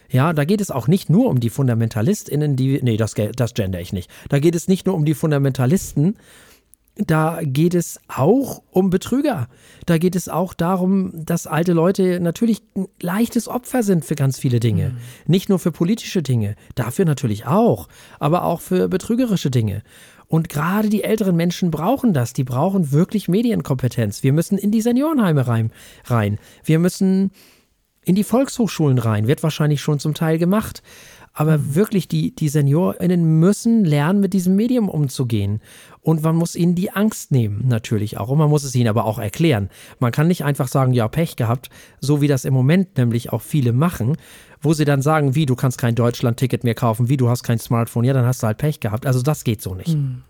Ja, 0.10 0.34
da 0.34 0.46
geht 0.46 0.62
es 0.62 0.69
auch 0.69 0.88
nicht 0.88 1.10
nur 1.10 1.28
um 1.30 1.39
die 1.39 1.50
FundamentalistInnen, 1.50 2.56
die, 2.56 2.80
nee, 2.84 2.98
das, 2.98 3.15
das 3.36 3.56
gender 3.56 3.82
ich 3.82 3.93
nicht. 3.93 4.12
Da 4.30 4.38
geht 4.38 4.54
es 4.54 4.67
nicht 4.67 4.86
nur 4.86 4.93
um 4.93 5.06
die 5.06 5.15
Fundamentalisten, 5.15 6.17
da 6.95 7.39
geht 7.41 7.73
es 7.73 7.99
auch 8.08 8.62
um 8.69 8.91
Betrüger. 8.91 9.47
Da 9.86 9.97
geht 9.97 10.15
es 10.15 10.29
auch 10.29 10.53
darum, 10.53 11.12
dass 11.13 11.47
alte 11.47 11.73
Leute 11.73 12.19
natürlich 12.19 12.62
ein 12.75 12.88
leichtes 13.01 13.47
Opfer 13.47 13.82
sind 13.82 14.06
für 14.06 14.15
ganz 14.15 14.38
viele 14.38 14.60
Dinge. 14.60 14.89
Mhm. 14.89 14.97
Nicht 15.25 15.49
nur 15.49 15.58
für 15.58 15.71
politische 15.71 16.21
Dinge, 16.21 16.56
dafür 16.75 17.06
natürlich 17.06 17.47
auch, 17.47 17.88
aber 18.19 18.43
auch 18.43 18.62
für 18.62 18.88
betrügerische 18.89 19.49
Dinge. 19.49 19.82
Und 20.27 20.49
gerade 20.49 20.89
die 20.89 21.03
älteren 21.03 21.36
Menschen 21.36 21.71
brauchen 21.71 22.13
das. 22.13 22.34
Die 22.34 22.43
brauchen 22.43 22.91
wirklich 22.91 23.27
Medienkompetenz. 23.27 24.23
Wir 24.23 24.34
müssen 24.34 24.58
in 24.58 24.71
die 24.71 24.82
Seniorenheime 24.82 25.47
rein. 25.47 25.71
rein. 26.06 26.39
Wir 26.63 26.79
müssen 26.79 27.32
in 28.06 28.15
die 28.15 28.23
Volkshochschulen 28.23 28.97
rein. 28.97 29.27
Wird 29.27 29.43
wahrscheinlich 29.43 29.82
schon 29.82 29.99
zum 29.99 30.13
Teil 30.13 30.38
gemacht. 30.38 30.82
Aber 31.34 31.76
wirklich, 31.76 32.08
die, 32.08 32.36
die 32.36 32.48
SeniorInnen 32.48 33.39
müssen 33.39 33.84
lernen, 33.84 34.19
mit 34.19 34.34
diesem 34.34 34.56
Medium 34.56 34.88
umzugehen. 34.88 35.62
Und 36.02 36.22
man 36.22 36.36
muss 36.36 36.56
ihnen 36.56 36.76
die 36.76 36.91
Angst 36.91 37.32
nehmen, 37.32 37.67
natürlich 37.67 38.17
auch. 38.17 38.30
Und 38.30 38.38
man 38.38 38.50
muss 38.50 38.63
es 38.63 38.76
ihnen 38.76 38.88
aber 38.88 39.06
auch 39.06 39.17
erklären. 39.17 39.69
Man 40.00 40.12
kann 40.12 40.28
nicht 40.28 40.43
einfach 40.43 40.67
sagen, 40.67 40.93
ja, 40.93 41.08
Pech 41.08 41.36
gehabt, 41.36 41.69
so 42.00 42.22
wie 42.22 42.28
das 42.28 42.46
im 42.46 42.54
Moment 42.54 42.98
nämlich 42.98 43.34
auch 43.34 43.41
viele 43.41 43.74
machen, 43.74 44.15
wo 44.62 44.74
sie 44.74 44.86
dann 44.86 45.02
sagen, 45.02 45.34
wie, 45.34 45.48
du 45.48 45.56
kannst 45.56 45.80
kein 45.80 45.96
Deutschland-Ticket 45.96 46.63
mehr 46.63 46.76
kaufen, 46.76 47.10
wie, 47.10 47.17
du 47.17 47.30
hast 47.30 47.43
kein 47.43 47.58
Smartphone, 47.58 48.04
ja, 48.04 48.13
dann 48.13 48.26
hast 48.26 48.43
du 48.43 48.48
halt 48.48 48.60
Pech 48.60 48.80
gehabt. 48.80 49.08
Also 49.08 49.22
das 49.24 49.43
geht 49.43 49.62
so 49.62 49.74
nicht. 49.74 49.96
Mhm. 49.96 50.22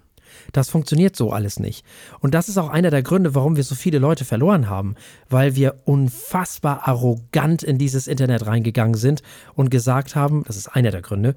Das 0.51 0.69
funktioniert 0.69 1.15
so 1.15 1.31
alles 1.31 1.59
nicht. 1.59 1.85
Und 2.19 2.33
das 2.33 2.49
ist 2.49 2.57
auch 2.57 2.69
einer 2.69 2.91
der 2.91 3.03
Gründe, 3.03 3.35
warum 3.35 3.55
wir 3.55 3.63
so 3.63 3.75
viele 3.75 3.99
Leute 3.99 4.25
verloren 4.25 4.69
haben, 4.69 4.95
weil 5.29 5.55
wir 5.55 5.75
unfassbar 5.85 6.87
arrogant 6.87 7.63
in 7.63 7.77
dieses 7.77 8.07
Internet 8.07 8.45
reingegangen 8.45 8.95
sind 8.95 9.23
und 9.55 9.71
gesagt 9.71 10.15
haben, 10.15 10.43
das 10.45 10.57
ist 10.57 10.67
einer 10.67 10.91
der 10.91 11.01
Gründe, 11.01 11.35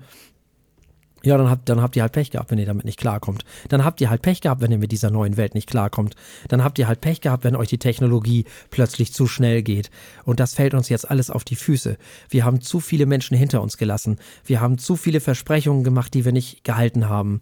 ja, 1.26 1.36
dann 1.36 1.50
habt, 1.50 1.68
dann 1.68 1.82
habt 1.82 1.96
ihr 1.96 2.02
halt 2.02 2.12
Pech 2.12 2.30
gehabt, 2.30 2.52
wenn 2.52 2.58
ihr 2.58 2.66
damit 2.66 2.84
nicht 2.84 3.00
klarkommt. 3.00 3.44
Dann 3.68 3.84
habt 3.84 4.00
ihr 4.00 4.10
halt 4.10 4.22
Pech 4.22 4.42
gehabt, 4.42 4.60
wenn 4.60 4.70
ihr 4.70 4.78
mit 4.78 4.92
dieser 4.92 5.10
neuen 5.10 5.36
Welt 5.36 5.54
nicht 5.56 5.68
klarkommt. 5.68 6.14
Dann 6.46 6.62
habt 6.62 6.78
ihr 6.78 6.86
halt 6.86 7.00
Pech 7.00 7.20
gehabt, 7.20 7.42
wenn 7.42 7.56
euch 7.56 7.68
die 7.68 7.78
Technologie 7.78 8.44
plötzlich 8.70 9.12
zu 9.12 9.26
schnell 9.26 9.62
geht. 9.62 9.90
Und 10.24 10.38
das 10.38 10.54
fällt 10.54 10.72
uns 10.72 10.88
jetzt 10.88 11.10
alles 11.10 11.30
auf 11.30 11.42
die 11.42 11.56
Füße. 11.56 11.96
Wir 12.28 12.44
haben 12.44 12.60
zu 12.60 12.78
viele 12.78 13.06
Menschen 13.06 13.36
hinter 13.36 13.60
uns 13.60 13.76
gelassen. 13.76 14.18
Wir 14.44 14.60
haben 14.60 14.78
zu 14.78 14.94
viele 14.94 15.20
Versprechungen 15.20 15.82
gemacht, 15.82 16.14
die 16.14 16.24
wir 16.24 16.32
nicht 16.32 16.62
gehalten 16.62 17.08
haben. 17.08 17.40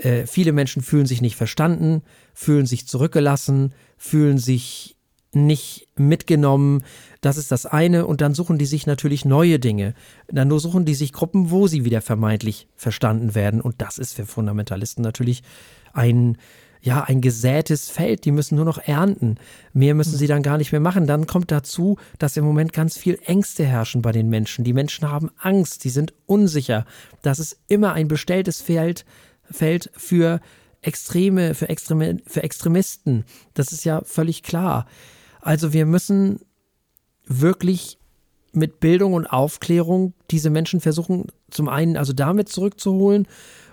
Äh, 0.00 0.26
viele 0.26 0.52
Menschen 0.52 0.82
fühlen 0.82 1.06
sich 1.06 1.20
nicht 1.20 1.36
verstanden, 1.36 2.02
fühlen 2.34 2.66
sich 2.66 2.86
zurückgelassen, 2.86 3.74
fühlen 3.98 4.38
sich 4.38 4.96
nicht 5.32 5.88
mitgenommen. 5.96 6.82
Das 7.20 7.36
ist 7.36 7.52
das 7.52 7.66
eine. 7.66 8.06
Und 8.06 8.20
dann 8.20 8.34
suchen 8.34 8.58
die 8.58 8.66
sich 8.66 8.86
natürlich 8.86 9.24
neue 9.24 9.58
Dinge. 9.58 9.94
Dann 10.28 10.48
nur 10.48 10.58
suchen 10.58 10.84
die 10.84 10.94
sich 10.94 11.12
Gruppen, 11.12 11.50
wo 11.50 11.66
sie 11.66 11.84
wieder 11.84 12.00
vermeintlich 12.00 12.66
verstanden 12.76 13.34
werden. 13.34 13.60
Und 13.60 13.80
das 13.82 13.98
ist 13.98 14.14
für 14.14 14.26
Fundamentalisten 14.26 15.04
natürlich 15.04 15.42
ein, 15.92 16.38
ja, 16.80 17.04
ein 17.04 17.20
gesätes 17.20 17.90
Feld. 17.90 18.24
Die 18.24 18.32
müssen 18.32 18.56
nur 18.56 18.64
noch 18.64 18.78
ernten. 18.78 19.36
Mehr 19.72 19.94
müssen 19.94 20.16
sie 20.16 20.26
dann 20.26 20.42
gar 20.42 20.58
nicht 20.58 20.72
mehr 20.72 20.80
machen. 20.80 21.06
Dann 21.06 21.26
kommt 21.26 21.52
dazu, 21.52 21.98
dass 22.18 22.36
im 22.36 22.44
Moment 22.44 22.72
ganz 22.72 22.96
viel 22.96 23.18
Ängste 23.24 23.64
herrschen 23.64 24.02
bei 24.02 24.12
den 24.12 24.30
Menschen. 24.30 24.64
Die 24.64 24.72
Menschen 24.72 25.08
haben 25.08 25.30
Angst. 25.38 25.84
Die 25.84 25.90
sind 25.90 26.12
unsicher. 26.26 26.86
Das 27.22 27.38
ist 27.38 27.58
immer 27.68 27.92
ein 27.92 28.08
bestelltes 28.08 28.62
Feld 28.62 29.04
Feld 29.50 29.90
für 29.96 30.40
Extreme, 30.82 31.54
für, 31.54 31.68
Extreme, 31.68 32.18
für 32.26 32.42
Extremisten. 32.42 33.24
Das 33.54 33.72
ist 33.72 33.84
ja 33.84 34.02
völlig 34.04 34.42
klar. 34.42 34.86
Also 35.40 35.72
wir 35.72 35.86
müssen 35.86 36.40
wirklich 37.26 37.98
mit 38.52 38.80
Bildung 38.80 39.12
und 39.12 39.26
Aufklärung 39.26 40.14
diese 40.30 40.50
Menschen 40.50 40.80
versuchen, 40.80 41.26
zum 41.50 41.68
einen 41.68 41.96
also 41.96 42.12
damit 42.12 42.48
zurückzuholen 42.48 43.28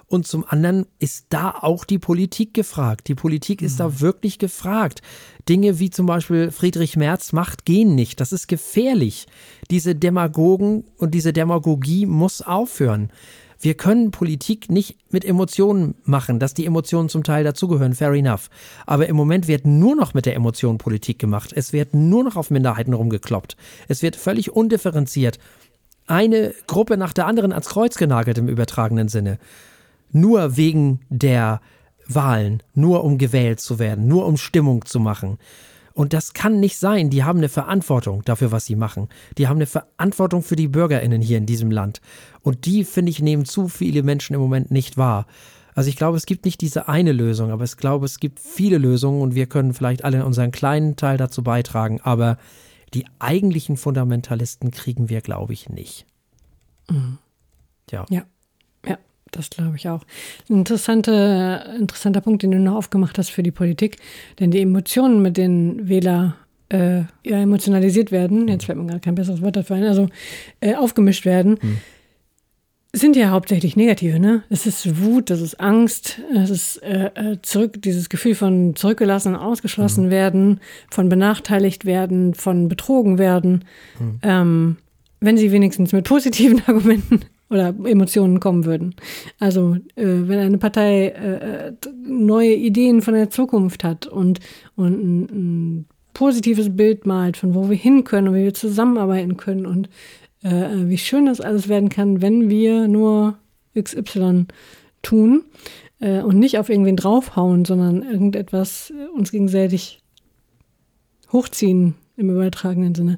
und 0.10 0.26
zum 0.26 0.46
anderen 0.48 0.86
ist 1.00 1.26
da 1.30 1.52
auch 1.52 1.84
die 1.84 2.00
Politik 2.00 2.54
gefragt. 2.54 3.10
Die 3.10 3.16
Politik 3.16 3.62
ist 3.62 3.74
mhm. 3.74 3.78
da 3.78 4.00
wirklich 4.00 4.40
gefragt. 4.40 5.02
Dinge 5.50 5.80
wie 5.80 5.90
zum 5.90 6.06
Beispiel 6.06 6.52
Friedrich 6.52 6.96
Merz 6.96 7.34
macht 7.34 7.66
gehen 7.66 7.94
nicht. 7.94 8.22
Das 8.22 8.32
ist 8.32 8.48
gefährlich. 8.48 9.28
Diese 9.70 9.96
Demagogen 9.96 10.86
und 10.98 11.14
diese 11.14 11.34
Demagogie 11.34 12.06
muss 12.06 12.42
aufhören. 12.42 13.12
Wir 13.60 13.74
können 13.74 14.12
Politik 14.12 14.70
nicht 14.70 14.98
mit 15.12 15.26
Emotionen 15.26 15.96
machen, 16.04 16.40
dass 16.40 16.54
die 16.54 16.66
Emotionen 16.66 17.10
zum 17.10 17.24
Teil 17.24 17.44
dazugehören, 17.44 17.96
fair 17.96 18.12
enough. 18.12 18.50
Aber 18.86 19.08
im 19.08 19.16
Moment 19.16 19.48
wird 19.48 19.66
nur 19.66 19.96
noch 19.96 20.14
mit 20.14 20.26
der 20.26 20.36
Emotion 20.36 20.78
Politik 20.78 21.20
gemacht. 21.20 21.52
Es 21.56 21.74
wird 21.74 21.94
nur 21.94 22.24
noch 22.24 22.36
auf 22.36 22.52
Minderheiten 22.52 22.94
rumgekloppt. 22.94 23.58
Es 23.88 24.04
wird 24.04 24.16
völlig 24.16 24.52
undifferenziert. 24.52 25.40
Eine 26.06 26.54
Gruppe 26.68 26.98
nach 26.98 27.14
der 27.14 27.26
anderen 27.26 27.52
ans 27.52 27.70
Kreuz 27.70 27.98
genagelt 27.98 28.38
im 28.38 28.48
übertragenen 28.48 29.10
Sinne. 29.10 29.40
Nur 30.12 30.56
wegen 30.56 31.02
der 31.10 31.60
Wahlen, 32.08 32.64
nur 32.74 33.04
um 33.04 33.18
gewählt 33.18 33.60
zu 33.60 33.80
werden, 33.80 34.08
nur 34.08 34.26
um 34.26 34.38
Stimmung 34.38 34.86
zu 34.86 35.00
machen. 35.00 35.38
Und 35.98 36.14
das 36.14 36.34
kann 36.34 36.60
nicht 36.60 36.78
sein. 36.78 37.10
Die 37.10 37.24
haben 37.24 37.40
eine 37.40 37.50
Verantwortung 37.50 38.22
dafür, 38.24 38.52
was 38.52 38.66
sie 38.66 38.76
machen. 38.76 39.10
Die 39.40 39.48
haben 39.48 39.58
eine 39.58 39.66
Verantwortung 39.66 40.44
für 40.44 40.56
die 40.56 40.68
BürgerInnen 40.68 41.24
hier 41.24 41.40
in 41.40 41.48
diesem 41.48 41.72
Land. 41.72 42.02
Und 42.44 42.68
die, 42.68 42.84
finde 42.84 43.10
ich, 43.10 43.20
nehmen 43.20 43.46
zu 43.46 43.68
viele 43.68 44.04
Menschen 44.04 44.36
im 44.36 44.40
Moment 44.40 44.70
nicht 44.70 44.98
wahr. 44.98 45.26
Also 45.74 45.90
ich 45.90 45.96
glaube, 45.96 46.16
es 46.16 46.28
gibt 46.28 46.46
nicht 46.46 46.62
diese 46.62 46.88
eine 46.88 47.14
Lösung, 47.14 47.50
aber 47.50 47.64
ich 47.64 47.78
glaube, 47.78 48.06
es 48.06 48.20
gibt 48.20 48.40
viele 48.40 48.78
Lösungen 48.78 49.24
und 49.24 49.34
wir 49.34 49.48
können 49.48 49.74
vielleicht 49.74 50.06
alle 50.06 50.24
unseren 50.24 50.52
kleinen 50.52 50.98
Teil 50.98 51.18
dazu 51.18 51.42
beitragen. 51.42 52.00
Aber 52.04 52.38
die 52.94 53.08
eigentlichen 53.18 53.76
Fundamentalisten 53.76 54.70
kriegen 54.70 55.10
wir, 55.10 55.22
glaube 55.22 55.54
ich, 55.54 55.68
nicht. 55.68 56.06
Mhm. 56.92 57.18
Ja. 57.90 58.06
Ja. 58.12 58.22
Das 59.32 59.50
glaube 59.50 59.76
ich 59.76 59.90
auch. 59.90 60.04
Ein 60.50 60.60
interessante, 60.60 61.76
interessanter 61.78 62.22
Punkt, 62.22 62.44
den 62.44 62.52
du 62.52 62.60
noch 62.60 62.76
aufgemacht 62.76 63.18
hast 63.18 63.30
für 63.30 63.44
die 63.44 63.52
Politik. 63.52 63.98
Denn 64.40 64.52
die 64.52 64.62
Emotionen, 64.62 65.22
mit 65.22 65.38
denen 65.38 65.90
Wähler 65.90 66.36
äh, 66.70 67.00
ja, 67.24 67.42
emotionalisiert 67.42 68.12
werden, 68.12 68.48
jetzt 68.48 68.66
fällt 68.66 68.78
mir 68.78 68.86
gerade 68.86 69.00
kein 69.00 69.16
besseres 69.16 69.42
Wort 69.42 69.56
dafür 69.56 69.78
ein, 69.78 69.84
also 69.84 70.10
äh, 70.60 70.76
aufgemischt 70.76 71.26
werden, 71.26 71.58
hm. 71.60 71.78
sind 72.94 73.16
ja 73.16 73.30
hauptsächlich 73.30 73.76
negative. 73.76 74.20
Ne? 74.20 74.44
Es 74.50 74.66
ist 74.66 75.02
Wut, 75.02 75.30
das 75.30 75.40
ist 75.40 75.60
Angst, 75.60 76.20
es 76.36 76.50
ist 76.50 76.84
äh, 76.84 77.12
äh 77.16 77.38
zurück, 77.42 77.82
dieses 77.82 78.10
Gefühl 78.10 78.36
von 78.36 78.76
zurückgelassen, 78.76 79.36
ausgeschlossen 79.36 80.06
hm. 80.06 80.12
werden, 80.12 80.60
von 80.90 81.10
benachteiligt 81.10 81.86
werden, 81.86 82.34
von 82.34 82.68
betrogen 82.68 83.18
werden. 83.18 83.66
Hm. 83.98 84.20
Ähm, 84.24 84.78
wenn 85.20 85.38
sie 85.38 85.52
wenigstens 85.52 85.94
mit 85.94 86.06
positiven 86.06 86.62
Argumenten 86.68 87.22
oder 87.50 87.74
Emotionen 87.86 88.40
kommen 88.40 88.66
würden. 88.66 88.96
Also 89.40 89.76
äh, 89.96 90.04
wenn 90.04 90.40
eine 90.40 90.58
Partei 90.58 91.08
äh, 91.08 91.74
neue 92.06 92.54
Ideen 92.54 93.02
von 93.02 93.14
der 93.14 93.30
Zukunft 93.30 93.84
hat 93.84 94.08
und, 94.08 94.40
und 94.76 94.94
ein, 94.94 95.22
ein, 95.24 95.86
positives 96.14 96.76
Bild 96.76 97.06
malt, 97.06 97.38
von 97.38 97.54
wo 97.54 97.70
wir 97.70 97.78
hin 97.78 98.04
können 98.04 98.30
und 98.30 98.34
wie 98.34 98.44
wir 98.44 98.54
zusammenarbeiten 98.56 99.38
können 99.38 99.68
und 99.68 99.88
äh, 100.42 100.70
wie 100.88 100.98
schön 100.98 101.28
das 101.28 101.42
alles 101.42 101.68
werden 101.68 101.90
kann, 101.90 102.24
wenn 102.24 102.50
wir 102.50 102.88
nur 102.88 103.38
XY 103.80 104.48
tun 105.04 105.44
äh, 106.00 106.22
und 106.22 106.40
nicht 106.40 106.58
auf 106.58 106.70
irgendwen 106.70 106.96
draufhauen, 106.96 107.66
sondern 107.66 108.02
irgendetwas 108.02 108.92
uns 109.16 109.32
gegenseitig 109.32 110.02
hochziehen 111.32 111.94
im 112.16 112.30
übertragenen 112.32 112.96
Sinne. 112.96 113.16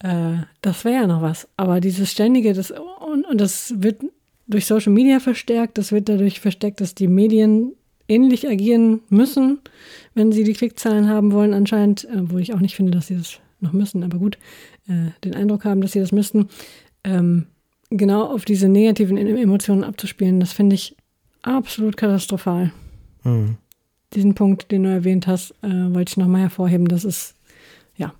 Äh, 0.00 0.38
das 0.62 0.84
wäre 0.84 1.02
ja 1.02 1.06
noch 1.06 1.22
was. 1.22 1.48
Aber 1.56 1.80
dieses 1.80 2.10
ständige, 2.10 2.52
das, 2.52 2.72
und, 3.12 3.24
und 3.24 3.40
das 3.40 3.74
wird 3.76 4.02
durch 4.46 4.66
Social 4.66 4.92
Media 4.92 5.20
verstärkt, 5.20 5.78
das 5.78 5.92
wird 5.92 6.08
dadurch 6.08 6.40
verstärkt, 6.40 6.80
dass 6.80 6.94
die 6.94 7.08
Medien 7.08 7.72
ähnlich 8.08 8.48
agieren 8.48 9.00
müssen, 9.08 9.60
wenn 10.14 10.32
sie 10.32 10.44
die 10.44 10.52
Klickzahlen 10.52 11.08
haben 11.08 11.32
wollen, 11.32 11.54
anscheinend, 11.54 12.04
äh, 12.04 12.30
wo 12.30 12.38
ich 12.38 12.52
auch 12.52 12.60
nicht 12.60 12.74
finde, 12.74 12.92
dass 12.92 13.06
sie 13.06 13.16
das 13.16 13.38
noch 13.60 13.72
müssen, 13.72 14.02
aber 14.02 14.18
gut, 14.18 14.38
äh, 14.88 15.10
den 15.24 15.34
Eindruck 15.34 15.64
haben, 15.64 15.80
dass 15.80 15.92
sie 15.92 16.00
das 16.00 16.12
müssten, 16.12 16.48
ähm, 17.04 17.46
genau 17.90 18.24
auf 18.24 18.44
diese 18.44 18.68
negativen 18.68 19.16
Emotionen 19.16 19.84
abzuspielen, 19.84 20.40
das 20.40 20.52
finde 20.52 20.74
ich 20.74 20.96
absolut 21.42 21.96
katastrophal. 21.96 22.72
Mhm. 23.24 23.56
Diesen 24.14 24.34
Punkt, 24.34 24.72
den 24.72 24.84
du 24.84 24.90
erwähnt 24.90 25.26
hast, 25.26 25.52
äh, 25.62 25.94
wollte 25.94 26.10
ich 26.10 26.16
nochmal 26.16 26.42
hervorheben. 26.42 26.88
Das 26.88 27.04
ist, 27.04 27.36
ja, 27.96 28.12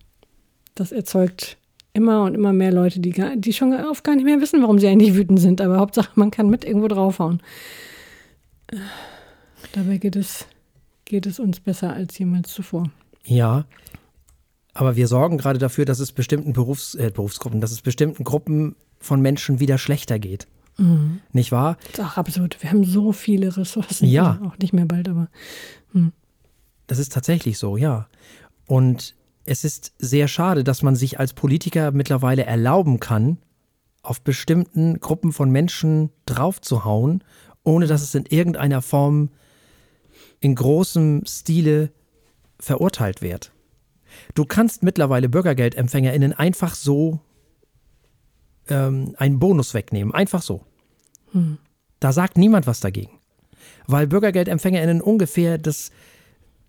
das 0.77 0.93
erzeugt 0.93 1.59
immer 1.93 2.25
und 2.25 2.35
immer 2.35 2.53
mehr 2.53 2.73
Leute, 2.73 3.01
die, 3.01 3.15
die 3.37 3.53
schon 3.53 3.73
oft 3.73 4.05
gar 4.05 4.15
nicht 4.15 4.25
mehr 4.25 4.41
wissen, 4.41 4.63
warum 4.63 4.79
sie 4.79 4.89
eigentlich 4.89 5.15
wütend 5.15 5.41
sind. 5.41 5.61
Aber 5.61 5.79
Hauptsache, 5.79 6.11
man 6.15 6.31
kann 6.31 6.51
mit 6.51 6.65
irgendwo 6.65 6.89
draufhauen. 6.89 7.43
Dabei 9.73 9.99
geht 9.99 10.17
es, 10.17 10.47
geht 11.05 11.27
es 11.27 11.39
uns 11.39 11.61
besser 11.61 11.93
als 11.93 12.19
jemals 12.19 12.53
zuvor. 12.53 12.91
Ja, 13.25 13.65
aber 14.73 14.97
wir 14.97 15.09
sorgen 15.09 15.39
gerade 15.39 15.59
dafür, 15.59 15.85
dass 15.85 15.99
es 15.99 16.13
bestimmten 16.13 16.53
Berufs-, 16.53 16.95
äh, 16.95 17.11
Berufsgruppen, 17.13 17.61
dass 17.61 17.73
es 17.73 17.83
bestimmten 17.83 18.25
Gruppen 18.25 18.77
von 18.99 19.21
Menschen 19.21 19.61
wieder 19.61 19.79
schlechter 19.79 20.19
geht. 20.19 20.47
Mhm. 20.77 21.21
Nicht 21.33 21.53
wahr? 21.53 21.77
Das 21.93 21.99
ist 21.99 22.13
auch 22.13 22.17
absurd. 22.17 22.57
Wir 22.61 22.71
haben 22.71 22.85
so 22.85 23.13
viele 23.13 23.57
Ressourcen. 23.57 24.07
Ja. 24.07 24.41
Auch 24.45 24.57
nicht 24.59 24.73
mehr 24.73 24.87
bald, 24.87 25.09
aber. 25.09 25.29
Hm. 25.93 26.13
Das 26.87 26.99
ist 26.99 27.13
tatsächlich 27.13 27.59
so, 27.59 27.77
ja. 27.77 28.09
Und 28.67 29.15
es 29.51 29.65
ist 29.65 29.95
sehr 29.99 30.29
schade, 30.29 30.63
dass 30.63 30.83
man 30.83 30.95
sich 30.95 31.19
als 31.19 31.33
Politiker 31.33 31.91
mittlerweile 31.91 32.45
erlauben 32.45 33.01
kann, 33.01 33.39
auf 34.01 34.21
bestimmten 34.21 35.01
Gruppen 35.01 35.33
von 35.33 35.51
Menschen 35.51 36.11
draufzuhauen, 36.25 37.25
ohne 37.65 37.89
dass 37.89 38.01
es 38.01 38.15
in 38.15 38.27
irgendeiner 38.27 38.81
Form 38.81 39.31
in 40.39 40.55
großem 40.55 41.25
Stile 41.27 41.91
verurteilt 42.61 43.23
wird. 43.23 43.51
Du 44.35 44.45
kannst 44.45 44.85
mittlerweile 44.85 45.29
BürgergeldempfängerInnen 45.29 46.33
einfach 46.33 46.77
so 46.77 47.19
ähm, 48.69 49.17
einen 49.19 49.41
Bonus 49.41 49.75
wegnehmen. 49.75 50.15
Einfach 50.15 50.43
so. 50.43 50.65
Hm. 51.33 51.59
Da 51.99 52.13
sagt 52.13 52.39
niemand 52.39 52.69
was 52.69 52.79
dagegen. 52.79 53.19
Weil 53.89 54.07
BürgergeldempfängerInnen 54.07 55.01
ungefähr 55.01 55.59
das 55.59 55.91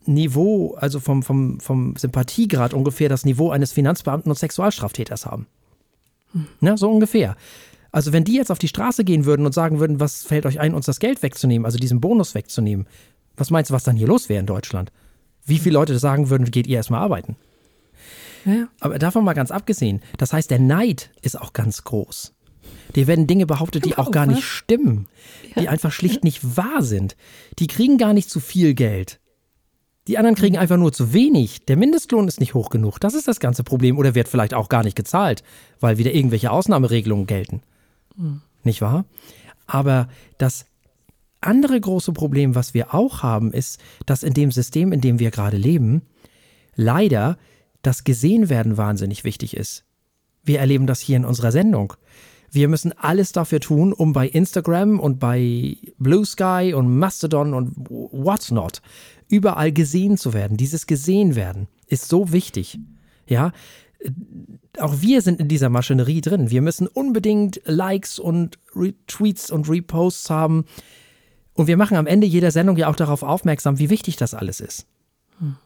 Niveau, 0.05 0.75
also 0.75 0.99
vom, 0.99 1.23
vom, 1.23 1.59
vom 1.59 1.95
Sympathiegrad 1.95 2.73
ungefähr 2.73 3.09
das 3.09 3.25
Niveau 3.25 3.51
eines 3.51 3.71
Finanzbeamten 3.71 4.31
und 4.31 4.37
Sexualstraftäters 4.37 5.25
haben. 5.25 5.47
Hm. 6.33 6.47
Ja, 6.61 6.77
so 6.77 6.89
ungefähr. 6.89 7.35
Also 7.91 8.13
wenn 8.13 8.23
die 8.23 8.35
jetzt 8.35 8.51
auf 8.51 8.59
die 8.59 8.67
Straße 8.67 9.03
gehen 9.03 9.25
würden 9.25 9.45
und 9.45 9.53
sagen 9.53 9.79
würden, 9.79 9.99
was 9.99 10.23
fällt 10.23 10.45
euch 10.45 10.59
ein, 10.59 10.73
uns 10.73 10.85
das 10.85 10.99
Geld 10.99 11.21
wegzunehmen, 11.23 11.65
also 11.65 11.77
diesen 11.77 11.99
Bonus 11.99 12.35
wegzunehmen, 12.35 12.87
was 13.35 13.49
meinst 13.49 13.69
du, 13.69 13.73
was 13.73 13.83
dann 13.83 13.95
hier 13.95 14.07
los 14.07 14.29
wäre 14.29 14.39
in 14.39 14.45
Deutschland? 14.45 14.91
Wie 15.45 15.59
viele 15.59 15.73
Leute 15.73 15.97
sagen 15.99 16.29
würden, 16.29 16.49
geht 16.49 16.67
ihr 16.67 16.77
erstmal 16.77 17.01
arbeiten? 17.01 17.35
Ja. 18.45 18.67
Aber 18.79 18.97
davon 18.97 19.23
mal 19.23 19.33
ganz 19.33 19.51
abgesehen, 19.51 20.01
das 20.17 20.33
heißt, 20.33 20.49
der 20.49 20.59
Neid 20.59 21.11
ist 21.21 21.39
auch 21.39 21.53
ganz 21.53 21.83
groß. 21.83 22.33
Dir 22.95 23.07
werden 23.07 23.27
Dinge 23.27 23.45
behauptet, 23.45 23.85
die 23.85 23.97
auch 23.97 24.11
gar 24.11 24.25
nicht 24.25 24.43
stimmen, 24.43 25.07
die 25.57 25.69
einfach 25.69 25.91
schlicht 25.91 26.23
nicht 26.23 26.57
wahr 26.57 26.81
sind. 26.81 27.15
Die 27.59 27.67
kriegen 27.67 27.97
gar 27.97 28.13
nicht 28.13 28.29
zu 28.29 28.39
viel 28.39 28.73
Geld. 28.73 29.19
Die 30.07 30.17
anderen 30.17 30.35
kriegen 30.35 30.57
einfach 30.57 30.77
nur 30.77 30.91
zu 30.91 31.13
wenig. 31.13 31.65
Der 31.65 31.77
Mindestlohn 31.77 32.27
ist 32.27 32.39
nicht 32.39 32.53
hoch 32.53 32.69
genug. 32.69 32.99
Das 32.99 33.13
ist 33.13 33.27
das 33.27 33.39
ganze 33.39 33.63
Problem. 33.63 33.97
Oder 33.97 34.15
wird 34.15 34.27
vielleicht 34.27 34.53
auch 34.53 34.69
gar 34.69 34.83
nicht 34.83 34.95
gezahlt, 34.95 35.43
weil 35.79 35.97
wieder 35.97 36.13
irgendwelche 36.13 36.51
Ausnahmeregelungen 36.51 37.27
gelten. 37.27 37.61
Mhm. 38.15 38.41
Nicht 38.63 38.81
wahr? 38.81 39.05
Aber 39.67 40.09
das 40.37 40.65
andere 41.39 41.79
große 41.79 42.13
Problem, 42.13 42.55
was 42.55 42.73
wir 42.73 42.93
auch 42.93 43.23
haben, 43.23 43.51
ist, 43.51 43.79
dass 44.05 44.23
in 44.23 44.33
dem 44.33 44.51
System, 44.51 44.91
in 44.91 45.01
dem 45.01 45.19
wir 45.19 45.31
gerade 45.31 45.57
leben, 45.57 46.03
leider 46.75 47.37
das 47.81 48.03
Gesehenwerden 48.03 48.77
wahnsinnig 48.77 49.23
wichtig 49.23 49.55
ist. 49.55 49.85
Wir 50.43 50.59
erleben 50.59 50.87
das 50.87 50.99
hier 50.99 51.17
in 51.17 51.25
unserer 51.25 51.51
Sendung. 51.51 51.93
Wir 52.51 52.67
müssen 52.67 52.91
alles 52.97 53.31
dafür 53.31 53.59
tun, 53.59 53.93
um 53.93 54.13
bei 54.13 54.27
Instagram 54.27 54.99
und 54.99 55.19
bei 55.19 55.77
Blue 55.97 56.25
Sky 56.25 56.73
und 56.75 56.97
Mastodon 56.97 57.53
und 57.53 57.73
what's 57.89 58.51
not 58.51 58.81
überall 59.31 59.71
gesehen 59.71 60.17
zu 60.17 60.33
werden. 60.33 60.57
Dieses 60.57 60.87
gesehen 60.87 61.35
werden 61.35 61.67
ist 61.87 62.07
so 62.07 62.31
wichtig. 62.31 62.79
Ja, 63.27 63.51
auch 64.79 65.01
wir 65.01 65.21
sind 65.21 65.39
in 65.39 65.47
dieser 65.47 65.69
Maschinerie 65.69 66.21
drin. 66.21 66.49
Wir 66.49 66.61
müssen 66.61 66.87
unbedingt 66.87 67.61
Likes 67.65 68.19
und 68.19 68.57
Retweets 68.75 69.51
und 69.51 69.69
Reposts 69.69 70.29
haben. 70.29 70.65
Und 71.53 71.67
wir 71.67 71.77
machen 71.77 71.97
am 71.97 72.07
Ende 72.07 72.27
jeder 72.27 72.51
Sendung 72.51 72.77
ja 72.77 72.87
auch 72.87 72.95
darauf 72.95 73.23
aufmerksam, 73.23 73.79
wie 73.79 73.89
wichtig 73.89 74.15
das 74.15 74.33
alles 74.33 74.59
ist. 74.59 74.87
Hm. 75.39 75.57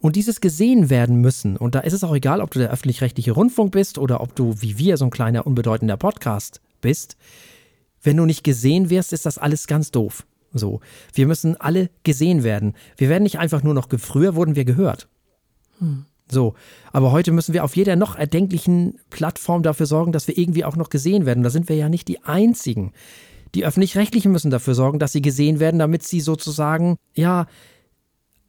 Und 0.00 0.16
dieses 0.16 0.40
gesehen 0.40 0.90
werden 0.90 1.20
müssen, 1.20 1.56
und 1.56 1.74
da 1.76 1.80
ist 1.80 1.92
es 1.92 2.02
auch 2.02 2.14
egal, 2.14 2.40
ob 2.40 2.50
du 2.50 2.58
der 2.58 2.70
öffentlich-rechtliche 2.70 3.32
Rundfunk 3.32 3.70
bist 3.70 3.98
oder 3.98 4.20
ob 4.20 4.34
du 4.34 4.60
wie 4.60 4.78
wir 4.78 4.96
so 4.96 5.04
ein 5.04 5.10
kleiner 5.10 5.46
unbedeutender 5.46 5.96
Podcast 5.96 6.60
bist, 6.80 7.16
wenn 8.02 8.16
du 8.16 8.24
nicht 8.24 8.42
gesehen 8.42 8.90
wirst, 8.90 9.12
ist 9.12 9.26
das 9.26 9.38
alles 9.38 9.68
ganz 9.68 9.92
doof. 9.92 10.26
So. 10.52 10.80
Wir 11.14 11.26
müssen 11.26 11.60
alle 11.60 11.90
gesehen 12.02 12.42
werden. 12.42 12.74
Wir 12.96 13.08
werden 13.08 13.22
nicht 13.22 13.38
einfach 13.38 13.62
nur 13.62 13.74
noch, 13.74 13.88
früher 13.98 14.34
wurden 14.34 14.56
wir 14.56 14.64
gehört. 14.64 15.08
Hm. 15.78 16.04
So, 16.30 16.54
aber 16.92 17.12
heute 17.12 17.30
müssen 17.30 17.52
wir 17.52 17.62
auf 17.62 17.76
jeder 17.76 17.94
noch 17.96 18.16
erdenklichen 18.16 18.98
Plattform 19.10 19.62
dafür 19.62 19.86
sorgen, 19.86 20.12
dass 20.12 20.28
wir 20.28 20.38
irgendwie 20.38 20.64
auch 20.64 20.76
noch 20.76 20.88
gesehen 20.88 21.26
werden. 21.26 21.42
Da 21.42 21.50
sind 21.50 21.68
wir 21.68 21.76
ja 21.76 21.88
nicht 21.88 22.08
die 22.08 22.24
Einzigen. 22.24 22.92
Die 23.54 23.66
öffentlich-rechtlichen 23.66 24.32
müssen 24.32 24.50
dafür 24.50 24.74
sorgen, 24.74 24.98
dass 24.98 25.12
sie 25.12 25.20
gesehen 25.20 25.60
werden, 25.60 25.78
damit 25.78 26.04
sie 26.04 26.20
sozusagen, 26.20 26.96
ja, 27.14 27.46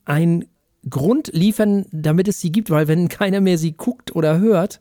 ein 0.05 0.45
Grund 0.89 1.31
liefern, 1.33 1.85
damit 1.91 2.27
es 2.27 2.39
sie 2.39 2.51
gibt, 2.51 2.69
weil 2.69 2.87
wenn 2.87 3.09
keiner 3.09 3.41
mehr 3.41 3.57
sie 3.57 3.73
guckt 3.73 4.15
oder 4.15 4.39
hört, 4.39 4.79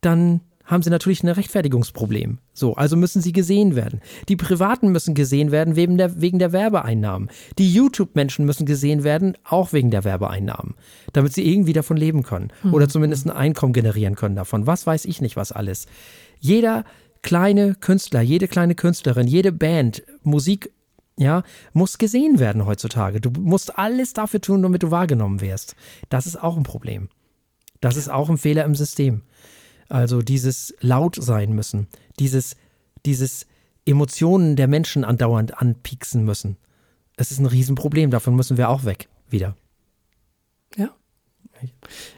dann 0.00 0.40
haben 0.68 0.82
sie 0.82 0.90
natürlich 0.90 1.24
ein 1.24 1.28
Rechtfertigungsproblem. 1.28 2.38
So, 2.52 2.74
also 2.74 2.94
müssen 2.94 3.22
sie 3.22 3.32
gesehen 3.32 3.74
werden. 3.74 4.00
Die 4.28 4.36
Privaten 4.36 4.92
müssen 4.92 5.14
gesehen 5.14 5.50
werden 5.50 5.74
wegen 5.74 5.96
der, 5.96 6.20
wegen 6.20 6.38
der 6.38 6.52
Werbeeinnahmen. 6.52 7.30
Die 7.58 7.72
YouTube-Menschen 7.72 8.44
müssen 8.44 8.66
gesehen 8.66 9.02
werden, 9.02 9.36
auch 9.44 9.72
wegen 9.72 9.90
der 9.90 10.04
Werbeeinnahmen, 10.04 10.74
damit 11.12 11.32
sie 11.32 11.50
irgendwie 11.50 11.72
davon 11.72 11.96
leben 11.96 12.22
können 12.22 12.52
mhm. 12.62 12.74
oder 12.74 12.88
zumindest 12.88 13.26
ein 13.26 13.32
Einkommen 13.32 13.72
generieren 13.72 14.14
können 14.14 14.36
davon. 14.36 14.66
Was 14.66 14.86
weiß 14.86 15.06
ich 15.06 15.20
nicht, 15.20 15.36
was 15.36 15.52
alles. 15.52 15.86
Jeder 16.38 16.84
kleine 17.22 17.74
Künstler, 17.74 18.20
jede 18.20 18.46
kleine 18.46 18.74
Künstlerin, 18.74 19.26
jede 19.26 19.52
Band, 19.52 20.02
Musik, 20.22 20.70
ja, 21.16 21.42
muss 21.72 21.98
gesehen 21.98 22.38
werden 22.38 22.66
heutzutage. 22.66 23.20
Du 23.20 23.30
musst 23.30 23.76
alles 23.76 24.12
dafür 24.12 24.40
tun, 24.40 24.62
damit 24.62 24.82
du 24.82 24.90
wahrgenommen 24.90 25.40
wirst. 25.40 25.74
Das 26.10 26.26
ist 26.26 26.40
auch 26.40 26.56
ein 26.56 26.62
Problem. 26.62 27.08
Das 27.80 27.96
ist 27.96 28.08
auch 28.08 28.28
ein 28.28 28.38
Fehler 28.38 28.64
im 28.64 28.74
System. 28.74 29.22
Also 29.88 30.22
dieses 30.22 30.74
laut 30.80 31.16
sein 31.18 31.52
müssen, 31.52 31.88
dieses, 32.18 32.56
dieses 33.06 33.46
Emotionen 33.86 34.56
der 34.56 34.68
Menschen 34.68 35.04
andauernd 35.04 35.60
anpieksen 35.60 36.24
müssen. 36.24 36.56
Es 37.16 37.30
ist 37.30 37.38
ein 37.38 37.46
Riesenproblem, 37.46 38.10
davon 38.10 38.36
müssen 38.36 38.56
wir 38.56 38.68
auch 38.68 38.84
weg 38.84 39.08
wieder. 39.30 39.56
Ja. 40.76 40.90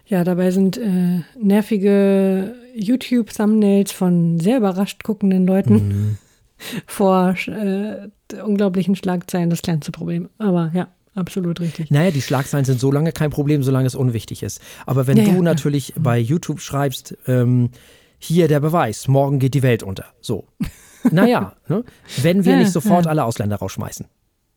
Ja, 0.06 0.24
dabei 0.24 0.50
sind 0.50 0.76
äh, 0.76 1.20
nervige 1.38 2.54
YouTube-Thumbnails 2.74 3.92
von 3.92 4.38
sehr 4.40 4.58
überrascht 4.58 5.02
guckenden 5.04 5.46
Leuten 5.46 5.74
mhm. 5.74 6.18
vor 6.86 7.34
äh, 7.46 8.08
unglaublichen 8.44 8.96
Schlagzeilen 8.96 9.48
das 9.48 9.62
kleinste 9.62 9.92
Problem. 9.92 10.28
Aber 10.38 10.70
ja, 10.74 10.88
absolut 11.14 11.60
richtig. 11.60 11.90
Naja, 11.90 12.10
die 12.10 12.22
Schlagzeilen 12.22 12.64
sind 12.64 12.80
so 12.80 12.90
lange 12.90 13.12
kein 13.12 13.30
Problem, 13.30 13.62
solange 13.62 13.86
es 13.86 13.94
unwichtig 13.94 14.42
ist. 14.42 14.60
Aber 14.86 15.06
wenn 15.06 15.16
ja, 15.16 15.24
du 15.24 15.30
ja, 15.32 15.42
natürlich 15.42 15.90
ja. 15.90 15.94
bei 15.98 16.18
YouTube 16.18 16.60
schreibst, 16.60 17.16
ähm, 17.26 17.70
hier 18.18 18.48
der 18.48 18.60
Beweis, 18.60 19.08
morgen 19.08 19.38
geht 19.38 19.54
die 19.54 19.62
Welt 19.62 19.82
unter. 19.82 20.06
So. 20.20 20.46
Naja, 21.10 21.54
ne? 21.66 21.82
wenn 22.20 22.44
wir 22.44 22.58
nicht 22.58 22.72
sofort 22.72 23.06
alle 23.06 23.24
Ausländer 23.24 23.56
rausschmeißen. 23.56 24.04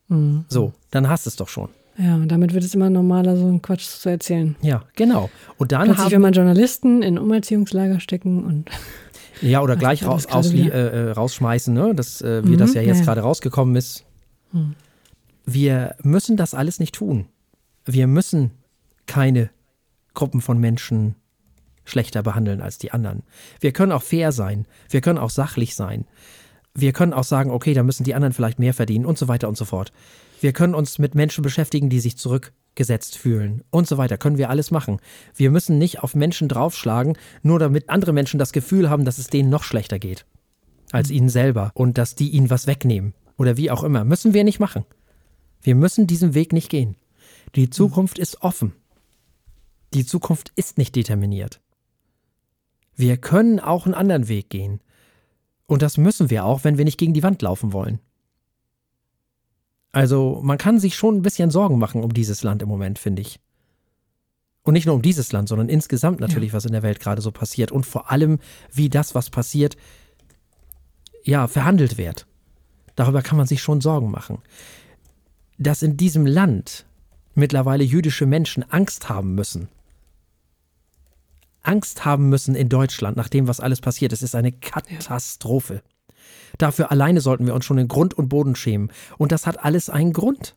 Mhm. 0.08 0.44
So, 0.48 0.74
dann 0.90 1.08
hast 1.08 1.24
du 1.24 1.30
es 1.30 1.36
doch 1.36 1.48
schon. 1.48 1.70
Ja, 1.96 2.16
und 2.16 2.28
damit 2.28 2.52
wird 2.52 2.64
es 2.64 2.74
immer 2.74 2.90
normaler, 2.90 3.36
so 3.36 3.46
einen 3.46 3.62
Quatsch 3.62 3.86
zu 3.86 4.08
erzählen. 4.08 4.56
Ja, 4.60 4.82
genau. 4.96 5.30
Und 5.58 5.72
dann 5.72 5.84
Plötzlich, 5.84 6.04
haben, 6.04 6.12
wenn 6.12 6.20
man 6.20 6.32
Journalisten 6.32 7.02
in 7.02 7.18
Umerziehungslager 7.18 8.00
stecken 8.00 8.44
und 8.44 8.70
ja, 9.40 9.62
oder 9.62 9.76
gleich 9.76 10.04
raus, 10.04 10.26
äh, 10.26 10.68
äh, 10.68 11.10
rausschmeißen, 11.12 11.72
ne? 11.72 11.94
dass 11.94 12.20
äh, 12.20 12.42
wie 12.44 12.52
mhm, 12.52 12.58
das 12.58 12.74
ja 12.74 12.82
jetzt 12.82 12.98
ja. 12.98 13.04
gerade 13.04 13.20
rausgekommen 13.20 13.76
ist. 13.76 14.04
Mhm. 14.52 14.74
Wir 15.44 15.96
müssen 16.02 16.36
das 16.36 16.54
alles 16.54 16.80
nicht 16.80 16.94
tun. 16.94 17.28
Wir 17.84 18.06
müssen 18.06 18.52
keine 19.06 19.50
Gruppen 20.14 20.40
von 20.40 20.58
Menschen 20.58 21.16
schlechter 21.84 22.22
behandeln 22.22 22.62
als 22.62 22.78
die 22.78 22.92
anderen. 22.92 23.22
Wir 23.60 23.72
können 23.72 23.92
auch 23.92 24.02
fair 24.02 24.32
sein. 24.32 24.66
Wir 24.88 25.00
können 25.00 25.18
auch 25.18 25.30
sachlich 25.30 25.74
sein. 25.74 26.06
Wir 26.74 26.92
können 26.92 27.12
auch 27.12 27.24
sagen, 27.24 27.50
okay, 27.50 27.74
da 27.74 27.82
müssen 27.82 28.04
die 28.04 28.14
anderen 28.14 28.32
vielleicht 28.32 28.58
mehr 28.58 28.74
verdienen 28.74 29.06
und 29.06 29.18
so 29.18 29.28
weiter 29.28 29.48
und 29.48 29.56
so 29.56 29.64
fort. 29.64 29.92
Wir 30.40 30.52
können 30.52 30.74
uns 30.74 30.98
mit 30.98 31.14
Menschen 31.14 31.42
beschäftigen, 31.42 31.90
die 31.90 32.00
sich 32.00 32.16
zurückgesetzt 32.16 33.16
fühlen 33.16 33.62
und 33.70 33.86
so 33.86 33.98
weiter. 33.98 34.18
Können 34.18 34.38
wir 34.38 34.50
alles 34.50 34.70
machen. 34.70 34.98
Wir 35.36 35.50
müssen 35.50 35.78
nicht 35.78 36.02
auf 36.02 36.14
Menschen 36.14 36.48
draufschlagen, 36.48 37.16
nur 37.42 37.58
damit 37.58 37.90
andere 37.90 38.12
Menschen 38.12 38.38
das 38.38 38.52
Gefühl 38.52 38.90
haben, 38.90 39.04
dass 39.04 39.18
es 39.18 39.28
denen 39.28 39.50
noch 39.50 39.62
schlechter 39.62 39.98
geht 39.98 40.26
als 40.90 41.10
ihnen 41.10 41.28
selber 41.28 41.70
und 41.74 41.98
dass 41.98 42.14
die 42.14 42.30
ihnen 42.30 42.50
was 42.50 42.66
wegnehmen 42.66 43.14
oder 43.36 43.56
wie 43.56 43.70
auch 43.70 43.82
immer. 43.82 44.04
Müssen 44.04 44.32
wir 44.32 44.44
nicht 44.44 44.60
machen. 44.60 44.84
Wir 45.64 45.74
müssen 45.74 46.06
diesen 46.06 46.34
Weg 46.34 46.52
nicht 46.52 46.68
gehen. 46.68 46.94
Die 47.56 47.70
Zukunft 47.70 48.18
ist 48.18 48.42
offen. 48.42 48.74
Die 49.94 50.04
Zukunft 50.04 50.52
ist 50.56 50.76
nicht 50.76 50.94
determiniert. 50.94 51.60
Wir 52.94 53.16
können 53.16 53.58
auch 53.58 53.86
einen 53.86 53.94
anderen 53.94 54.28
Weg 54.28 54.50
gehen. 54.50 54.80
Und 55.66 55.80
das 55.80 55.96
müssen 55.96 56.30
wir 56.30 56.44
auch, 56.44 56.64
wenn 56.64 56.78
wir 56.78 56.84
nicht 56.84 56.98
gegen 56.98 57.14
die 57.14 57.22
Wand 57.22 57.40
laufen 57.40 57.72
wollen. 57.72 57.98
Also 59.90 60.40
man 60.42 60.58
kann 60.58 60.78
sich 60.78 60.96
schon 60.96 61.16
ein 61.16 61.22
bisschen 61.22 61.50
Sorgen 61.50 61.78
machen 61.78 62.04
um 62.04 62.12
dieses 62.12 62.42
Land 62.42 62.60
im 62.60 62.68
Moment, 62.68 62.98
finde 62.98 63.22
ich. 63.22 63.40
Und 64.64 64.74
nicht 64.74 64.86
nur 64.86 64.94
um 64.94 65.02
dieses 65.02 65.32
Land, 65.32 65.48
sondern 65.48 65.68
insgesamt 65.68 66.20
natürlich, 66.20 66.50
ja. 66.50 66.54
was 66.54 66.66
in 66.66 66.72
der 66.72 66.82
Welt 66.82 67.00
gerade 67.00 67.22
so 67.22 67.30
passiert. 67.30 67.72
Und 67.72 67.86
vor 67.86 68.10
allem, 68.10 68.38
wie 68.70 68.90
das, 68.90 69.14
was 69.14 69.30
passiert, 69.30 69.76
ja, 71.22 71.46
verhandelt 71.46 71.96
wird. 71.96 72.26
Darüber 72.96 73.22
kann 73.22 73.38
man 73.38 73.46
sich 73.46 73.62
schon 73.62 73.80
Sorgen 73.80 74.10
machen. 74.10 74.42
Dass 75.58 75.82
in 75.82 75.96
diesem 75.96 76.26
Land 76.26 76.84
mittlerweile 77.34 77.84
jüdische 77.84 78.26
Menschen 78.26 78.68
Angst 78.70 79.08
haben 79.08 79.34
müssen. 79.34 79.68
Angst 81.62 82.04
haben 82.04 82.28
müssen 82.28 82.54
in 82.54 82.68
Deutschland, 82.68 83.16
nach 83.16 83.28
dem, 83.28 83.48
was 83.48 83.60
alles 83.60 83.80
passiert. 83.80 84.12
Es 84.12 84.22
ist 84.22 84.34
eine 84.34 84.52
Katastrophe. 84.52 85.74
Ja. 85.74 85.80
Dafür 86.58 86.90
alleine 86.90 87.20
sollten 87.20 87.46
wir 87.46 87.54
uns 87.54 87.64
schon 87.64 87.78
in 87.78 87.88
Grund 87.88 88.14
und 88.14 88.28
Boden 88.28 88.54
schämen. 88.54 88.90
Und 89.18 89.32
das 89.32 89.46
hat 89.46 89.64
alles 89.64 89.90
einen 89.90 90.12
Grund. 90.12 90.56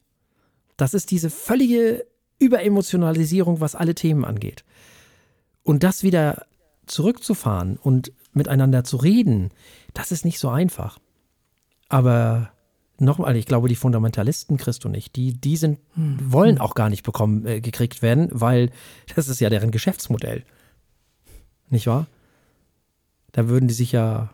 Das 0.75 0.93
ist 0.93 1.11
diese 1.11 1.29
völlige 1.29 2.05
Überemotionalisierung, 2.39 3.61
was 3.61 3.75
alle 3.75 3.95
Themen 3.95 4.25
angeht. 4.25 4.63
Und 5.63 5.83
das 5.83 6.03
wieder 6.03 6.45
zurückzufahren 6.85 7.77
und 7.77 8.11
miteinander 8.33 8.83
zu 8.83 8.97
reden, 8.97 9.51
das 9.93 10.11
ist 10.11 10.23
nicht 10.23 10.39
so 10.39 10.49
einfach. 10.49 10.99
Aber 11.89 12.51
nochmal, 12.99 13.35
ich 13.35 13.45
glaube, 13.45 13.67
die 13.67 13.75
Fundamentalisten 13.75 14.57
kriegst 14.57 14.83
du 14.83 14.89
nicht. 14.89 15.15
Die, 15.15 15.33
die 15.33 15.57
sind, 15.57 15.79
hm. 15.93 16.17
wollen 16.31 16.59
auch 16.59 16.75
gar 16.75 16.89
nicht 16.89 17.03
bekommen, 17.03 17.45
äh, 17.45 17.61
gekriegt 17.61 18.01
werden, 18.01 18.29
weil 18.31 18.71
das 19.15 19.27
ist 19.27 19.39
ja 19.39 19.49
deren 19.49 19.71
Geschäftsmodell. 19.71 20.43
Nicht 21.69 21.87
wahr? 21.87 22.07
Da 23.31 23.47
würden 23.47 23.67
die 23.67 23.73
sich 23.73 23.91
ja 23.91 24.31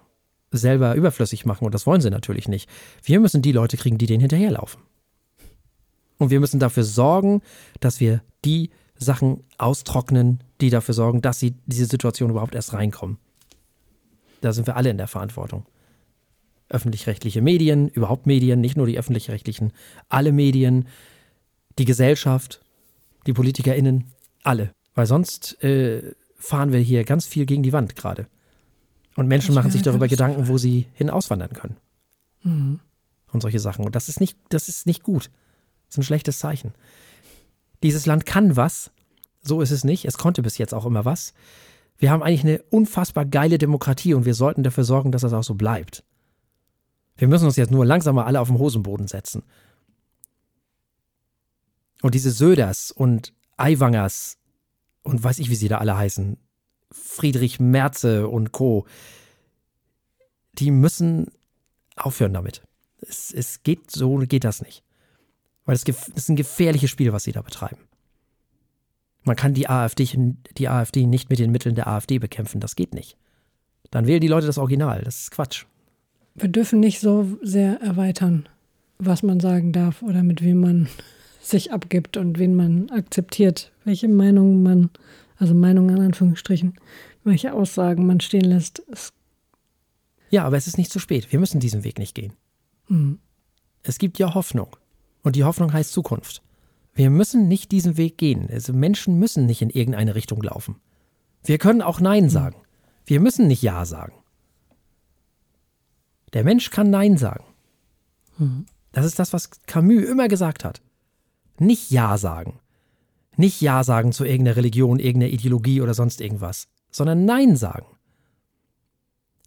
selber 0.52 0.94
überflüssig 0.96 1.46
machen 1.46 1.66
und 1.66 1.74
das 1.74 1.88
wollen 1.88 2.02
sie 2.02 2.12
natürlich 2.12 2.48
nicht. 2.48 2.70
Wir 3.04 3.20
müssen 3.20 3.42
die 3.42 3.52
Leute 3.52 3.76
kriegen, 3.76 3.98
die 3.98 4.06
denen 4.06 4.22
hinterherlaufen. 4.22 4.82
Und 6.20 6.30
wir 6.30 6.40
müssen 6.40 6.60
dafür 6.60 6.84
sorgen, 6.84 7.42
dass 7.80 8.00
wir 8.00 8.22
die 8.46 8.70
Sachen 8.96 9.44
austrocknen, 9.58 10.44
die 10.62 10.70
dafür 10.70 10.94
sorgen, 10.94 11.22
dass 11.22 11.40
sie 11.40 11.56
diese 11.66 11.86
Situation 11.86 12.30
überhaupt 12.30 12.56
erst 12.56 12.74
reinkommen. 12.74 13.18
Da 14.42 14.54
sind 14.54 14.68
wir 14.68 14.78
alle 14.78 14.90
in 14.90 14.98
der 14.98 15.08
Verantwortung. 15.08 15.66
Öffentlich-rechtliche 16.74 17.42
Medien, 17.42 17.88
überhaupt 17.88 18.26
Medien, 18.26 18.60
nicht 18.62 18.78
nur 18.78 18.88
die 18.88 18.98
öffentlich-rechtlichen, 18.98 19.72
alle 20.10 20.32
Medien, 20.32 20.88
die 21.78 21.86
Gesellschaft, 21.86 22.62
die 23.26 23.34
PolitikerInnen, 23.34 24.06
alle. 24.44 24.72
Weil 24.96 25.06
sonst 25.06 25.64
äh, 25.64 26.14
fahren 26.38 26.72
wir 26.72 26.80
hier 26.80 27.04
ganz 27.04 27.26
viel 27.26 27.46
gegen 27.46 27.64
die 27.64 27.74
Wand 27.74 27.96
gerade. 27.96 28.28
Und 29.16 29.28
Menschen 29.28 29.54
machen 29.56 29.72
sich 29.72 29.82
darüber 29.82 30.08
Gedanken, 30.08 30.48
wo 30.48 30.58
sie 30.58 30.88
hin 30.94 31.10
auswandern 31.10 31.54
können. 31.54 31.78
Mhm. 32.44 32.80
Und 33.32 33.42
solche 33.42 33.60
Sachen. 33.60 33.86
Und 33.86 33.96
das 33.96 34.10
ist 34.10 34.20
nicht, 34.20 34.38
das 34.50 34.70
ist 34.70 34.86
nicht 34.86 35.04
gut. 35.04 35.30
Das 35.88 35.96
ist 35.96 35.98
ein 36.00 36.04
schlechtes 36.04 36.40
Zeichen. 36.40 36.74
Dieses 37.82 38.06
Land 38.06 38.26
kann 38.26 38.56
was. 38.56 38.92
So 39.42 39.62
ist 39.62 39.72
es 39.72 39.84
nicht. 39.84 40.06
Es 40.06 40.18
konnte 40.18 40.42
bis 40.42 40.58
jetzt 40.58 40.74
auch 40.74 40.86
immer 40.86 41.06
was. 41.06 41.34
Wir 41.98 42.12
haben 42.12 42.24
eigentlich 42.24 42.44
eine 42.44 42.62
unfassbar 42.70 43.26
geile 43.26 43.58
Demokratie 43.58 44.14
und 44.14 44.26
wir 44.26 44.34
sollten 44.34 44.64
dafür 44.64 44.84
sorgen, 44.84 45.12
dass 45.12 45.22
das 45.22 45.34
auch 45.34 45.44
so 45.44 45.56
bleibt. 45.56 46.04
Wir 47.16 47.28
müssen 47.28 47.46
uns 47.46 47.56
jetzt 47.56 47.72
nur 47.72 47.86
langsam 47.86 48.16
mal 48.16 48.26
alle 48.26 48.42
auf 48.42 48.48
den 48.48 48.58
Hosenboden 48.58 49.08
setzen. 49.08 49.44
Und 52.02 52.16
diese 52.16 52.32
Söders 52.32 52.92
und 52.92 53.34
Aiwangers 53.58 54.38
und 55.04 55.24
weiß 55.24 55.40
ich, 55.40 55.50
wie 55.50 55.56
sie 55.56 55.68
da 55.68 55.78
alle 55.78 55.98
heißen, 55.98 56.38
Friedrich 56.92 57.60
Merze 57.60 58.28
und 58.28 58.52
Co., 58.52 58.86
die 60.54 60.72
müssen 60.72 61.32
aufhören 61.96 62.34
damit. 62.34 62.64
Es, 63.02 63.34
es 63.34 63.64
geht 63.64 63.92
so, 63.92 64.18
geht 64.20 64.44
das 64.44 64.62
nicht. 64.62 64.84
Weil 65.66 65.76
es 65.76 65.84
ist 65.84 66.30
ein 66.30 66.36
gefährliches 66.36 66.90
Spiel, 66.90 67.14
was 67.14 67.24
sie 67.24 67.32
da 67.32 67.42
betreiben. 67.42 67.88
Man 69.24 69.36
kann 69.36 69.54
die 69.54 69.70
AfD, 69.70 70.08
die 70.58 70.70
AfD 70.70 71.06
nicht 71.06 71.30
mit 71.30 71.40
den 71.40 71.52
Mitteln 71.52 71.76
der 71.76 71.88
AfD 71.88 72.20
bekämpfen. 72.20 72.60
Das 72.60 72.76
geht 72.76 72.94
nicht. 72.94 73.18
Dann 73.90 74.06
wählen 74.06 74.22
die 74.22 74.28
Leute 74.28 74.48
das 74.48 74.58
Original. 74.58 75.02
Das 75.02 75.22
ist 75.22 75.32
Quatsch. 75.32 75.66
Wir 76.36 76.50
dürfen 76.50 76.80
nicht 76.80 77.00
so 77.00 77.38
sehr 77.42 77.80
erweitern, 77.82 78.50
was 78.98 79.24
man 79.24 79.40
sagen 79.40 79.72
darf 79.72 80.02
oder 80.02 80.24
mit 80.24 80.42
wem 80.44 80.62
man 80.62 80.88
sich 81.42 81.72
abgibt 81.72 82.18
und 82.18 82.40
wen 82.40 82.56
man 82.56 82.90
akzeptiert, 82.90 83.72
welche 83.84 84.08
Meinungen 84.08 84.64
man 84.64 84.90
also 85.38 85.54
Meinungen 85.54 85.98
in 85.98 86.04
Anführungsstrichen, 86.04 86.76
welche 87.24 87.54
Aussagen 87.54 88.06
man 88.06 88.20
stehen 88.20 88.46
lässt. 88.46 88.84
ja, 90.30 90.46
aber 90.46 90.58
es 90.58 90.68
ist 90.68 90.78
nicht 90.78 90.92
zu 90.92 91.00
spät. 91.00 91.32
Wir 91.32 91.40
müssen 91.40 91.60
diesen 91.60 91.84
Weg 91.84 92.00
nicht 92.00 92.16
gehen. 92.16 92.34
Mhm. 92.88 93.20
Es 93.84 93.98
gibt 93.98 94.20
ja 94.20 94.34
Hoffnung. 94.34 94.76
Und 95.22 95.36
die 95.36 95.44
Hoffnung 95.44 95.72
heißt 95.72 95.92
Zukunft. 95.92 96.42
Wir 96.94 97.10
müssen 97.10 97.48
nicht 97.48 97.72
diesen 97.72 97.98
Weg 97.98 98.18
gehen. 98.18 98.48
Also 98.50 98.74
Menschen 98.74 99.20
müssen 99.20 99.46
nicht 99.46 99.62
in 99.62 99.70
irgendeine 99.70 100.16
Richtung 100.16 100.42
laufen. 100.42 100.76
Wir 101.44 101.58
können 101.58 101.82
auch 101.82 102.00
Nein 102.00 102.30
sagen. 102.30 102.58
Wir 103.06 103.20
müssen 103.20 103.48
nicht 103.48 103.62
Ja 103.62 103.86
sagen. 103.86 104.14
Der 106.34 106.44
Mensch 106.44 106.70
kann 106.72 106.90
Nein 106.90 107.18
sagen. 107.18 107.46
Das 108.92 109.06
ist 109.06 109.20
das, 109.20 109.34
was 109.34 109.50
Camus 109.68 110.04
immer 110.04 110.28
gesagt 110.28 110.66
hat. 110.66 110.82
Nicht 111.60 111.92
Ja 111.92 112.18
sagen. 112.18 112.60
Nicht 113.36 113.62
Ja 113.62 113.84
sagen 113.84 114.12
zu 114.12 114.26
irgendeiner 114.26 114.58
Religion, 114.58 115.00
irgendeiner 115.00 115.34
Ideologie 115.34 115.82
oder 115.82 115.94
sonst 115.94 116.22
irgendwas, 116.22 116.68
sondern 116.92 117.26
Nein 117.26 117.56
sagen. 117.56 117.88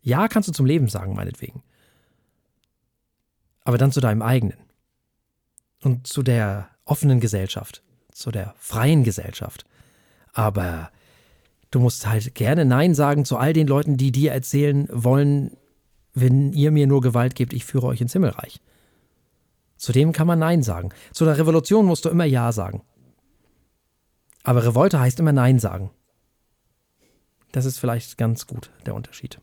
Ja 0.03 0.28
kannst 0.28 0.49
du 0.49 0.53
zum 0.53 0.66
Leben 0.66 0.89
sagen, 0.89 1.14
meinetwegen. 1.14 1.62
Aber 3.64 3.78
dann 3.78 3.93
zu 3.93 4.01
deinem 4.01 4.22
eigenen. 4.22 4.59
Und 5.82 6.07
zu 6.07 6.22
der 6.22 6.68
offenen 6.84 7.20
Gesellschaft, 7.20 7.82
zu 8.12 8.30
der 8.30 8.55
freien 8.59 9.03
Gesellschaft. 9.03 9.64
Aber 10.32 10.91
du 11.70 11.80
musst 11.80 12.07
halt 12.07 12.34
gerne 12.34 12.64
Nein 12.64 12.95
sagen 12.95 13.24
zu 13.24 13.37
all 13.37 13.53
den 13.53 13.66
Leuten, 13.66 13.97
die 13.97 14.12
dir 14.12 14.32
erzählen 14.32 14.89
wollen, 14.93 15.57
wenn 16.16 16.54
ihr 16.54 16.70
mir 16.70 16.86
nur 16.86 17.02
Gewalt 17.02 17.34
gebt, 17.34 17.52
ich 17.52 17.66
führe 17.66 17.86
euch 17.86 18.00
ins 18.00 18.14
Himmelreich. 18.14 18.60
Zu 19.76 19.92
dem 19.92 20.12
kann 20.12 20.26
man 20.26 20.38
Nein 20.38 20.62
sagen. 20.62 20.88
Zu 21.12 21.26
der 21.26 21.36
Revolution 21.36 21.84
musst 21.84 22.06
du 22.06 22.08
immer 22.08 22.24
Ja 22.24 22.50
sagen. 22.52 22.82
Aber 24.42 24.64
Revolte 24.64 24.98
heißt 24.98 25.20
immer 25.20 25.32
Nein 25.32 25.58
sagen. 25.58 25.90
Das 27.52 27.66
ist 27.66 27.78
vielleicht 27.78 28.16
ganz 28.16 28.46
gut 28.46 28.70
der 28.86 28.94
Unterschied. 28.94 29.38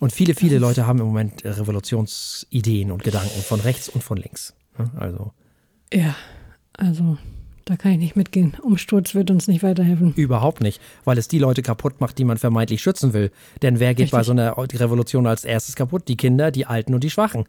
Und 0.00 0.12
viele, 0.12 0.34
viele 0.34 0.58
Leute 0.58 0.86
haben 0.86 0.98
im 0.98 1.06
Moment 1.06 1.44
Revolutionsideen 1.44 2.90
und 2.90 3.04
Gedanken 3.04 3.42
von 3.42 3.60
rechts 3.60 3.90
und 3.90 4.02
von 4.02 4.16
links. 4.16 4.54
Also. 4.96 5.32
Ja, 5.92 6.16
also 6.72 7.18
da 7.64 7.76
kann 7.76 7.92
ich 7.92 7.98
nicht 7.98 8.16
mitgehen. 8.16 8.56
Umsturz 8.62 9.14
wird 9.14 9.30
uns 9.30 9.48
nicht 9.48 9.62
weiterhelfen. 9.62 10.14
Überhaupt 10.14 10.60
nicht, 10.60 10.80
weil 11.04 11.18
es 11.18 11.28
die 11.28 11.38
Leute 11.38 11.62
kaputt 11.62 12.00
macht, 12.00 12.18
die 12.18 12.24
man 12.24 12.38
vermeintlich 12.38 12.82
schützen 12.82 13.12
will. 13.12 13.30
Denn 13.62 13.80
wer 13.80 13.94
geht 13.94 14.06
Richtig. 14.06 14.18
bei 14.18 14.22
so 14.22 14.32
einer 14.32 14.56
Revolution 14.56 15.26
als 15.26 15.44
erstes 15.44 15.76
kaputt? 15.76 16.08
Die 16.08 16.16
Kinder, 16.16 16.50
die 16.50 16.66
Alten 16.66 16.94
und 16.94 17.04
die 17.04 17.10
Schwachen. 17.10 17.44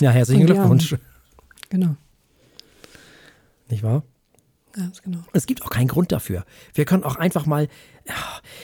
Ja, 0.00 0.10
herzlichen 0.10 0.46
Glückwunsch. 0.46 0.96
Genau. 1.70 1.96
Nicht 3.68 3.82
wahr? 3.82 4.02
Ganz 4.76 5.00
genau. 5.00 5.20
Es 5.32 5.46
gibt 5.46 5.62
auch 5.62 5.70
keinen 5.70 5.88
Grund 5.88 6.12
dafür. 6.12 6.44
Wir 6.74 6.84
können 6.84 7.02
auch 7.02 7.16
einfach 7.16 7.46
mal, 7.46 7.66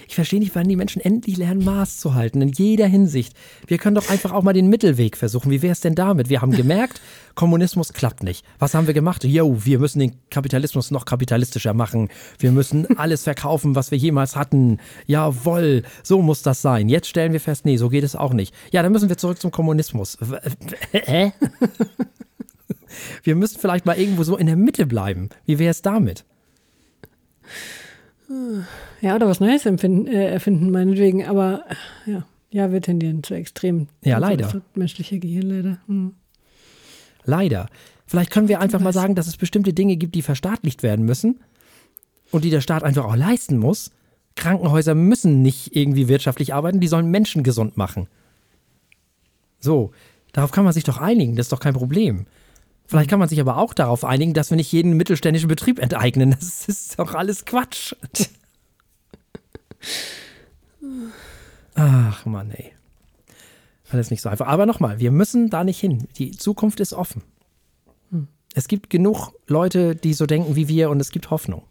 ich 0.06 0.14
verstehe 0.14 0.40
nicht, 0.40 0.54
wann 0.54 0.68
die 0.68 0.76
Menschen 0.76 1.00
endlich 1.00 1.38
lernen, 1.38 1.64
Maß 1.64 1.96
zu 1.96 2.14
halten, 2.14 2.42
in 2.42 2.50
jeder 2.50 2.86
Hinsicht. 2.86 3.34
Wir 3.66 3.78
können 3.78 3.94
doch 3.94 4.10
einfach 4.10 4.30
auch 4.32 4.42
mal 4.42 4.52
den 4.52 4.68
Mittelweg 4.68 5.16
versuchen. 5.16 5.50
Wie 5.50 5.62
wäre 5.62 5.72
es 5.72 5.80
denn 5.80 5.94
damit? 5.94 6.28
Wir 6.28 6.42
haben 6.42 6.52
gemerkt, 6.52 7.00
Kommunismus 7.34 7.94
klappt 7.94 8.22
nicht. 8.22 8.44
Was 8.58 8.74
haben 8.74 8.86
wir 8.86 8.92
gemacht? 8.92 9.24
Jo, 9.24 9.64
wir 9.64 9.78
müssen 9.78 10.00
den 10.00 10.16
Kapitalismus 10.28 10.90
noch 10.90 11.06
kapitalistischer 11.06 11.72
machen. 11.72 12.10
Wir 12.38 12.52
müssen 12.52 12.86
alles 12.98 13.24
verkaufen, 13.24 13.74
was 13.74 13.90
wir 13.90 13.96
jemals 13.96 14.36
hatten. 14.36 14.80
Jawoll, 15.06 15.82
so 16.02 16.20
muss 16.20 16.42
das 16.42 16.60
sein. 16.60 16.90
Jetzt 16.90 17.08
stellen 17.08 17.32
wir 17.32 17.40
fest, 17.40 17.64
nee, 17.64 17.78
so 17.78 17.88
geht 17.88 18.04
es 18.04 18.16
auch 18.16 18.34
nicht. 18.34 18.54
Ja, 18.70 18.82
dann 18.82 18.92
müssen 18.92 19.08
wir 19.08 19.16
zurück 19.16 19.40
zum 19.40 19.50
Kommunismus. 19.50 20.18
Hä? 20.92 21.32
Wir 23.22 23.36
müssen 23.36 23.58
vielleicht 23.60 23.86
mal 23.86 23.98
irgendwo 23.98 24.24
so 24.24 24.36
in 24.36 24.46
der 24.46 24.56
Mitte 24.56 24.86
bleiben. 24.86 25.28
Wie 25.44 25.58
wäre 25.58 25.70
es 25.70 25.82
damit? 25.82 26.24
Ja, 29.00 29.16
oder 29.16 29.28
was 29.28 29.40
Neues 29.40 29.66
empfinden, 29.66 30.06
äh, 30.06 30.30
erfinden, 30.30 30.70
meinetwegen. 30.70 31.26
Aber 31.26 31.64
ja, 32.06 32.24
ja, 32.50 32.72
wir 32.72 32.80
tendieren 32.80 33.22
zu 33.22 33.34
extrem. 33.34 33.88
Ja, 34.02 34.18
leider. 34.18 34.46
Das 34.46 34.62
menschliche 34.74 35.18
Gehirn, 35.18 35.48
leider. 35.48 35.78
Hm. 35.86 36.14
Leider. 37.24 37.68
Vielleicht 38.06 38.30
können 38.30 38.48
wir 38.48 38.60
einfach 38.60 38.80
mal 38.80 38.92
sagen, 38.92 39.14
dass 39.14 39.26
es 39.26 39.36
bestimmte 39.36 39.72
Dinge 39.72 39.96
gibt, 39.96 40.14
die 40.14 40.22
verstaatlicht 40.22 40.82
werden 40.82 41.04
müssen 41.04 41.40
und 42.30 42.44
die 42.44 42.50
der 42.50 42.60
Staat 42.60 42.84
einfach 42.84 43.04
auch 43.04 43.16
leisten 43.16 43.58
muss. 43.58 43.90
Krankenhäuser 44.36 44.94
müssen 44.94 45.42
nicht 45.42 45.76
irgendwie 45.76 46.08
wirtschaftlich 46.08 46.54
arbeiten, 46.54 46.80
die 46.80 46.88
sollen 46.88 47.10
Menschen 47.10 47.42
gesund 47.42 47.76
machen. 47.76 48.08
So, 49.60 49.92
darauf 50.32 50.50
kann 50.50 50.64
man 50.64 50.72
sich 50.72 50.84
doch 50.84 50.98
einigen, 50.98 51.36
das 51.36 51.46
ist 51.46 51.52
doch 51.52 51.60
kein 51.60 51.74
Problem. 51.74 52.26
Vielleicht 52.86 53.08
kann 53.08 53.18
man 53.18 53.28
sich 53.28 53.40
aber 53.40 53.56
auch 53.56 53.74
darauf 53.74 54.04
einigen, 54.04 54.34
dass 54.34 54.50
wir 54.50 54.56
nicht 54.56 54.72
jeden 54.72 54.96
mittelständischen 54.96 55.48
Betrieb 55.48 55.78
enteignen. 55.78 56.30
Das 56.38 56.68
ist 56.68 56.98
doch 56.98 57.14
alles 57.14 57.44
Quatsch. 57.44 57.94
Ach 61.74 62.26
Mann, 62.26 62.50
ey. 62.50 62.72
Alles 63.90 64.10
nicht 64.10 64.22
so 64.22 64.28
einfach. 64.28 64.46
Aber 64.46 64.66
nochmal, 64.66 65.00
wir 65.00 65.10
müssen 65.10 65.50
da 65.50 65.64
nicht 65.64 65.80
hin. 65.80 66.08
Die 66.16 66.32
Zukunft 66.32 66.80
ist 66.80 66.92
offen. 66.92 67.22
Hm. 68.10 68.28
Es 68.54 68.68
gibt 68.68 68.90
genug 68.90 69.32
Leute, 69.46 69.94
die 69.94 70.14
so 70.14 70.26
denken 70.26 70.56
wie 70.56 70.68
wir 70.68 70.90
und 70.90 71.00
es 71.00 71.10
gibt 71.10 71.30
Hoffnung. 71.30 71.64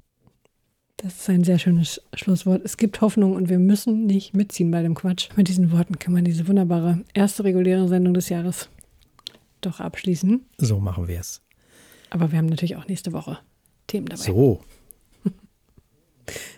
Das 0.98 1.16
ist 1.16 1.30
ein 1.30 1.44
sehr 1.44 1.58
schönes 1.58 2.02
Schlusswort. 2.14 2.62
Es 2.64 2.78
gibt 2.78 3.02
Hoffnung 3.02 3.36
und 3.36 3.50
wir 3.50 3.58
müssen 3.58 4.06
nicht 4.06 4.36
mitziehen 4.36 4.70
bei 4.70 4.84
dem 4.84 4.94
Quatsch. 4.94 5.30
Mit 5.36 5.48
diesen 5.48 5.72
Worten 5.72 5.98
kann 5.98 6.14
man 6.14 6.26
diese 6.26 6.48
wunderbare 6.48 7.00
erste 7.16 7.44
reguläre 7.44 7.88
Sendung 7.88 8.14
des 8.14 8.30
Jahres 8.30 8.70
doch 9.62 9.80
abschließen. 9.80 10.46
So 10.58 10.80
machen 10.80 11.08
wir 11.08 11.20
es. 11.20 11.42
Aber 12.10 12.32
wir 12.32 12.38
haben 12.38 12.48
natürlich 12.48 12.76
auch 12.76 12.88
nächste 12.88 13.14
Woche 13.14 13.40
Themen 13.88 14.08
dabei. 14.08 14.22
So. 14.22 14.62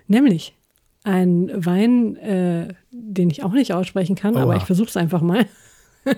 Nämlich 0.08 0.56
ein 1.04 1.52
Wein, 1.54 2.16
äh, 2.18 2.74
den 2.92 3.30
ich 3.30 3.44
auch 3.44 3.52
nicht 3.52 3.74
aussprechen 3.74 4.16
kann, 4.16 4.36
Oha. 4.36 4.44
aber 4.44 4.56
ich 4.56 4.64
versuche 4.64 4.90
es 4.90 4.98
einfach 4.98 5.22
mal. 5.22 5.46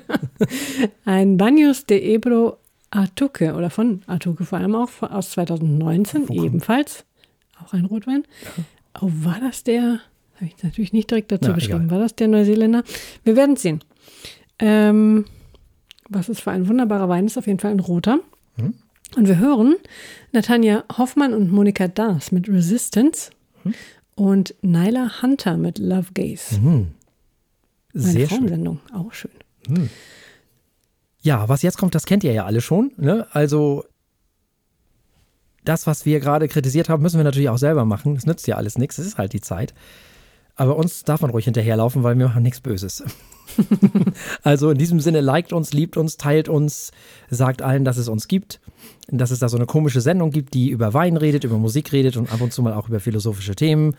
ein 1.05 1.37
Baños 1.37 1.85
de 1.85 2.01
Ebro 2.01 2.57
Artuque 2.91 3.53
oder 3.53 3.69
von 3.69 4.01
Artuque 4.07 4.45
vor 4.45 4.57
allem 4.57 4.75
auch 4.75 4.89
aus 5.01 5.31
2019 5.31 6.27
ebenfalls. 6.29 7.05
Auch 7.63 7.73
ein 7.73 7.85
Rotwein. 7.85 8.23
Ja. 8.43 8.63
Oh, 9.01 9.11
war 9.23 9.39
das 9.39 9.63
der? 9.63 9.99
Habe 10.35 10.45
ich 10.45 10.63
natürlich 10.63 10.93
nicht 10.93 11.09
direkt 11.09 11.31
dazu 11.31 11.49
Na, 11.49 11.55
geschrieben. 11.55 11.85
Egal. 11.85 11.91
War 11.91 11.99
das 11.99 12.15
der 12.15 12.27
Neuseeländer? 12.27 12.83
Wir 13.23 13.35
werden 13.35 13.55
sehen. 13.55 13.83
Ähm, 14.59 15.25
was 16.09 16.29
es 16.29 16.39
für 16.39 16.51
ein 16.51 16.67
wunderbarer 16.67 17.09
Wein 17.09 17.25
ist, 17.25 17.37
auf 17.37 17.47
jeden 17.47 17.59
Fall 17.59 17.71
ein 17.71 17.79
roter. 17.79 18.19
Mhm. 18.57 18.75
Und 19.15 19.27
wir 19.27 19.37
hören 19.37 19.75
Natanja 20.31 20.83
Hoffmann 20.97 21.33
und 21.33 21.51
Monika 21.51 21.87
Das 21.87 22.31
mit 22.31 22.49
Resistance 22.49 23.31
mhm. 23.63 23.73
und 24.15 24.55
Nyla 24.61 25.21
Hunter 25.21 25.57
mit 25.57 25.77
Love 25.77 26.13
Gaze. 26.13 26.59
Mhm. 26.59 26.87
Sehr 27.93 28.27
schön. 28.27 28.79
auch 28.93 29.13
schön. 29.13 29.31
Mhm. 29.67 29.89
Ja, 31.21 31.47
was 31.49 31.61
jetzt 31.61 31.77
kommt, 31.77 31.95
das 31.95 32.05
kennt 32.05 32.23
ihr 32.23 32.33
ja 32.33 32.45
alle 32.45 32.61
schon. 32.61 32.91
Ne? 32.97 33.25
Also 33.31 33.85
das, 35.63 35.87
was 35.87 36.05
wir 36.05 36.19
gerade 36.19 36.47
kritisiert 36.47 36.89
haben, 36.89 37.01
müssen 37.01 37.17
wir 37.17 37.23
natürlich 37.23 37.49
auch 37.49 37.57
selber 37.57 37.85
machen. 37.85 38.15
Das 38.15 38.25
nützt 38.25 38.47
ja 38.47 38.57
alles 38.57 38.77
nichts. 38.77 38.97
Es 38.97 39.07
ist 39.07 39.17
halt 39.17 39.33
die 39.33 39.41
Zeit. 39.41 39.73
Aber 40.55 40.77
uns 40.77 41.03
darf 41.03 41.21
man 41.21 41.31
ruhig 41.31 41.45
hinterherlaufen, 41.45 42.03
weil 42.03 42.17
wir 42.17 42.27
machen 42.27 42.43
nichts 42.43 42.61
Böses. 42.61 43.03
also 44.43 44.71
in 44.71 44.77
diesem 44.77 44.99
Sinne, 44.99 45.21
liked 45.21 45.53
uns, 45.53 45.73
liebt 45.73 45.97
uns, 45.97 46.17
teilt 46.17 46.49
uns, 46.49 46.91
sagt 47.29 47.61
allen, 47.61 47.85
dass 47.85 47.97
es 47.97 48.07
uns 48.07 48.27
gibt. 48.27 48.59
Dass 49.07 49.31
es 49.31 49.39
da 49.39 49.49
so 49.49 49.57
eine 49.57 49.65
komische 49.65 50.01
Sendung 50.01 50.31
gibt, 50.31 50.53
die 50.53 50.69
über 50.69 50.93
Wein 50.93 51.17
redet, 51.17 51.43
über 51.43 51.57
Musik 51.57 51.91
redet 51.91 52.17
und 52.17 52.31
ab 52.31 52.41
und 52.41 52.53
zu 52.53 52.61
mal 52.61 52.73
auch 52.73 52.87
über 52.87 52.99
philosophische 52.99 53.55
Themen. 53.55 53.95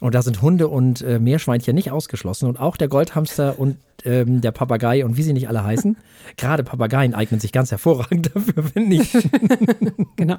Und 0.00 0.16
da 0.16 0.22
sind 0.22 0.42
Hunde 0.42 0.66
und 0.66 1.00
äh, 1.02 1.20
Meerschweinchen 1.20 1.76
nicht 1.76 1.92
ausgeschlossen. 1.92 2.48
Und 2.48 2.58
auch 2.58 2.76
der 2.76 2.88
Goldhamster 2.88 3.58
und 3.58 3.76
ähm, 4.04 4.40
der 4.40 4.50
Papagei 4.50 5.04
und 5.04 5.16
wie 5.16 5.22
sie 5.22 5.32
nicht 5.32 5.48
alle 5.48 5.62
heißen. 5.62 5.96
Gerade 6.36 6.64
Papageien 6.64 7.14
eignen 7.14 7.38
sich 7.38 7.52
ganz 7.52 7.70
hervorragend 7.70 8.30
dafür, 8.34 8.64
finde 8.64 8.96
ich. 8.96 9.12
genau. 10.16 10.36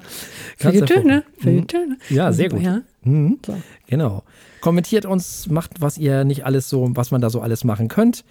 Für 0.58 0.72
die 0.72 0.82
Töne. 0.82 1.24
Für 1.38 1.50
die 1.50 1.66
Töne. 1.66 1.96
Ja, 2.10 2.32
sehr 2.32 2.50
gut. 2.50 2.60
Ja. 2.60 2.82
Mhm. 3.04 3.38
Genau. 3.86 4.22
Kommentiert 4.64 5.04
uns, 5.04 5.50
macht, 5.50 5.82
was 5.82 5.98
ihr 5.98 6.24
nicht 6.24 6.46
alles 6.46 6.70
so, 6.70 6.88
was 6.94 7.10
man 7.10 7.20
da 7.20 7.28
so 7.28 7.42
alles 7.42 7.64
machen 7.64 7.88
könnt. 7.88 8.24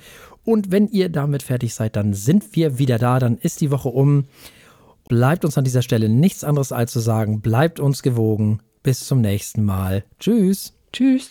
Und 0.44 0.72
wenn 0.72 0.88
ihr 0.88 1.10
damit 1.10 1.44
fertig 1.44 1.76
seid, 1.76 1.96
dann 1.96 2.16
sind 2.16 2.56
wir 2.56 2.80
wieder 2.80 2.98
da. 2.98 3.20
Dann 3.20 3.38
ist 3.38 3.62
die 3.62 3.70
Woche 3.70 3.90
um. 3.90 4.26
Bleibt 5.08 5.46
uns 5.46 5.60
an 5.60 5.64
dieser 5.64 5.84
Stelle 5.84 6.10
nichts 6.10 6.44
anderes 6.44 6.72
als 6.72 6.92
zu 6.92 7.02
sagen. 7.02 7.42
Bleibt 7.42 7.80
uns 7.80 8.02
gewogen. 8.02 8.62
Bis 8.82 9.06
zum 9.06 9.22
nächsten 9.22 9.64
Mal. 9.64 10.06
Tschüss. 10.20 10.74
Tschüss. 10.92 11.30